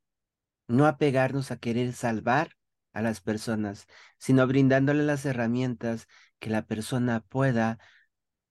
No 0.68 0.86
apegarnos 0.88 1.52
a 1.52 1.58
querer 1.58 1.94
salvar 1.94 2.58
a 2.94 3.02
las 3.02 3.22
personas, 3.22 3.88
sino 4.18 4.48
brindándole 4.48 5.04
las 5.04 5.26
herramientas 5.26 6.08
que 6.40 6.50
la 6.50 6.66
persona 6.66 7.22
pueda 7.22 7.80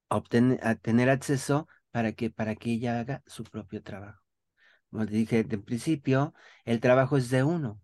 obtener, 0.08 0.60
tener 0.80 1.10
acceso 1.10 1.68
para 1.90 2.12
que, 2.12 2.30
para 2.30 2.56
que 2.56 2.72
ella 2.72 3.00
haga 3.00 3.22
su 3.26 3.44
propio 3.44 3.82
trabajo. 3.82 4.22
Como 4.90 5.06
dije 5.06 5.40
en 5.40 5.62
principio, 5.62 6.34
el 6.64 6.80
trabajo 6.80 7.16
es 7.18 7.30
de 7.30 7.44
uno 7.44 7.80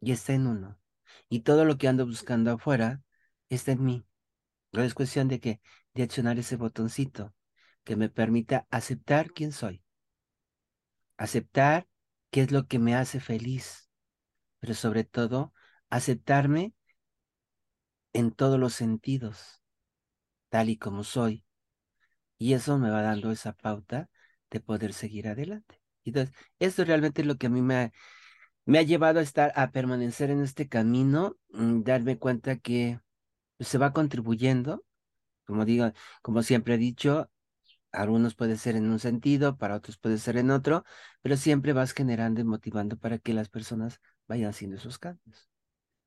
y 0.00 0.12
está 0.12 0.34
en 0.34 0.46
uno. 0.48 0.79
Y 1.28 1.40
todo 1.40 1.64
lo 1.64 1.78
que 1.78 1.88
ando 1.88 2.06
buscando 2.06 2.52
afuera 2.52 3.02
está 3.48 3.72
en 3.72 3.84
mí. 3.84 4.06
No 4.72 4.82
es 4.82 4.94
cuestión 4.94 5.28
de 5.28 5.40
que 5.40 5.60
de 5.94 6.02
accionar 6.04 6.38
ese 6.38 6.56
botoncito 6.56 7.34
que 7.84 7.96
me 7.96 8.08
permita 8.08 8.66
aceptar 8.70 9.32
quién 9.32 9.52
soy. 9.52 9.82
Aceptar 11.16 11.88
qué 12.30 12.42
es 12.42 12.52
lo 12.52 12.66
que 12.66 12.78
me 12.78 12.94
hace 12.94 13.20
feliz, 13.20 13.90
pero 14.60 14.74
sobre 14.74 15.04
todo 15.04 15.52
aceptarme 15.90 16.74
en 18.12 18.30
todos 18.32 18.58
los 18.58 18.74
sentidos, 18.74 19.62
tal 20.48 20.68
y 20.68 20.76
como 20.76 21.04
soy. 21.04 21.44
Y 22.38 22.54
eso 22.54 22.78
me 22.78 22.90
va 22.90 23.02
dando 23.02 23.30
esa 23.30 23.52
pauta 23.52 24.08
de 24.50 24.60
poder 24.60 24.92
seguir 24.94 25.28
adelante. 25.28 25.80
Entonces, 26.04 26.34
esto 26.58 26.84
realmente 26.84 27.22
es 27.22 27.26
lo 27.26 27.36
que 27.36 27.46
a 27.48 27.50
mí 27.50 27.62
me 27.62 27.92
me 28.66 28.78
ha 28.78 28.82
llevado 28.82 29.20
a 29.20 29.22
estar, 29.22 29.52
a 29.56 29.70
permanecer 29.72 30.30
en 30.30 30.42
este 30.42 30.68
camino, 30.68 31.36
mm, 31.50 31.82
darme 31.82 32.18
cuenta 32.18 32.58
que 32.58 33.00
se 33.60 33.78
va 33.78 33.92
contribuyendo, 33.92 34.84
como 35.46 35.64
digo, 35.64 35.92
como 36.22 36.42
siempre 36.42 36.74
he 36.74 36.78
dicho, 36.78 37.30
algunos 37.92 38.34
puede 38.34 38.56
ser 38.58 38.76
en 38.76 38.90
un 38.90 38.98
sentido, 39.00 39.56
para 39.58 39.76
otros 39.76 39.98
puede 39.98 40.18
ser 40.18 40.36
en 40.38 40.50
otro, 40.50 40.84
pero 41.22 41.36
siempre 41.36 41.72
vas 41.74 41.92
generando 41.94 42.40
y 42.40 42.44
motivando 42.44 42.96
para 42.98 43.18
que 43.18 43.34
las 43.34 43.48
personas 43.50 44.00
vayan 44.28 44.50
haciendo 44.50 44.76
esos 44.78 44.98
cambios. 44.98 45.48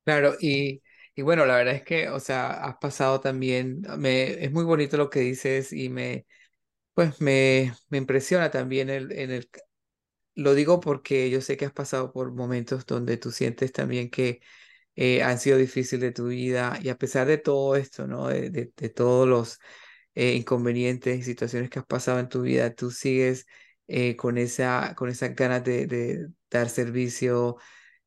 Claro, 0.04 0.34
y, 0.38 0.82
y 1.14 1.22
bueno, 1.22 1.46
la 1.46 1.56
verdad 1.56 1.74
es 1.76 1.82
que, 1.82 2.10
o 2.10 2.20
sea, 2.20 2.50
has 2.64 2.76
pasado 2.76 3.20
también, 3.20 3.80
me, 3.98 4.44
es 4.44 4.52
muy 4.52 4.64
bonito 4.64 4.98
lo 4.98 5.08
que 5.08 5.20
dices 5.20 5.72
y 5.72 5.88
me, 5.88 6.26
pues 6.94 7.20
me, 7.20 7.74
me 7.90 7.98
impresiona 7.98 8.50
también 8.50 8.90
el, 8.90 9.12
en 9.12 9.30
el, 9.32 9.50
lo 10.34 10.54
digo 10.54 10.80
porque 10.80 11.30
yo 11.30 11.40
sé 11.40 11.56
que 11.56 11.66
has 11.66 11.72
pasado 11.72 12.12
por 12.12 12.32
momentos 12.32 12.86
donde 12.86 13.16
tú 13.16 13.30
sientes 13.32 13.72
también 13.72 14.10
que 14.10 14.40
eh, 14.96 15.22
han 15.22 15.38
sido 15.38 15.58
difíciles 15.58 16.00
de 16.02 16.12
tu 16.12 16.28
vida 16.28 16.78
y 16.82 16.88
a 16.88 16.98
pesar 16.98 17.26
de 17.26 17.38
todo 17.38 17.76
esto, 17.76 18.06
¿no? 18.06 18.28
De, 18.28 18.50
de, 18.50 18.88
todos 18.90 19.28
los 19.28 19.58
eh, 20.14 20.34
inconvenientes 20.34 21.18
y 21.18 21.22
situaciones 21.22 21.70
que 21.70 21.80
has 21.80 21.86
pasado 21.86 22.20
en 22.20 22.28
tu 22.28 22.42
vida, 22.42 22.74
tú 22.74 22.90
sigues 22.90 23.46
eh, 23.88 24.16
con 24.16 24.38
esa, 24.38 24.94
con 24.96 25.08
esas 25.08 25.34
ganas 25.34 25.64
de, 25.64 25.86
de 25.86 26.28
dar 26.50 26.68
servicio, 26.70 27.56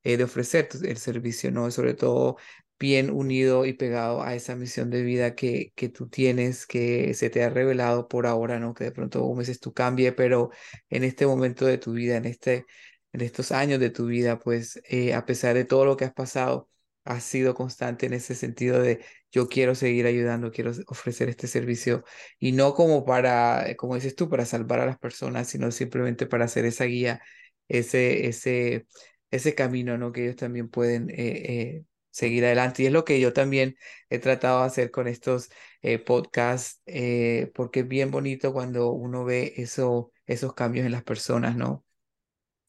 de 0.03 0.23
ofrecer 0.23 0.69
el 0.83 0.97
servicio, 0.97 1.51
¿no? 1.51 1.69
sobre 1.69 1.93
todo 1.93 2.37
bien 2.79 3.09
unido 3.11 3.65
y 3.65 3.73
pegado 3.73 4.21
a 4.23 4.35
esa 4.35 4.55
misión 4.55 4.89
de 4.89 5.03
vida 5.03 5.35
que, 5.35 5.71
que 5.75 5.89
tú 5.89 6.09
tienes, 6.09 6.67
que 6.67 7.13
se 7.13 7.29
te 7.29 7.43
ha 7.43 7.49
revelado 7.49 8.07
por 8.07 8.27
ahora, 8.27 8.59
¿no? 8.59 8.73
Que 8.73 8.85
de 8.85 8.91
pronto, 8.91 9.21
como 9.21 9.39
dices, 9.39 9.59
tú 9.59 9.73
cambie, 9.73 10.11
pero 10.11 10.51
en 10.89 11.03
este 11.03 11.25
momento 11.25 11.65
de 11.65 11.77
tu 11.77 11.93
vida, 11.93 12.17
en, 12.17 12.25
este, 12.25 12.65
en 13.13 13.21
estos 13.21 13.51
años 13.51 13.79
de 13.79 13.89
tu 13.89 14.05
vida, 14.07 14.39
pues 14.39 14.81
eh, 14.89 15.13
a 15.13 15.25
pesar 15.25 15.55
de 15.55 15.65
todo 15.65 15.85
lo 15.85 15.97
que 15.97 16.05
has 16.05 16.13
pasado, 16.13 16.69
has 17.03 17.23
sido 17.23 17.55
constante 17.55 18.05
en 18.05 18.13
ese 18.13 18.35
sentido 18.35 18.81
de 18.81 19.03
yo 19.31 19.47
quiero 19.47 19.75
seguir 19.75 20.05
ayudando, 20.05 20.51
quiero 20.51 20.71
ofrecer 20.87 21.29
este 21.29 21.47
servicio 21.47 22.03
y 22.39 22.51
no 22.51 22.73
como 22.73 23.05
para, 23.05 23.75
como 23.77 23.95
dices 23.95 24.15
tú, 24.15 24.29
para 24.29 24.45
salvar 24.45 24.79
a 24.81 24.85
las 24.85 24.97
personas, 24.99 25.47
sino 25.47 25.71
simplemente 25.71 26.25
para 26.27 26.45
hacer 26.45 26.65
esa 26.65 26.85
guía, 26.85 27.21
ese, 27.67 28.27
ese, 28.27 28.87
ese 29.31 29.55
camino, 29.55 29.97
¿no? 29.97 30.11
Que 30.11 30.23
ellos 30.25 30.35
también 30.35 30.69
pueden 30.69 31.09
eh, 31.09 31.15
eh, 31.17 31.83
seguir 32.11 32.45
adelante. 32.45 32.83
Y 32.83 32.85
es 32.87 32.91
lo 32.91 33.05
que 33.05 33.19
yo 33.19 33.33
también 33.33 33.75
he 34.09 34.19
tratado 34.19 34.61
de 34.61 34.67
hacer 34.67 34.91
con 34.91 35.07
estos 35.07 35.49
eh, 35.81 35.99
podcasts, 35.99 36.81
eh, 36.85 37.51
porque 37.55 37.81
es 37.81 37.87
bien 37.87 38.11
bonito 38.11 38.53
cuando 38.53 38.91
uno 38.91 39.25
ve 39.25 39.53
eso, 39.57 40.11
esos 40.25 40.53
cambios 40.53 40.85
en 40.85 40.91
las 40.91 41.03
personas, 41.03 41.55
¿no? 41.55 41.85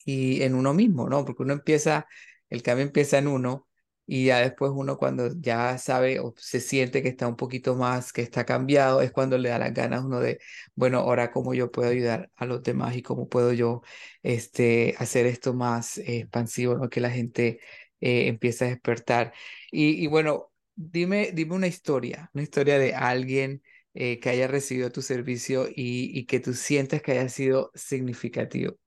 Y 0.05 0.43
en 0.43 0.55
uno 0.55 0.75
mismo, 0.75 1.09
¿no? 1.09 1.25
Porque 1.25 1.43
uno 1.43 1.53
empieza, 1.53 2.07
el 2.51 2.63
cambio 2.63 2.85
empieza 2.87 3.19
en 3.19 3.29
uno 3.29 3.69
y 4.07 4.25
ya 4.27 4.39
después 4.41 4.73
uno 4.75 4.97
cuando 4.97 5.29
ya 5.39 5.77
sabe 5.77 6.19
o 6.21 6.33
se 6.39 6.61
siente 6.61 7.03
que 7.03 7.09
está 7.11 7.29
un 7.29 7.37
poquito 7.37 7.75
más, 7.77 8.13
que 8.13 8.23
está 8.23 8.47
cambiado, 8.47 9.03
es 9.03 9.13
cuando 9.13 9.37
le 9.37 9.51
da 9.51 9.59
las 9.59 9.75
ganas 9.75 10.03
uno 10.05 10.21
de, 10.21 10.41
bueno, 10.75 11.01
ahora 11.01 11.31
cómo 11.31 11.53
yo 11.53 11.71
puedo 11.71 11.91
ayudar 11.91 12.31
a 12.37 12.47
los 12.47 12.63
demás 12.63 12.97
y 12.97 13.03
cómo 13.03 13.29
puedo 13.29 13.53
yo 13.53 13.83
este, 14.23 14.95
hacer 14.99 15.27
esto 15.27 15.53
más 15.53 15.99
eh, 15.99 16.21
expansivo, 16.21 16.75
¿no? 16.77 16.89
Que 16.89 17.01
la 17.01 17.11
gente 17.11 17.61
eh, 18.01 18.29
empieza 18.29 18.65
a 18.67 18.69
despertar. 18.69 19.33
Y, 19.71 20.03
y, 20.03 20.07
bueno, 20.07 20.51
dime, 20.75 21.33
dime 21.33 21.55
una 21.55 21.67
historia, 21.67 22.31
una 22.35 22.43
historia 22.43 22.79
de 22.79 22.95
alguien 22.95 23.63
eh, 23.95 24.21
que 24.21 24.31
haya 24.31 24.47
recibido 24.47 24.93
tu 24.93 25.03
servicio 25.03 25.67
y, 25.69 26.17
y, 26.17 26.27
que 26.27 26.39
tú 26.39 26.55
sientas 26.55 27.03
que 27.03 27.13
haya 27.13 27.29
sido 27.29 27.73
significativo. 27.75 28.79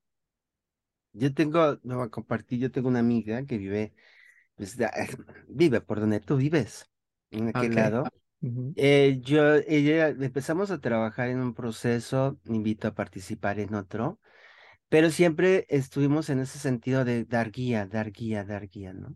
Yo 1.11 1.33
tengo, 1.33 1.77
no 1.83 1.97
voy 1.97 2.05
a 2.05 2.09
compartir, 2.09 2.59
yo 2.59 2.71
tengo 2.71 2.87
una 2.87 2.99
amiga 2.99 3.45
que 3.45 3.57
vive, 3.57 3.93
pues, 4.55 4.77
vive 5.49 5.81
por 5.81 5.99
donde 5.99 6.21
tú 6.21 6.37
vives, 6.37 6.89
en 7.29 7.49
aquel 7.49 7.71
okay. 7.71 7.75
lado. 7.75 8.03
Uh 8.39 8.47
-huh. 8.47 8.73
eh, 8.77 9.19
yo, 9.21 9.55
ella, 9.67 10.07
empezamos 10.07 10.71
a 10.71 10.79
trabajar 10.79 11.27
en 11.27 11.39
un 11.39 11.53
proceso, 11.53 12.39
me 12.45 12.55
invito 12.55 12.87
a 12.87 12.95
participar 12.95 13.59
en 13.59 13.73
otro, 13.73 14.20
pero 14.91 15.09
siempre 15.09 15.65
estuvimos 15.69 16.29
en 16.29 16.41
ese 16.41 16.59
sentido 16.59 17.05
de 17.05 17.23
dar 17.25 17.51
guía, 17.51 17.85
dar 17.87 18.11
guía, 18.11 18.43
dar 18.43 18.67
guía, 18.67 18.93
¿no? 18.93 19.15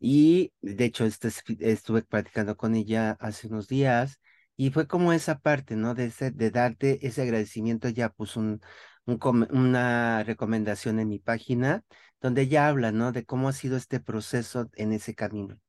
Y 0.00 0.52
de 0.62 0.86
hecho, 0.86 1.04
este, 1.04 1.30
estuve 1.60 2.02
platicando 2.02 2.56
con 2.56 2.74
ella 2.76 3.12
hace 3.20 3.48
unos 3.48 3.68
días 3.68 4.20
y 4.56 4.70
fue 4.70 4.88
como 4.88 5.12
esa 5.12 5.40
parte, 5.40 5.76
¿no? 5.76 5.94
De, 5.94 6.06
ese, 6.06 6.30
de 6.32 6.50
darte 6.50 7.06
ese 7.06 7.22
agradecimiento, 7.22 7.88
ya 7.90 8.10
puso 8.10 8.40
un, 8.40 8.60
un, 9.06 9.18
una 9.52 10.24
recomendación 10.24 11.00
en 11.00 11.08
mi 11.08 11.18
página 11.18 11.84
donde 12.22 12.42
ella 12.42 12.68
habla, 12.68 12.92
¿no? 12.92 13.12
De 13.12 13.24
cómo 13.26 13.48
ha 13.50 13.52
sido 13.52 13.76
este 13.76 14.00
proceso 14.00 14.70
en 14.76 14.92
ese 14.92 15.14
camino. 15.14 15.60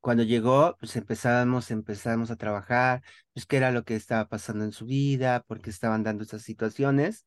Cuando 0.00 0.22
llegó, 0.22 0.76
pues 0.78 0.94
empezábamos, 0.96 1.70
empezábamos 1.70 2.30
a 2.30 2.36
trabajar, 2.36 3.02
pues 3.32 3.44
qué 3.46 3.56
era 3.56 3.72
lo 3.72 3.84
que 3.84 3.96
estaba 3.96 4.28
pasando 4.28 4.64
en 4.64 4.72
su 4.72 4.86
vida, 4.86 5.42
por 5.46 5.60
qué 5.60 5.70
estaban 5.70 6.04
dando 6.04 6.22
esas 6.24 6.42
situaciones. 6.42 7.26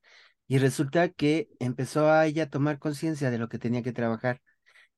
Y 0.50 0.58
resulta 0.58 1.10
que 1.10 1.48
empezó 1.60 2.10
a 2.10 2.26
ella 2.26 2.46
a 2.46 2.50
tomar 2.50 2.80
conciencia 2.80 3.30
de 3.30 3.38
lo 3.38 3.50
que 3.50 3.60
tenía 3.60 3.84
que 3.84 3.94
trabajar. 3.94 4.42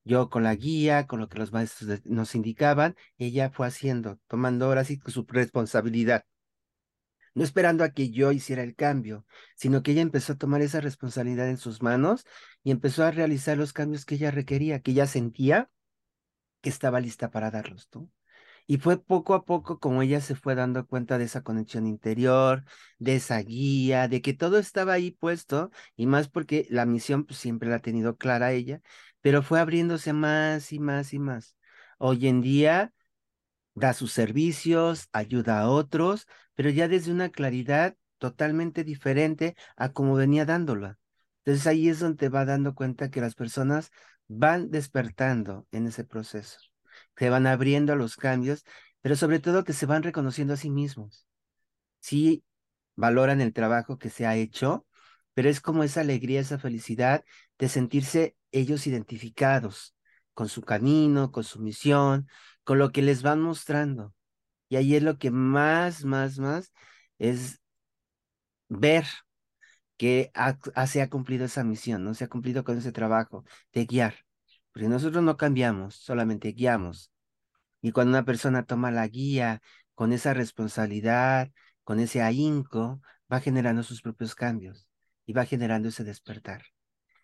Yo 0.06 0.30
con 0.30 0.44
la 0.44 0.56
guía, 0.56 1.08
con 1.08 1.20
lo 1.20 1.28
que 1.28 1.40
los 1.40 1.52
maestros 1.52 2.00
nos 2.06 2.36
indicaban, 2.36 2.96
ella 3.18 3.52
fue 3.52 3.68
haciendo, 3.68 4.18
tomando 4.28 4.66
ahora 4.66 4.86
sí 4.86 5.00
su 5.08 5.26
responsabilidad. 5.28 6.24
No 7.34 7.44
esperando 7.44 7.84
a 7.84 7.90
que 7.92 8.12
yo 8.12 8.32
hiciera 8.32 8.64
el 8.64 8.76
cambio, 8.76 9.26
sino 9.58 9.84
que 9.84 9.92
ella 9.92 10.02
empezó 10.02 10.34
a 10.34 10.38
tomar 10.38 10.62
esa 10.62 10.80
responsabilidad 10.80 11.50
en 11.50 11.58
sus 11.58 11.82
manos 11.82 12.26
y 12.64 12.72
empezó 12.72 13.04
a 13.04 13.12
realizar 13.12 13.58
los 13.58 13.74
cambios 13.74 14.06
que 14.06 14.16
ella 14.16 14.32
requería, 14.32 14.80
que 14.80 14.92
ella 14.92 15.06
sentía 15.06 15.70
que 16.62 16.70
estaba 16.70 17.02
lista 17.02 17.30
para 17.30 17.52
darlos, 17.52 17.90
¿no? 17.94 18.10
Y 18.68 18.78
fue 18.78 18.98
poco 19.04 19.34
a 19.34 19.46
poco 19.46 19.80
como 19.80 20.02
ella 20.02 20.22
se 20.22 20.36
fue 20.36 20.56
dando 20.56 20.86
cuenta 20.88 21.18
de 21.18 21.26
esa 21.26 21.42
conexión 21.44 21.88
interior, 21.88 22.64
de 23.00 23.16
esa 23.16 23.40
guía, 23.40 24.08
de 24.08 24.22
que 24.22 24.34
todo 24.34 24.58
estaba 24.60 24.94
ahí 24.94 25.12
puesto, 25.12 25.72
y 25.96 26.06
más 26.08 26.30
porque 26.30 26.68
la 26.70 26.86
misión 26.86 27.26
pues, 27.26 27.40
siempre 27.40 27.70
la 27.70 27.78
ha 27.78 27.80
tenido 27.80 28.18
clara 28.18 28.54
ella, 28.54 28.82
pero 29.22 29.44
fue 29.44 29.60
abriéndose 29.60 30.14
más 30.14 30.72
y 30.74 30.80
más 30.80 31.14
y 31.14 31.20
más. 31.20 31.56
Hoy 31.98 32.28
en 32.28 32.42
día 32.42 32.94
da 33.76 33.94
sus 33.94 34.12
servicios, 34.14 35.10
ayuda 35.14 35.62
a 35.62 35.70
otros, 35.70 36.28
pero 36.56 36.70
ya 36.70 36.88
desde 36.88 37.12
una 37.12 37.30
claridad 37.30 37.96
totalmente 38.18 38.84
diferente 38.84 39.56
a 39.76 39.92
como 39.94 40.16
venía 40.16 40.46
dándola. 40.46 41.00
Entonces 41.44 41.68
ahí 41.68 41.90
es 41.90 42.00
donde 42.00 42.30
va 42.30 42.46
dando 42.46 42.76
cuenta 42.76 43.10
que 43.10 43.22
las 43.22 43.36
personas 43.36 43.92
van 44.28 44.70
despertando 44.72 45.68
en 45.72 45.88
ese 45.88 46.04
proceso 46.04 46.71
se 47.22 47.30
van 47.30 47.46
abriendo 47.46 47.94
a 47.94 47.96
los 47.96 48.18
cambios, 48.18 48.66
pero 49.02 49.16
sobre 49.16 49.40
todo 49.40 49.64
que 49.64 49.74
se 49.74 49.86
van 49.86 50.02
reconociendo 50.02 50.56
a 50.56 50.58
sí 50.58 50.72
mismos. 50.72 51.28
Sí 52.00 52.44
valoran 52.96 53.42
el 53.42 53.54
trabajo 53.54 54.00
que 54.00 54.10
se 54.10 54.26
ha 54.26 54.36
hecho, 54.36 54.88
pero 55.36 55.48
es 55.48 55.62
como 55.62 55.84
esa 55.84 56.02
alegría, 56.02 56.42
esa 56.42 56.58
felicidad 56.58 57.24
de 57.60 57.70
sentirse 57.70 58.36
ellos 58.52 58.88
identificados 58.88 59.96
con 60.34 60.50
su 60.50 60.64
camino, 60.64 61.32
con 61.32 61.44
su 61.44 61.60
misión, 61.60 62.28
con 62.64 62.80
lo 62.80 62.92
que 62.92 63.04
les 63.04 63.22
van 63.22 63.40
mostrando. 63.40 64.16
Y 64.68 64.78
ahí 64.78 64.96
es 64.96 65.04
lo 65.04 65.20
que 65.20 65.30
más, 65.30 66.04
más, 66.06 66.40
más 66.40 66.74
es 67.20 67.62
ver 68.70 69.06
que 69.98 70.32
se 70.88 71.02
ha 71.04 71.10
cumplido 71.12 71.46
esa 71.46 71.64
misión, 71.64 72.04
¿no? 72.04 72.16
Se 72.16 72.24
ha 72.24 72.30
cumplido 72.30 72.64
con 72.64 72.80
ese 72.80 72.92
trabajo 72.92 73.46
de 73.74 73.86
guiar. 73.86 74.16
Porque 74.72 74.88
nosotros 74.88 75.24
no 75.24 75.38
cambiamos, 75.38 75.96
solamente 75.96 76.50
guiamos. 76.54 77.12
Y 77.82 77.92
cuando 77.92 78.12
una 78.12 78.26
persona 78.26 78.66
toma 78.66 78.92
la 78.92 79.08
guía 79.08 79.62
con 79.96 80.14
esa 80.14 80.34
responsabilidad, 80.34 81.52
con 81.84 82.00
ese 82.00 82.22
ahínco, 82.22 83.02
va 83.32 83.40
generando 83.40 83.84
sus 83.84 84.02
propios 84.02 84.36
cambios 84.36 84.88
y 85.26 85.34
va 85.34 85.46
generando 85.46 85.90
ese 85.90 86.04
despertar. 86.04 86.64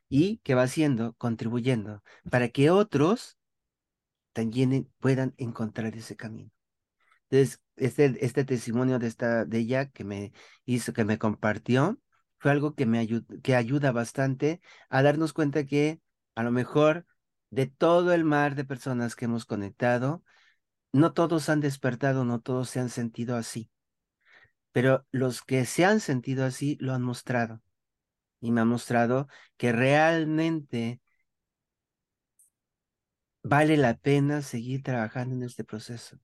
Y 0.10 0.38
que 0.40 0.56
va 0.56 0.64
haciendo, 0.64 1.14
contribuyendo, 1.14 2.04
para 2.30 2.50
que 2.50 2.70
otros 2.70 3.38
también 4.34 4.92
puedan 5.00 5.34
encontrar 5.38 5.96
ese 5.96 6.16
camino. 6.16 6.52
Entonces, 7.30 7.62
este, 7.76 8.26
este 8.26 8.46
testimonio 8.46 9.00
de, 9.00 9.08
esta, 9.08 9.46
de 9.46 9.60
ella 9.60 9.90
que 9.90 10.04
me 10.04 10.32
hizo, 10.66 10.94
que 10.94 11.06
me 11.06 11.18
compartió, 11.18 12.00
fue 12.40 12.52
algo 12.52 12.76
que 12.76 12.86
me 12.86 13.00
ayuda, 13.00 13.26
que 13.44 13.56
ayuda 13.56 13.92
bastante 13.92 14.62
a 14.90 15.02
darnos 15.04 15.34
cuenta 15.34 15.66
que 15.66 16.02
a 16.36 16.44
lo 16.44 16.52
mejor 16.52 17.06
de 17.50 17.68
todo 17.68 18.14
el 18.14 18.24
mar 18.26 18.56
de 18.56 18.66
personas 18.66 19.16
que 19.16 19.26
hemos 19.26 19.46
conectado, 19.46 20.24
no 20.94 21.14
todos 21.14 21.50
han 21.50 21.62
despertado, 21.62 22.26
no 22.26 22.42
todos 22.42 22.70
se 22.70 22.80
han 22.80 22.90
sentido 22.90 23.36
así, 23.38 23.72
pero 24.72 25.06
los 25.12 25.42
que 25.42 25.66
se 25.66 25.86
han 25.86 26.00
sentido 26.00 26.46
así 26.46 26.78
lo 26.80 26.94
han 26.94 27.02
mostrado 27.02 27.62
y 28.42 28.52
me 28.52 28.62
ha 28.62 28.66
mostrado 28.66 29.28
que 29.58 29.72
realmente 29.72 31.02
vale 33.44 33.78
la 33.78 33.96
pena 33.98 34.42
seguir 34.42 34.84
trabajando 34.84 35.36
en 35.36 35.44
este 35.44 35.64
proceso. 35.64 36.20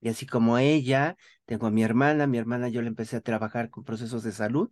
Y 0.00 0.08
así 0.10 0.26
como 0.26 0.58
ella, 0.58 1.16
tengo 1.46 1.66
a 1.66 1.70
mi 1.70 1.82
hermana, 1.84 2.26
mi 2.26 2.38
hermana 2.38 2.68
yo 2.68 2.82
le 2.82 2.88
empecé 2.88 3.16
a 3.16 3.20
trabajar 3.22 3.70
con 3.70 3.84
procesos 3.84 4.22
de 4.24 4.32
salud. 4.32 4.70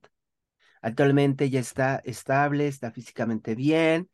Actualmente 0.82 1.46
ella 1.46 1.60
está 1.60 2.02
estable, 2.04 2.68
está 2.68 2.92
físicamente 2.92 3.54
bien. 3.54 4.10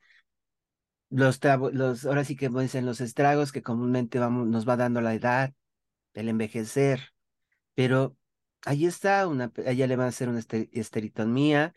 Los, 1.11 1.41
los 1.73 2.05
ahora 2.05 2.25
sí 2.25 2.37
que 2.37 2.49
dicen 2.49 2.85
los 2.87 3.01
estragos 3.01 3.53
que 3.53 3.63
comúnmente 3.63 4.19
vamos, 4.19 4.47
nos 4.47 4.69
va 4.69 4.77
dando 4.77 5.01
la 5.01 5.15
edad, 5.15 5.53
el 6.15 6.29
envejecer. 6.29 7.13
Pero 7.75 8.17
ahí 8.65 8.87
está, 8.87 9.27
una, 9.29 9.53
ella 9.67 9.87
le 9.87 9.97
va 9.97 10.05
a 10.05 10.09
hacer 10.09 10.29
una 10.29 10.41
esteritomía 10.41 11.75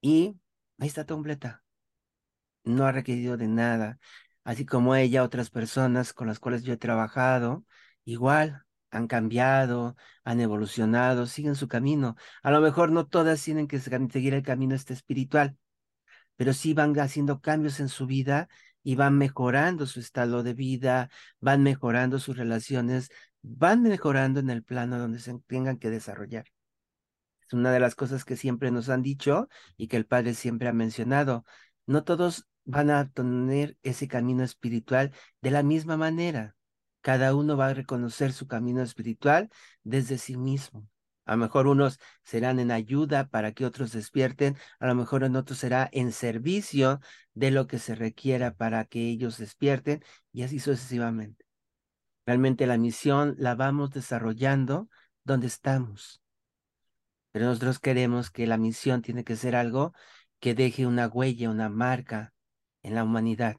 y 0.00 0.36
ahí 0.78 0.88
está 0.88 1.06
completa. 1.06 1.64
No 2.64 2.84
ha 2.86 2.92
requerido 2.92 3.36
de 3.36 3.48
nada. 3.48 3.98
Así 4.44 4.66
como 4.66 4.94
ella, 4.94 5.22
otras 5.24 5.50
personas 5.50 6.12
con 6.12 6.26
las 6.26 6.38
cuales 6.40 6.62
yo 6.62 6.72
he 6.72 6.76
trabajado, 6.76 7.64
igual 8.04 8.64
han 8.90 9.06
cambiado, 9.08 9.96
han 10.24 10.40
evolucionado, 10.40 11.26
siguen 11.26 11.54
su 11.56 11.68
camino. 11.68 12.16
A 12.42 12.50
lo 12.50 12.60
mejor 12.60 12.90
no 12.90 13.06
todas 13.06 13.42
tienen 13.42 13.68
que 13.68 13.78
seguir 13.80 14.34
el 14.34 14.42
camino 14.42 14.74
este 14.74 14.94
espiritual, 14.94 15.56
pero 16.36 16.52
sí 16.52 16.74
van 16.74 16.98
haciendo 16.98 17.40
cambios 17.40 17.80
en 17.80 17.88
su 17.88 18.06
vida 18.06 18.48
y 18.86 18.94
van 18.94 19.18
mejorando 19.18 19.84
su 19.84 19.98
estado 19.98 20.44
de 20.44 20.54
vida, 20.54 21.10
van 21.40 21.64
mejorando 21.64 22.20
sus 22.20 22.36
relaciones, 22.36 23.08
van 23.42 23.82
mejorando 23.82 24.38
en 24.38 24.48
el 24.48 24.62
plano 24.62 24.96
donde 25.00 25.18
se 25.18 25.36
tengan 25.48 25.78
que 25.78 25.90
desarrollar. 25.90 26.44
Es 27.44 27.52
una 27.52 27.72
de 27.72 27.80
las 27.80 27.96
cosas 27.96 28.24
que 28.24 28.36
siempre 28.36 28.70
nos 28.70 28.88
han 28.88 29.02
dicho 29.02 29.48
y 29.76 29.88
que 29.88 29.96
el 29.96 30.06
Padre 30.06 30.34
siempre 30.34 30.68
ha 30.68 30.72
mencionado. 30.72 31.44
No 31.86 32.04
todos 32.04 32.46
van 32.64 32.90
a 32.90 33.10
tener 33.10 33.76
ese 33.82 34.06
camino 34.06 34.44
espiritual 34.44 35.12
de 35.40 35.50
la 35.50 35.64
misma 35.64 35.96
manera. 35.96 36.54
Cada 37.00 37.34
uno 37.34 37.56
va 37.56 37.66
a 37.66 37.74
reconocer 37.74 38.32
su 38.32 38.46
camino 38.46 38.82
espiritual 38.82 39.50
desde 39.82 40.16
sí 40.16 40.36
mismo. 40.36 40.88
A 41.26 41.32
lo 41.32 41.38
mejor 41.38 41.66
unos 41.66 41.98
serán 42.22 42.60
en 42.60 42.70
ayuda 42.70 43.28
para 43.28 43.52
que 43.52 43.66
otros 43.66 43.92
despierten, 43.92 44.56
a 44.78 44.86
lo 44.86 44.94
mejor 44.94 45.24
en 45.24 45.34
otros 45.34 45.58
será 45.58 45.88
en 45.92 46.12
servicio 46.12 47.00
de 47.34 47.50
lo 47.50 47.66
que 47.66 47.80
se 47.80 47.96
requiera 47.96 48.54
para 48.54 48.84
que 48.84 49.08
ellos 49.08 49.36
despierten 49.36 50.04
y 50.32 50.44
así 50.44 50.60
sucesivamente. 50.60 51.44
Realmente 52.26 52.66
la 52.68 52.78
misión 52.78 53.34
la 53.38 53.56
vamos 53.56 53.90
desarrollando 53.90 54.88
donde 55.24 55.48
estamos. 55.48 56.22
Pero 57.32 57.46
nosotros 57.46 57.80
queremos 57.80 58.30
que 58.30 58.46
la 58.46 58.56
misión 58.56 59.02
tiene 59.02 59.24
que 59.24 59.34
ser 59.34 59.56
algo 59.56 59.94
que 60.38 60.54
deje 60.54 60.86
una 60.86 61.08
huella, 61.08 61.50
una 61.50 61.68
marca 61.68 62.34
en 62.82 62.94
la 62.94 63.02
humanidad. 63.02 63.56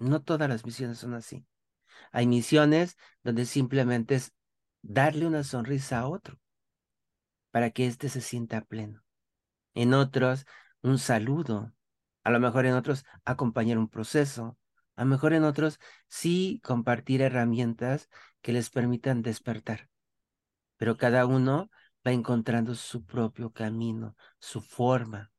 No 0.00 0.22
todas 0.22 0.48
las 0.48 0.64
misiones 0.64 0.98
son 0.98 1.14
así. 1.14 1.46
Hay 2.10 2.26
misiones 2.26 2.96
donde 3.22 3.46
simplemente 3.46 4.16
es 4.16 4.32
darle 4.82 5.26
una 5.26 5.44
sonrisa 5.44 6.00
a 6.00 6.08
otro 6.08 6.40
para 7.50 7.70
que 7.70 7.86
éste 7.86 8.08
se 8.08 8.20
sienta 8.20 8.62
pleno. 8.62 9.02
En 9.74 9.94
otros, 9.94 10.46
un 10.82 10.98
saludo. 10.98 11.72
A 12.22 12.30
lo 12.30 12.40
mejor 12.40 12.66
en 12.66 12.74
otros, 12.74 13.04
acompañar 13.24 13.78
un 13.78 13.88
proceso. 13.88 14.58
A 14.96 15.04
lo 15.04 15.10
mejor 15.10 15.32
en 15.32 15.44
otros, 15.44 15.78
sí 16.08 16.60
compartir 16.62 17.22
herramientas 17.22 18.08
que 18.42 18.52
les 18.52 18.70
permitan 18.70 19.22
despertar. 19.22 19.88
Pero 20.76 20.96
cada 20.96 21.26
uno 21.26 21.70
va 22.06 22.12
encontrando 22.12 22.74
su 22.74 23.04
propio 23.04 23.50
camino, 23.50 24.16
su 24.38 24.60
forma, 24.60 25.30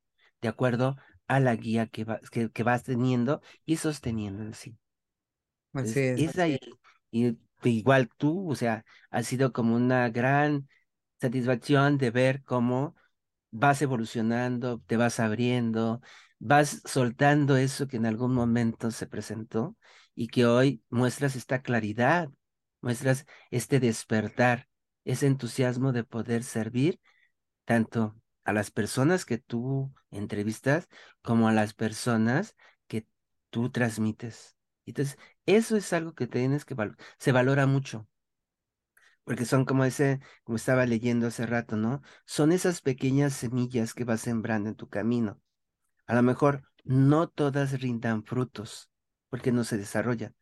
de 0.41 0.47
acuerdo 0.47 0.97
a 1.27 1.39
la 1.39 1.55
guía 1.55 1.87
que, 1.87 2.03
va, 2.03 2.19
que, 2.31 2.63
vas 2.63 2.83
teniendo 2.83 3.41
y 3.65 3.77
sosteniendo 3.77 4.43
en 4.43 4.53
sí. 4.53 4.77
Así 5.73 5.99
es. 5.99 6.37
ahí. 6.37 6.59
Y 7.09 7.37
igual 7.63 8.09
tú, 8.17 8.49
o 8.49 8.55
sea, 8.55 8.83
ha 9.09 9.23
sido 9.23 9.53
como 9.53 9.75
una 9.75 10.09
gran 10.09 10.67
satisfacción 11.21 11.97
de 11.99 12.11
ver 12.11 12.43
cómo 12.43 12.95
vas 13.51 13.81
evolucionando, 13.81 14.81
te 14.87 14.97
vas 14.97 15.19
abriendo, 15.19 16.01
vas 16.39 16.81
soltando 16.85 17.57
eso 17.57 17.87
que 17.87 17.97
en 17.97 18.05
algún 18.05 18.33
momento 18.33 18.91
se 18.91 19.07
presentó 19.07 19.77
y 20.15 20.27
que 20.27 20.45
hoy 20.45 20.83
muestras 20.89 21.35
esta 21.35 21.61
claridad, 21.61 22.29
muestras 22.81 23.25
este 23.51 23.79
despertar 23.79 24.67
ese 25.05 25.27
entusiasmo 25.27 25.91
de 25.93 26.03
poder 26.03 26.43
servir 26.43 26.99
tanto 27.65 28.15
a 28.43 28.53
las 28.53 28.71
personas 28.71 29.25
que 29.25 29.37
tú 29.37 29.93
entrevistas 30.11 30.87
como 31.21 31.47
a 31.47 31.53
las 31.53 31.73
personas 31.73 32.55
que 32.87 33.07
tú 33.49 33.69
transmites. 33.71 34.55
Entonces, 34.85 35.17
eso 35.45 35.77
es 35.77 35.93
algo 35.93 36.13
que 36.13 36.27
tienes 36.27 36.65
que 36.65 36.73
valorar, 36.73 36.99
se 37.17 37.31
valora 37.31 37.67
mucho. 37.67 38.07
Porque 39.31 39.45
son 39.45 39.63
como 39.63 39.85
ese, 39.85 40.19
como 40.43 40.57
estaba 40.57 40.85
leyendo 40.85 41.27
hace 41.27 41.45
rato, 41.45 41.77
¿no? 41.77 42.01
Son 42.25 42.51
esas 42.51 42.81
pequeñas 42.81 43.31
semillas 43.31 43.93
que 43.93 44.03
vas 44.03 44.19
sembrando 44.19 44.67
en 44.67 44.75
tu 44.75 44.89
camino. 44.89 45.39
A 46.05 46.15
lo 46.15 46.21
mejor 46.21 46.65
no 46.83 47.29
todas 47.29 47.79
rindan 47.79 48.25
frutos, 48.25 48.91
porque 49.29 49.53
no 49.53 49.63
se 49.63 49.77
desarrollan, 49.77 50.35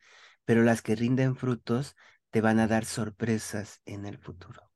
pero 0.44 0.64
las 0.64 0.82
que 0.82 0.96
rinden 0.96 1.36
frutos 1.36 1.94
te 2.30 2.40
van 2.40 2.58
a 2.58 2.66
dar 2.66 2.84
sorpresas 2.84 3.80
en 3.84 4.06
el 4.06 4.18
futuro. 4.18 4.72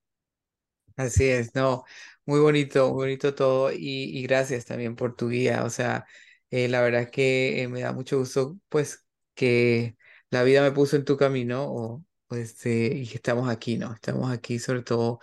Así 0.96 1.24
es, 1.24 1.52
no, 1.56 1.82
muy 2.24 2.38
bonito, 2.38 2.90
muy 2.90 3.06
bonito 3.06 3.34
todo 3.34 3.72
y, 3.72 4.22
gracias 4.22 4.64
también 4.64 4.94
por 4.94 5.16
tu 5.16 5.28
guía, 5.28 5.64
o 5.64 5.70
sea, 5.70 6.06
eh, 6.50 6.68
la 6.68 6.82
verdad 6.82 7.10
que 7.10 7.62
eh, 7.62 7.68
me 7.68 7.80
da 7.80 7.92
mucho 7.92 8.18
gusto 8.18 8.60
pues 8.68 9.04
que 9.34 9.96
la 10.30 10.44
vida 10.44 10.62
me 10.62 10.70
puso 10.70 10.94
en 10.94 11.04
tu 11.04 11.16
camino 11.16 11.64
o, 11.66 12.04
pues, 12.29 12.64
eh, 12.66 12.93
y 12.97 13.14
estamos 13.14 13.49
aquí, 13.49 13.79
¿no? 13.79 13.93
Estamos 13.95 14.31
aquí 14.33 14.59
sobre 14.59 14.83
todo 14.83 15.20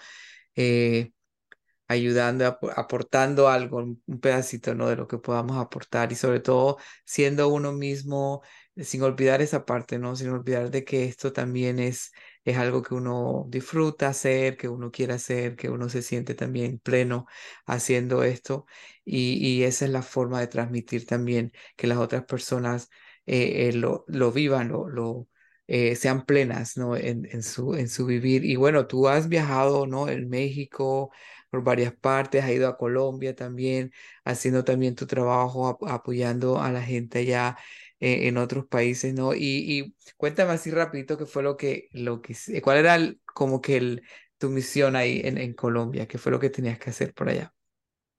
ayudando, 1.87 2.45
aportando 2.75 3.49
algo, 3.49 3.79
un 3.79 4.19
pedacito, 4.21 4.73
¿no? 4.75 4.87
De 4.89 4.95
lo 4.95 5.07
que 5.07 5.17
podamos 5.17 5.57
aportar 5.57 6.11
y 6.11 6.15
sobre 6.15 6.39
todo 6.39 6.77
siendo 7.05 7.49
uno 7.49 7.73
mismo, 7.73 8.41
sin 8.77 9.01
olvidar 9.03 9.41
esa 9.41 9.65
parte, 9.65 9.99
¿no? 9.99 10.15
Sin 10.15 10.29
olvidar 10.29 10.71
de 10.71 10.85
que 10.85 11.03
esto 11.05 11.33
también 11.33 11.79
es, 11.79 12.11
es 12.45 12.57
algo 12.57 12.81
que 12.81 12.93
uno 12.93 13.45
disfruta 13.49 14.07
hacer, 14.09 14.55
que 14.57 14.69
uno 14.69 14.89
quiere 14.91 15.13
hacer, 15.13 15.55
que 15.57 15.69
uno 15.69 15.89
se 15.89 16.01
siente 16.01 16.33
también 16.33 16.79
pleno 16.79 17.25
haciendo 17.65 18.23
esto 18.23 18.65
y, 19.03 19.33
y 19.45 19.63
esa 19.63 19.83
es 19.85 19.91
la 19.91 20.01
forma 20.01 20.39
de 20.39 20.47
transmitir 20.47 21.05
también 21.05 21.51
que 21.75 21.87
las 21.87 21.97
otras 21.97 22.23
personas 22.25 22.89
eh, 23.25 23.67
eh, 23.69 23.73
lo, 23.73 24.05
lo 24.07 24.31
vivan, 24.31 24.69
lo, 24.69 24.87
lo 24.89 25.27
eh, 25.73 25.95
sean 25.95 26.25
plenas, 26.25 26.75
¿no? 26.77 26.95
En, 26.97 27.25
en, 27.31 27.43
su, 27.43 27.75
en 27.75 27.87
su 27.89 28.05
vivir. 28.05 28.43
Y 28.45 28.55
bueno, 28.57 28.87
tú 28.87 29.07
has 29.07 29.29
viajado, 29.29 29.87
¿no? 29.87 30.09
En 30.09 30.29
México, 30.29 31.11
por 31.49 31.63
varias 31.63 31.93
partes, 31.93 32.43
has 32.43 32.51
ido 32.51 32.67
a 32.67 32.77
Colombia 32.77 33.35
también, 33.35 33.91
haciendo 34.25 34.63
también 34.65 34.95
tu 34.95 35.07
trabajo, 35.07 35.79
apoyando 35.87 36.59
a 36.61 36.71
la 36.71 36.81
gente 36.81 37.19
allá 37.19 37.57
en 37.99 38.37
otros 38.37 38.65
países, 38.67 39.13
¿no? 39.13 39.33
Y, 39.33 39.39
y, 39.41 39.95
cuéntame 40.17 40.51
así 40.53 40.71
rapidito 40.71 41.17
qué 41.17 41.25
fue 41.25 41.43
lo 41.43 41.55
que, 41.55 41.87
lo 41.93 42.21
que, 42.21 42.35
cuál 42.61 42.77
era 42.77 42.97
como 43.25 43.61
que 43.61 44.01
tu 44.37 44.49
misión 44.49 44.95
ahí 44.95 45.21
en, 45.23 45.37
en 45.37 45.53
Colombia, 45.53 46.07
qué 46.07 46.17
fue 46.17 46.31
lo 46.31 46.39
que 46.39 46.49
tenías 46.49 46.79
que 46.79 46.89
hacer 46.89 47.13
por 47.13 47.29
allá. 47.29 47.53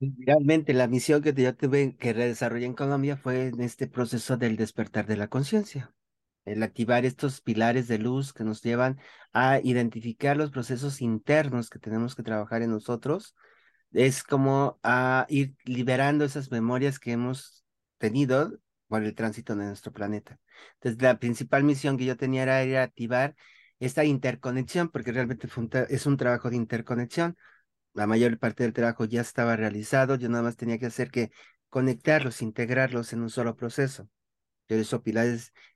Realmente 0.00 0.72
la 0.72 0.88
misión 0.88 1.22
que 1.22 1.32
yo 1.34 1.54
tuve 1.56 1.96
que 1.96 2.14
desarrollar 2.14 2.66
en 2.66 2.74
Colombia 2.74 3.16
fue 3.16 3.48
en 3.48 3.60
este 3.60 3.86
proceso 3.86 4.36
del 4.36 4.56
despertar 4.56 5.06
de 5.06 5.16
la 5.16 5.28
conciencia, 5.28 5.94
el 6.44 6.62
activar 6.62 7.04
estos 7.04 7.40
pilares 7.40 7.88
de 7.88 7.98
luz 7.98 8.32
que 8.32 8.44
nos 8.44 8.62
llevan 8.62 8.98
a 9.32 9.60
identificar 9.62 10.36
los 10.36 10.50
procesos 10.50 11.00
internos 11.00 11.70
que 11.70 11.78
tenemos 11.78 12.14
que 12.14 12.22
trabajar 12.22 12.62
en 12.62 12.70
nosotros, 12.70 13.34
es 13.92 14.22
como 14.22 14.78
a 14.82 15.26
ir 15.28 15.54
liberando 15.64 16.24
esas 16.24 16.50
memorias 16.50 16.98
que 16.98 17.12
hemos 17.12 17.64
tenido 17.98 18.58
por 18.88 19.02
el 19.04 19.14
tránsito 19.14 19.54
de 19.54 19.66
nuestro 19.66 19.92
planeta. 19.92 20.38
Entonces, 20.74 21.00
la 21.02 21.18
principal 21.18 21.64
misión 21.64 21.96
que 21.96 22.04
yo 22.04 22.16
tenía 22.16 22.42
era, 22.62 22.82
activar 22.82 23.34
esta 23.80 24.04
interconexión, 24.04 24.88
porque 24.90 25.12
realmente 25.12 25.48
es 25.88 26.06
un 26.06 26.16
trabajo 26.16 26.50
de 26.50 26.56
interconexión 26.56 27.36
la 27.94 28.06
mayor 28.06 28.38
parte 28.38 28.64
del 28.64 28.72
trabajo 28.72 29.04
ya 29.04 29.20
estaba 29.20 29.56
realizado, 29.56 30.16
yo 30.16 30.28
nada 30.28 30.42
más 30.42 30.56
tenía 30.56 30.78
que 30.78 30.86
hacer 30.86 31.10
que 31.10 31.30
conectarlos, 31.68 32.42
integrarlos 32.42 33.12
en 33.12 33.22
un 33.22 33.30
solo 33.30 33.56
proceso. 33.56 34.08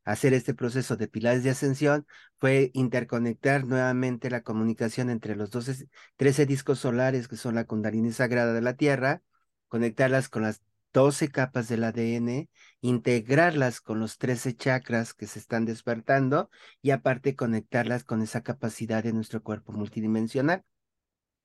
Hacer 0.04 0.34
este 0.34 0.54
proceso 0.54 0.96
de 0.96 1.08
pilares 1.08 1.42
de 1.42 1.50
ascensión 1.50 2.06
fue 2.38 2.70
interconectar 2.74 3.64
nuevamente 3.64 4.30
la 4.30 4.42
comunicación 4.42 5.10
entre 5.10 5.34
los 5.34 5.50
12, 5.50 5.88
13 6.16 6.46
discos 6.46 6.78
solares 6.78 7.28
que 7.28 7.36
son 7.36 7.56
la 7.56 7.64
Kundalini 7.64 8.12
sagrada 8.12 8.52
de 8.52 8.62
la 8.62 8.74
Tierra, 8.74 9.22
conectarlas 9.68 10.28
con 10.28 10.42
las 10.42 10.62
12 10.92 11.28
capas 11.30 11.68
del 11.68 11.84
ADN, 11.84 12.48
integrarlas 12.80 13.80
con 13.80 14.00
los 14.00 14.16
13 14.16 14.54
chakras 14.54 15.12
que 15.12 15.26
se 15.26 15.38
están 15.40 15.64
despertando 15.64 16.50
y 16.80 16.90
aparte 16.92 17.36
conectarlas 17.36 18.04
con 18.04 18.22
esa 18.22 18.42
capacidad 18.42 19.02
de 19.02 19.12
nuestro 19.12 19.42
cuerpo 19.42 19.72
multidimensional. 19.72 20.64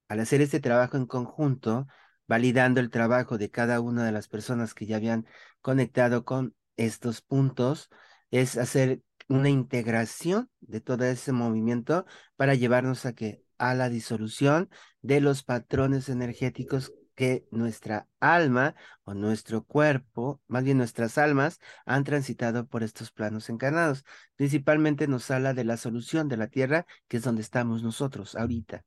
Al 0.07 0.19
hacer 0.19 0.41
este 0.41 0.59
trabajo 0.59 0.97
en 0.97 1.05
conjunto, 1.05 1.87
validando 2.27 2.79
el 2.79 2.89
trabajo 2.89 3.37
de 3.37 3.49
cada 3.49 3.81
una 3.81 4.05
de 4.05 4.11
las 4.11 4.27
personas 4.27 4.73
que 4.73 4.85
ya 4.85 4.97
habían 4.97 5.25
conectado 5.61 6.23
con 6.23 6.55
estos 6.77 7.21
puntos, 7.21 7.89
es 8.31 8.57
hacer 8.57 9.01
una 9.27 9.49
integración 9.49 10.49
de 10.59 10.81
todo 10.81 11.05
ese 11.05 11.31
movimiento 11.31 12.05
para 12.35 12.55
llevarnos 12.55 13.05
a 13.05 13.13
que 13.13 13.43
a 13.57 13.73
la 13.75 13.89
disolución 13.89 14.69
de 15.01 15.21
los 15.21 15.43
patrones 15.43 16.09
energéticos 16.09 16.93
que 17.15 17.45
nuestra 17.51 18.07
alma 18.19 18.75
o 19.03 19.13
nuestro 19.13 19.63
cuerpo, 19.63 20.41
más 20.47 20.63
bien 20.63 20.77
nuestras 20.77 21.17
almas, 21.17 21.59
han 21.85 22.03
transitado 22.03 22.65
por 22.67 22.83
estos 22.83 23.11
planos 23.11 23.49
encarnados. 23.49 24.03
Principalmente 24.35 25.07
nos 25.07 25.29
habla 25.29 25.53
de 25.53 25.63
la 25.63 25.77
solución 25.77 26.27
de 26.27 26.37
la 26.37 26.47
tierra, 26.47 26.87
que 27.07 27.17
es 27.17 27.23
donde 27.23 27.41
estamos 27.41 27.83
nosotros 27.83 28.35
ahorita. 28.35 28.85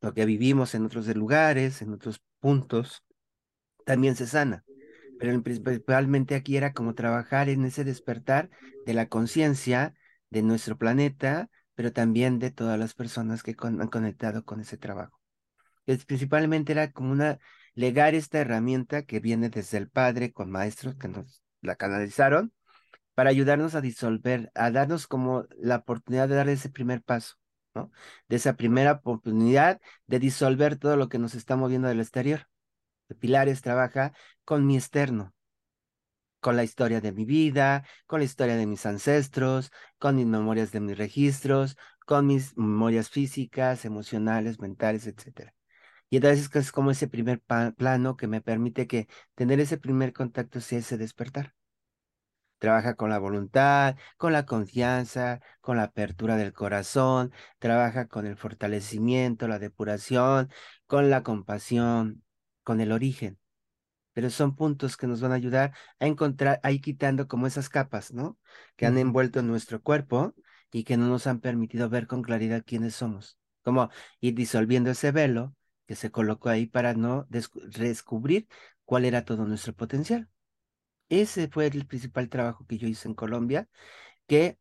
Lo 0.00 0.14
que 0.14 0.24
vivimos 0.24 0.74
en 0.74 0.86
otros 0.86 1.06
lugares, 1.14 1.82
en 1.82 1.92
otros 1.92 2.20
puntos, 2.40 3.04
también 3.84 4.16
se 4.16 4.26
sana. 4.26 4.64
Pero 5.20 5.40
principalmente 5.42 6.34
aquí 6.34 6.56
era 6.56 6.72
como 6.72 6.94
trabajar 6.94 7.48
en 7.48 7.64
ese 7.64 7.84
despertar 7.84 8.48
de 8.86 8.94
la 8.94 9.06
conciencia 9.08 9.94
de 10.30 10.42
nuestro 10.42 10.78
planeta, 10.78 11.50
pero 11.74 11.92
también 11.92 12.38
de 12.38 12.50
todas 12.50 12.78
las 12.78 12.94
personas 12.94 13.42
que 13.42 13.54
han 13.60 13.88
conectado 13.88 14.44
con 14.44 14.60
ese 14.60 14.78
trabajo. 14.78 15.20
Es, 15.86 16.06
principalmente 16.06 16.72
era 16.72 16.90
como 16.92 17.12
una 17.12 17.38
legar 17.74 18.14
esta 18.14 18.38
herramienta 18.38 19.02
que 19.02 19.20
viene 19.20 19.50
desde 19.50 19.78
el 19.78 19.88
Padre 19.90 20.32
con 20.32 20.50
maestros 20.50 20.96
que 20.96 21.08
nos 21.08 21.42
la 21.60 21.76
canalizaron 21.76 22.52
para 23.14 23.30
ayudarnos 23.30 23.74
a 23.74 23.80
disolver, 23.80 24.50
a 24.54 24.70
darnos 24.70 25.06
como 25.06 25.44
la 25.58 25.76
oportunidad 25.76 26.28
de 26.28 26.36
dar 26.36 26.48
ese 26.48 26.70
primer 26.70 27.02
paso, 27.02 27.34
¿no? 27.74 27.90
De 28.28 28.36
esa 28.36 28.54
primera 28.56 28.92
oportunidad 28.92 29.80
de 30.06 30.18
disolver 30.18 30.76
todo 30.76 30.96
lo 30.96 31.08
que 31.08 31.18
nos 31.18 31.34
está 31.34 31.56
moviendo 31.56 31.88
del 31.88 32.00
exterior. 32.00 32.46
Pilares 33.14 33.62
trabaja 33.62 34.12
con 34.44 34.66
mi 34.66 34.76
externo, 34.76 35.34
con 36.40 36.56
la 36.56 36.64
historia 36.64 37.00
de 37.00 37.12
mi 37.12 37.24
vida, 37.24 37.84
con 38.06 38.20
la 38.20 38.24
historia 38.24 38.56
de 38.56 38.66
mis 38.66 38.86
ancestros, 38.86 39.70
con 39.98 40.16
mis 40.16 40.26
memorias 40.26 40.72
de 40.72 40.80
mis 40.80 40.96
registros, 40.98 41.76
con 42.06 42.26
mis 42.26 42.56
memorias 42.56 43.10
físicas, 43.10 43.84
emocionales, 43.84 44.58
mentales, 44.58 45.06
etcétera. 45.06 45.54
Y 46.10 46.16
entonces 46.16 46.50
es 46.54 46.72
como 46.72 46.90
ese 46.90 47.08
primer 47.08 47.40
plano 47.76 48.16
que 48.16 48.26
me 48.26 48.40
permite 48.40 48.86
que 48.86 49.08
tener 49.34 49.60
ese 49.60 49.78
primer 49.78 50.12
contacto 50.12 50.58
hacia 50.58 50.78
ese 50.78 50.98
despertar. 50.98 51.54
Trabaja 52.58 52.94
con 52.94 53.10
la 53.10 53.18
voluntad, 53.18 53.96
con 54.18 54.32
la 54.32 54.44
confianza, 54.44 55.40
con 55.60 55.76
la 55.78 55.84
apertura 55.84 56.36
del 56.36 56.52
corazón, 56.52 57.32
trabaja 57.58 58.06
con 58.08 58.26
el 58.26 58.36
fortalecimiento, 58.36 59.48
la 59.48 59.58
depuración, 59.58 60.50
con 60.86 61.10
la 61.10 61.22
compasión, 61.22 62.22
con 62.70 62.80
el 62.80 62.92
origen. 62.92 63.36
Pero 64.12 64.30
son 64.30 64.54
puntos 64.54 64.96
que 64.96 65.08
nos 65.08 65.20
van 65.20 65.32
a 65.32 65.34
ayudar 65.34 65.72
a 65.98 66.06
encontrar, 66.06 66.60
a 66.62 66.70
ir 66.70 66.80
quitando 66.80 67.26
como 67.26 67.48
esas 67.48 67.68
capas, 67.68 68.12
¿no? 68.12 68.38
Que 68.76 68.86
han 68.86 68.96
envuelto 68.96 69.42
nuestro 69.42 69.82
cuerpo 69.82 70.36
y 70.70 70.84
que 70.84 70.96
no 70.96 71.08
nos 71.08 71.26
han 71.26 71.40
permitido 71.40 71.88
ver 71.88 72.06
con 72.06 72.22
claridad 72.22 72.62
quiénes 72.64 72.94
somos. 72.94 73.40
Como 73.64 73.90
ir 74.20 74.36
disolviendo 74.36 74.88
ese 74.88 75.10
velo 75.10 75.56
que 75.88 75.96
se 75.96 76.12
colocó 76.12 76.48
ahí 76.48 76.66
para 76.66 76.94
no 76.94 77.26
descubrir 77.28 78.46
cuál 78.84 79.04
era 79.04 79.24
todo 79.24 79.44
nuestro 79.46 79.74
potencial. 79.74 80.28
Ese 81.08 81.48
fue 81.48 81.66
el 81.66 81.88
principal 81.88 82.28
trabajo 82.28 82.64
que 82.68 82.78
yo 82.78 82.86
hice 82.86 83.08
en 83.08 83.14
Colombia, 83.14 83.68
que 84.28 84.60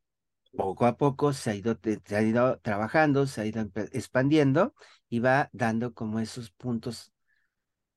poco 0.57 0.87
a 0.87 0.97
poco 0.97 1.31
se 1.33 1.51
ha 1.51 1.55
ido, 1.55 1.77
se 2.05 2.15
ha 2.15 2.23
ido 2.23 2.57
trabajando, 2.61 3.27
se 3.27 3.41
ha 3.41 3.45
ido 3.45 3.69
expandiendo 3.93 4.73
y 5.09 5.19
va 5.19 5.51
dando 5.53 5.93
como 5.93 6.19
esos 6.19 6.49
puntos 6.49 7.13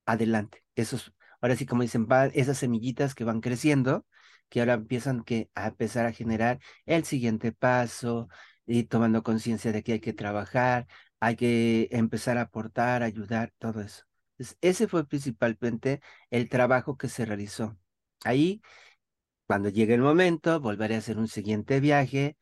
adelante. 0.06 0.64
Esos, 0.74 1.12
ahora 1.40 1.56
sí, 1.56 1.66
como 1.66 1.82
dicen, 1.82 2.06
esas 2.34 2.58
semillitas 2.58 3.14
que 3.14 3.24
van 3.24 3.40
creciendo, 3.40 4.06
que 4.48 4.60
ahora 4.60 4.74
empiezan 4.74 5.24
que, 5.24 5.50
a 5.54 5.68
empezar 5.68 6.06
a 6.06 6.12
generar 6.12 6.60
el 6.86 7.04
siguiente 7.04 7.52
paso 7.52 8.28
y 8.66 8.84
tomando 8.84 9.22
conciencia 9.22 9.72
de 9.72 9.82
que 9.82 9.94
hay 9.94 10.00
que 10.00 10.12
trabajar, 10.12 10.86
hay 11.20 11.36
que 11.36 11.88
empezar 11.92 12.38
a 12.38 12.42
aportar, 12.42 13.02
ayudar, 13.02 13.52
todo 13.58 13.80
eso. 13.80 14.04
ese 14.60 14.88
fue 14.88 15.06
principalmente 15.06 16.00
el 16.30 16.48
trabajo 16.48 16.96
que 16.96 17.08
se 17.08 17.24
realizó. 17.24 17.78
Ahí, 18.24 18.62
cuando 19.46 19.68
llegue 19.68 19.94
el 19.94 20.00
momento, 20.02 20.60
volveré 20.60 20.96
a 20.96 20.98
hacer 20.98 21.18
un 21.18 21.28
siguiente 21.28 21.80
viaje. 21.80 22.36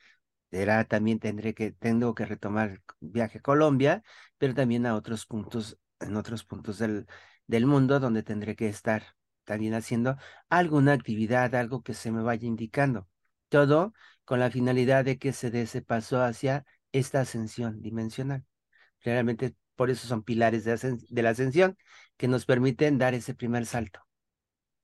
Será 0.50 0.84
también 0.84 1.18
tendré 1.20 1.54
que, 1.54 1.72
tengo 1.72 2.14
que 2.14 2.26
retomar 2.26 2.82
viaje 3.00 3.38
a 3.38 3.42
Colombia, 3.42 4.02
pero 4.38 4.54
también 4.54 4.86
a 4.86 4.96
otros 4.96 5.26
puntos, 5.26 5.78
en 6.00 6.16
otros 6.16 6.44
puntos 6.44 6.78
del, 6.78 7.06
del 7.50 7.66
mundo 7.66 7.98
donde 8.00 8.22
tendré 8.22 8.54
que 8.54 8.68
estar 8.68 9.02
también 9.44 9.74
haciendo 9.74 10.16
alguna 10.48 10.92
actividad, 10.92 11.54
algo 11.56 11.82
que 11.82 11.94
se 11.94 12.12
me 12.12 12.22
vaya 12.22 12.46
indicando. 12.46 13.08
Todo 13.48 13.92
con 14.24 14.38
la 14.38 14.50
finalidad 14.50 15.04
de 15.04 15.18
que 15.18 15.32
se 15.32 15.50
dé 15.50 15.62
ese 15.62 15.82
paso 15.82 16.22
hacia 16.22 16.64
esta 16.92 17.20
ascensión 17.22 17.82
dimensional. 17.82 18.44
Realmente 19.00 19.56
por 19.74 19.90
eso 19.90 20.06
son 20.06 20.22
pilares 20.22 20.64
de, 20.64 20.98
de 21.08 21.22
la 21.22 21.30
ascensión 21.30 21.76
que 22.16 22.28
nos 22.28 22.46
permiten 22.46 22.98
dar 22.98 23.14
ese 23.14 23.34
primer 23.34 23.66
salto, 23.66 24.00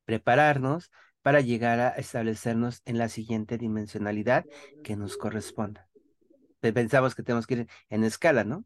prepararnos 0.04 0.90
para 1.22 1.40
llegar 1.40 1.78
a 1.78 1.90
establecernos 1.90 2.82
en 2.84 2.98
la 2.98 3.08
siguiente 3.08 3.58
dimensionalidad 3.58 4.46
que 4.82 4.96
nos 4.96 5.16
corresponda. 5.16 5.88
Pensamos 6.60 7.14
que 7.14 7.22
tenemos 7.22 7.46
que 7.46 7.54
ir 7.54 7.68
en 7.90 8.04
escala, 8.04 8.44
¿no? 8.44 8.64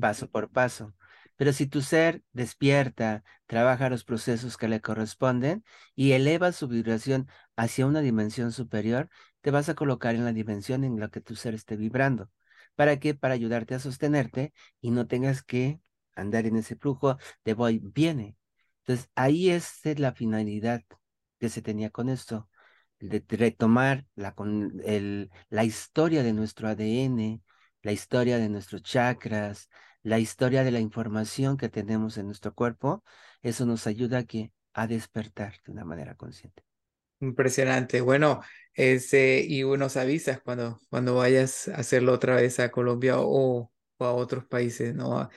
Paso 0.00 0.28
por 0.30 0.50
paso. 0.50 0.94
Pero 1.38 1.54
si 1.54 1.66
tu 1.68 1.82
ser 1.82 2.24
despierta, 2.34 3.24
trabaja 3.46 3.90
los 3.90 4.04
procesos 4.04 4.58
que 4.58 4.68
le 4.68 4.82
corresponden 4.82 5.64
y 5.96 6.12
eleva 6.12 6.52
su 6.52 6.68
vibración 6.68 7.28
hacia 7.56 7.86
una 7.86 8.02
dimensión 8.02 8.52
superior, 8.52 9.08
te 9.40 9.50
vas 9.52 9.70
a 9.70 9.74
colocar 9.76 10.16
en 10.16 10.26
la 10.26 10.34
dimensión 10.34 10.84
en 10.84 11.00
la 11.00 11.08
que 11.10 11.22
tu 11.22 11.36
ser 11.36 11.54
esté 11.54 11.76
vibrando. 11.76 12.30
¿Para 12.76 12.98
qué? 13.00 13.14
Para 13.14 13.34
ayudarte 13.34 13.74
a 13.76 13.80
sostenerte 13.80 14.52
y 14.80 14.90
no 14.90 15.06
tengas 15.06 15.42
que 15.42 15.80
andar 16.16 16.46
en 16.46 16.56
ese 16.56 16.76
flujo 16.76 17.18
de 17.44 17.54
voy, 17.54 17.80
viene. 17.82 18.36
Entonces, 18.80 19.10
ahí 19.14 19.50
es 19.50 19.80
la 19.98 20.12
finalidad 20.12 20.82
que 21.38 21.48
se 21.48 21.62
tenía 21.62 21.90
con 21.90 22.08
esto, 22.08 22.48
de 23.00 23.24
retomar 23.28 24.06
la, 24.16 24.34
con 24.34 24.80
el, 24.84 25.30
la 25.50 25.64
historia 25.64 26.22
de 26.22 26.32
nuestro 26.32 26.68
ADN, 26.68 27.42
la 27.82 27.92
historia 27.92 28.38
de 28.38 28.48
nuestros 28.48 28.82
chakras, 28.82 29.68
la 30.02 30.18
historia 30.18 30.64
de 30.64 30.70
la 30.70 30.80
información 30.80 31.56
que 31.56 31.68
tenemos 31.68 32.18
en 32.18 32.26
nuestro 32.26 32.54
cuerpo, 32.54 33.02
eso 33.42 33.66
nos 33.66 33.86
ayuda 33.86 34.18
a, 34.18 34.24
que, 34.24 34.52
a 34.72 34.86
despertar 34.86 35.54
de 35.64 35.72
una 35.72 35.84
manera 35.84 36.14
consciente. 36.14 36.62
Impresionante. 37.20 38.00
Bueno, 38.00 38.42
ese, 38.74 39.44
y 39.46 39.64
nos 39.64 39.96
avisas 39.96 40.40
cuando, 40.40 40.78
cuando 40.88 41.16
vayas 41.16 41.68
a 41.68 41.76
hacerlo 41.76 42.12
otra 42.12 42.36
vez 42.36 42.60
a 42.60 42.70
Colombia 42.70 43.16
o, 43.18 43.72
a 43.98 44.12
otros 44.12 44.44
países, 44.44 44.94
¿no? 44.94 45.28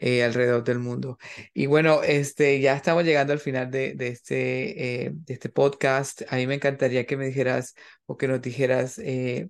Eh, 0.00 0.22
alrededor 0.22 0.62
del 0.62 0.78
mundo. 0.78 1.18
Y 1.52 1.66
bueno, 1.66 2.02
este, 2.04 2.60
ya 2.60 2.76
estamos 2.76 3.04
llegando 3.04 3.32
al 3.32 3.40
final 3.40 3.70
de, 3.70 3.94
de 3.94 4.08
este, 4.08 5.06
eh, 5.06 5.10
de 5.12 5.34
este 5.34 5.48
podcast. 5.48 6.22
A 6.28 6.36
mí 6.36 6.46
me 6.46 6.54
encantaría 6.54 7.04
que 7.04 7.16
me 7.16 7.26
dijeras 7.26 7.74
o 8.06 8.16
que 8.16 8.28
nos 8.28 8.40
dijeras 8.40 8.98
eh, 8.98 9.48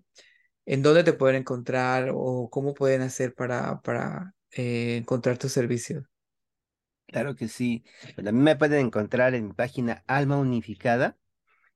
en 0.64 0.82
dónde 0.82 1.04
te 1.04 1.12
pueden 1.12 1.36
encontrar 1.36 2.10
o 2.14 2.48
cómo 2.50 2.74
pueden 2.74 3.02
hacer 3.02 3.34
para 3.34 4.34
encontrar 4.52 5.38
tus 5.38 5.52
servicios. 5.52 6.04
Claro 7.06 7.34
que 7.34 7.48
sí. 7.48 7.84
a 8.18 8.22
mí 8.22 8.32
me 8.32 8.56
pueden 8.56 8.86
encontrar 8.86 9.34
en 9.34 9.48
mi 9.48 9.52
página 9.54 10.04
Alma 10.06 10.36
Unificada 10.36 11.16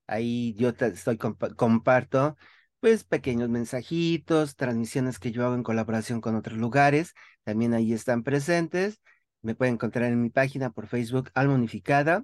Ahí 0.07 0.53
yo 0.55 0.69
estoy 0.69 1.17
comparto 1.17 2.37
pues 2.79 3.03
pequeños 3.05 3.49
mensajitos, 3.49 4.55
transmisiones 4.57 5.17
que 5.19 5.31
yo 5.31 5.45
hago 5.45 5.55
en 5.55 5.63
colaboración 5.63 6.19
con 6.21 6.35
otros 6.35 6.57
lugares, 6.57 7.13
también 7.43 7.73
ahí 7.73 7.93
están 7.93 8.23
presentes. 8.23 9.01
Me 9.41 9.55
pueden 9.55 9.75
encontrar 9.75 10.11
en 10.11 10.21
mi 10.21 10.29
página 10.29 10.69
por 10.71 10.87
Facebook 10.87 11.31
Alma 11.33 11.53
Unificada, 11.55 12.23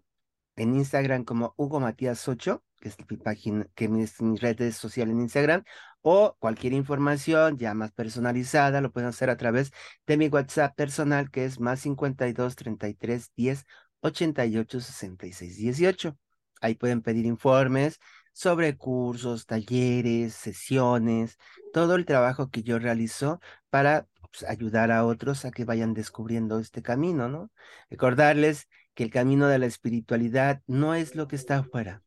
en 0.58 0.76
Instagram 0.76 1.24
como 1.24 1.54
Hugo 1.58 1.80
Matías 1.80 2.28
8, 2.28 2.64
que 2.82 2.89
es 2.89 2.97
mi 3.10 3.18
página, 3.18 3.68
que 3.76 3.86
es 3.86 4.22
mi 4.22 4.38
red 4.38 4.72
social 4.74 5.10
en 5.10 5.22
Instagram, 5.22 5.64
o 6.02 6.36
cualquier 6.39 6.74
información 6.74 7.58
ya 7.58 7.74
más 7.74 7.91
personalizada 7.91 8.82
lo 8.82 8.91
pueden 8.91 9.10
hacer 9.10 9.30
a 9.30 9.38
través 9.38 9.72
de 10.08 10.18
mi 10.18 10.28
WhatsApp 10.28 10.76
personal 10.76 11.30
que 11.32 11.45
es 11.45 11.60
más 11.60 11.82
52 11.82 12.56
33 12.56 13.32
10 13.36 13.66
88 14.02 14.82
66 14.82 15.58
18. 15.58 16.18
Ahí 16.62 16.76
pueden 16.76 17.02
pedir 17.02 17.26
informes 17.26 18.00
sobre 18.34 18.78
cursos, 18.78 19.45
talleres, 19.45 20.34
sesiones, 20.34 21.38
todo 21.74 21.95
el 21.95 22.06
trabajo 22.06 22.50
que 22.50 22.64
yo 22.64 22.80
realizo 22.80 23.39
para 23.70 24.08
pues, 24.32 24.50
ayudar 24.50 24.91
a 24.91 25.06
otros 25.06 25.45
a 25.45 25.52
que 25.52 25.66
vayan 25.66 25.93
descubriendo 25.93 26.60
este 26.60 26.82
camino, 26.82 27.30
¿no? 27.30 27.52
Recordarles 27.89 28.68
que 28.93 29.04
el 29.04 29.10
camino 29.12 29.47
de 29.47 29.60
la 29.60 29.66
espiritualidad 29.66 30.62
no 30.68 30.95
es 30.95 31.16
lo 31.16 31.28
que 31.28 31.36
está 31.36 31.60
afuera. 31.60 32.04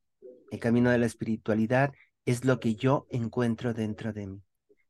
El 0.50 0.58
camino 0.60 0.90
de 0.90 0.98
la 0.98 1.06
espiritualidad 1.06 1.92
es 2.24 2.44
lo 2.44 2.60
que 2.60 2.74
yo 2.74 3.06
encuentro 3.10 3.74
dentro 3.74 4.12
de 4.12 4.26
mí. 4.26 4.42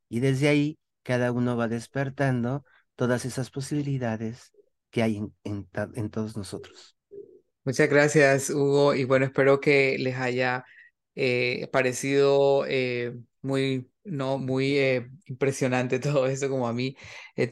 Y 0.09 0.21
desde 0.21 0.49
ahí 0.49 0.79
cada 1.03 1.33
uno 1.33 1.57
va 1.57 1.69
despertando 1.69 2.65
todas 2.97 3.25
esas 3.25 3.51
posibilidades 3.51 4.53
que 4.91 5.03
hay 5.03 5.17
en, 5.17 5.69
en, 5.95 6.11
todos 6.11 6.37
nosotros. 6.37 6.97
Muchas 7.65 7.89
gracias, 7.89 8.51
Hugo. 8.51 8.95
Y 8.95 9.05
bueno, 9.05 9.25
espero 9.25 9.61
que 9.61 9.97
les 9.99 10.17
haya 10.17 10.65
eh, 11.15 11.69
parecido 11.73 12.67
eh, 12.67 13.17
muy, 13.41 13.91
no, 14.05 14.39
muy 14.39 14.79
eh, 14.79 15.09
impresionante 15.27 15.99
todo 15.99 16.27
eso, 16.27 16.49
como 16.49 16.69
a 16.69 16.73
mí, 16.73 16.97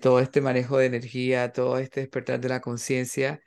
todo 0.00 0.20
este 0.20 0.40
manejo 0.40 0.78
de 0.78 0.86
energía, 0.86 1.52
todo 1.52 1.78
este 1.78 2.00
despertar 2.00 2.40
de 2.40 2.48
la 2.48 2.60
conciencia. 2.60 3.40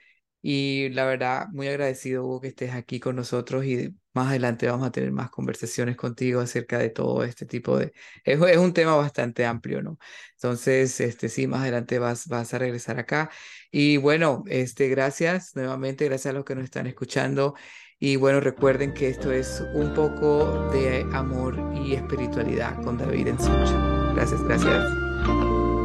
Y 0.45 0.89
la 0.89 1.05
verdad, 1.05 1.47
muy 1.53 1.69
agradecido, 1.69 2.25
Hugo, 2.25 2.41
que 2.41 2.49
estés 2.49 2.73
aquí 2.73 2.99
con 2.99 3.15
nosotros 3.15 3.63
y 3.65 3.95
más 4.13 4.27
adelante 4.27 4.67
vamos 4.67 4.85
a 4.85 4.91
tener 4.91 5.11
más 5.13 5.29
conversaciones 5.29 5.95
contigo 5.95 6.41
acerca 6.41 6.77
de 6.77 6.89
todo 6.89 7.23
este 7.23 7.45
tipo 7.45 7.79
de... 7.79 7.93
Es, 8.25 8.41
es 8.41 8.57
un 8.57 8.73
tema 8.73 8.95
bastante 8.97 9.45
amplio, 9.45 9.81
¿no? 9.81 9.97
Entonces, 10.33 10.99
este, 10.99 11.29
sí, 11.29 11.47
más 11.47 11.61
adelante 11.61 11.97
vas, 11.97 12.27
vas 12.27 12.53
a 12.53 12.59
regresar 12.59 12.99
acá. 12.99 13.31
Y 13.71 13.95
bueno, 13.97 14.43
este, 14.47 14.89
gracias 14.89 15.55
nuevamente, 15.55 16.05
gracias 16.05 16.33
a 16.33 16.37
los 16.37 16.43
que 16.43 16.55
nos 16.55 16.65
están 16.65 16.87
escuchando. 16.87 17.55
Y 17.97 18.17
bueno, 18.17 18.41
recuerden 18.41 18.93
que 18.93 19.07
esto 19.07 19.31
es 19.31 19.63
un 19.73 19.93
poco 19.93 20.69
de 20.73 21.07
amor 21.13 21.57
y 21.73 21.93
espiritualidad 21.93 22.83
con 22.83 22.97
David 22.97 23.27
en 23.27 23.39
Sucha. 23.39 24.11
Gracias, 24.13 24.43
gracias. 24.43 24.83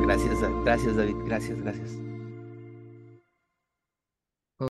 Gracias, 0.02 0.34
gracias 0.64 0.96
David, 0.96 1.16
gracias, 1.26 1.60
gracias. 1.60 2.07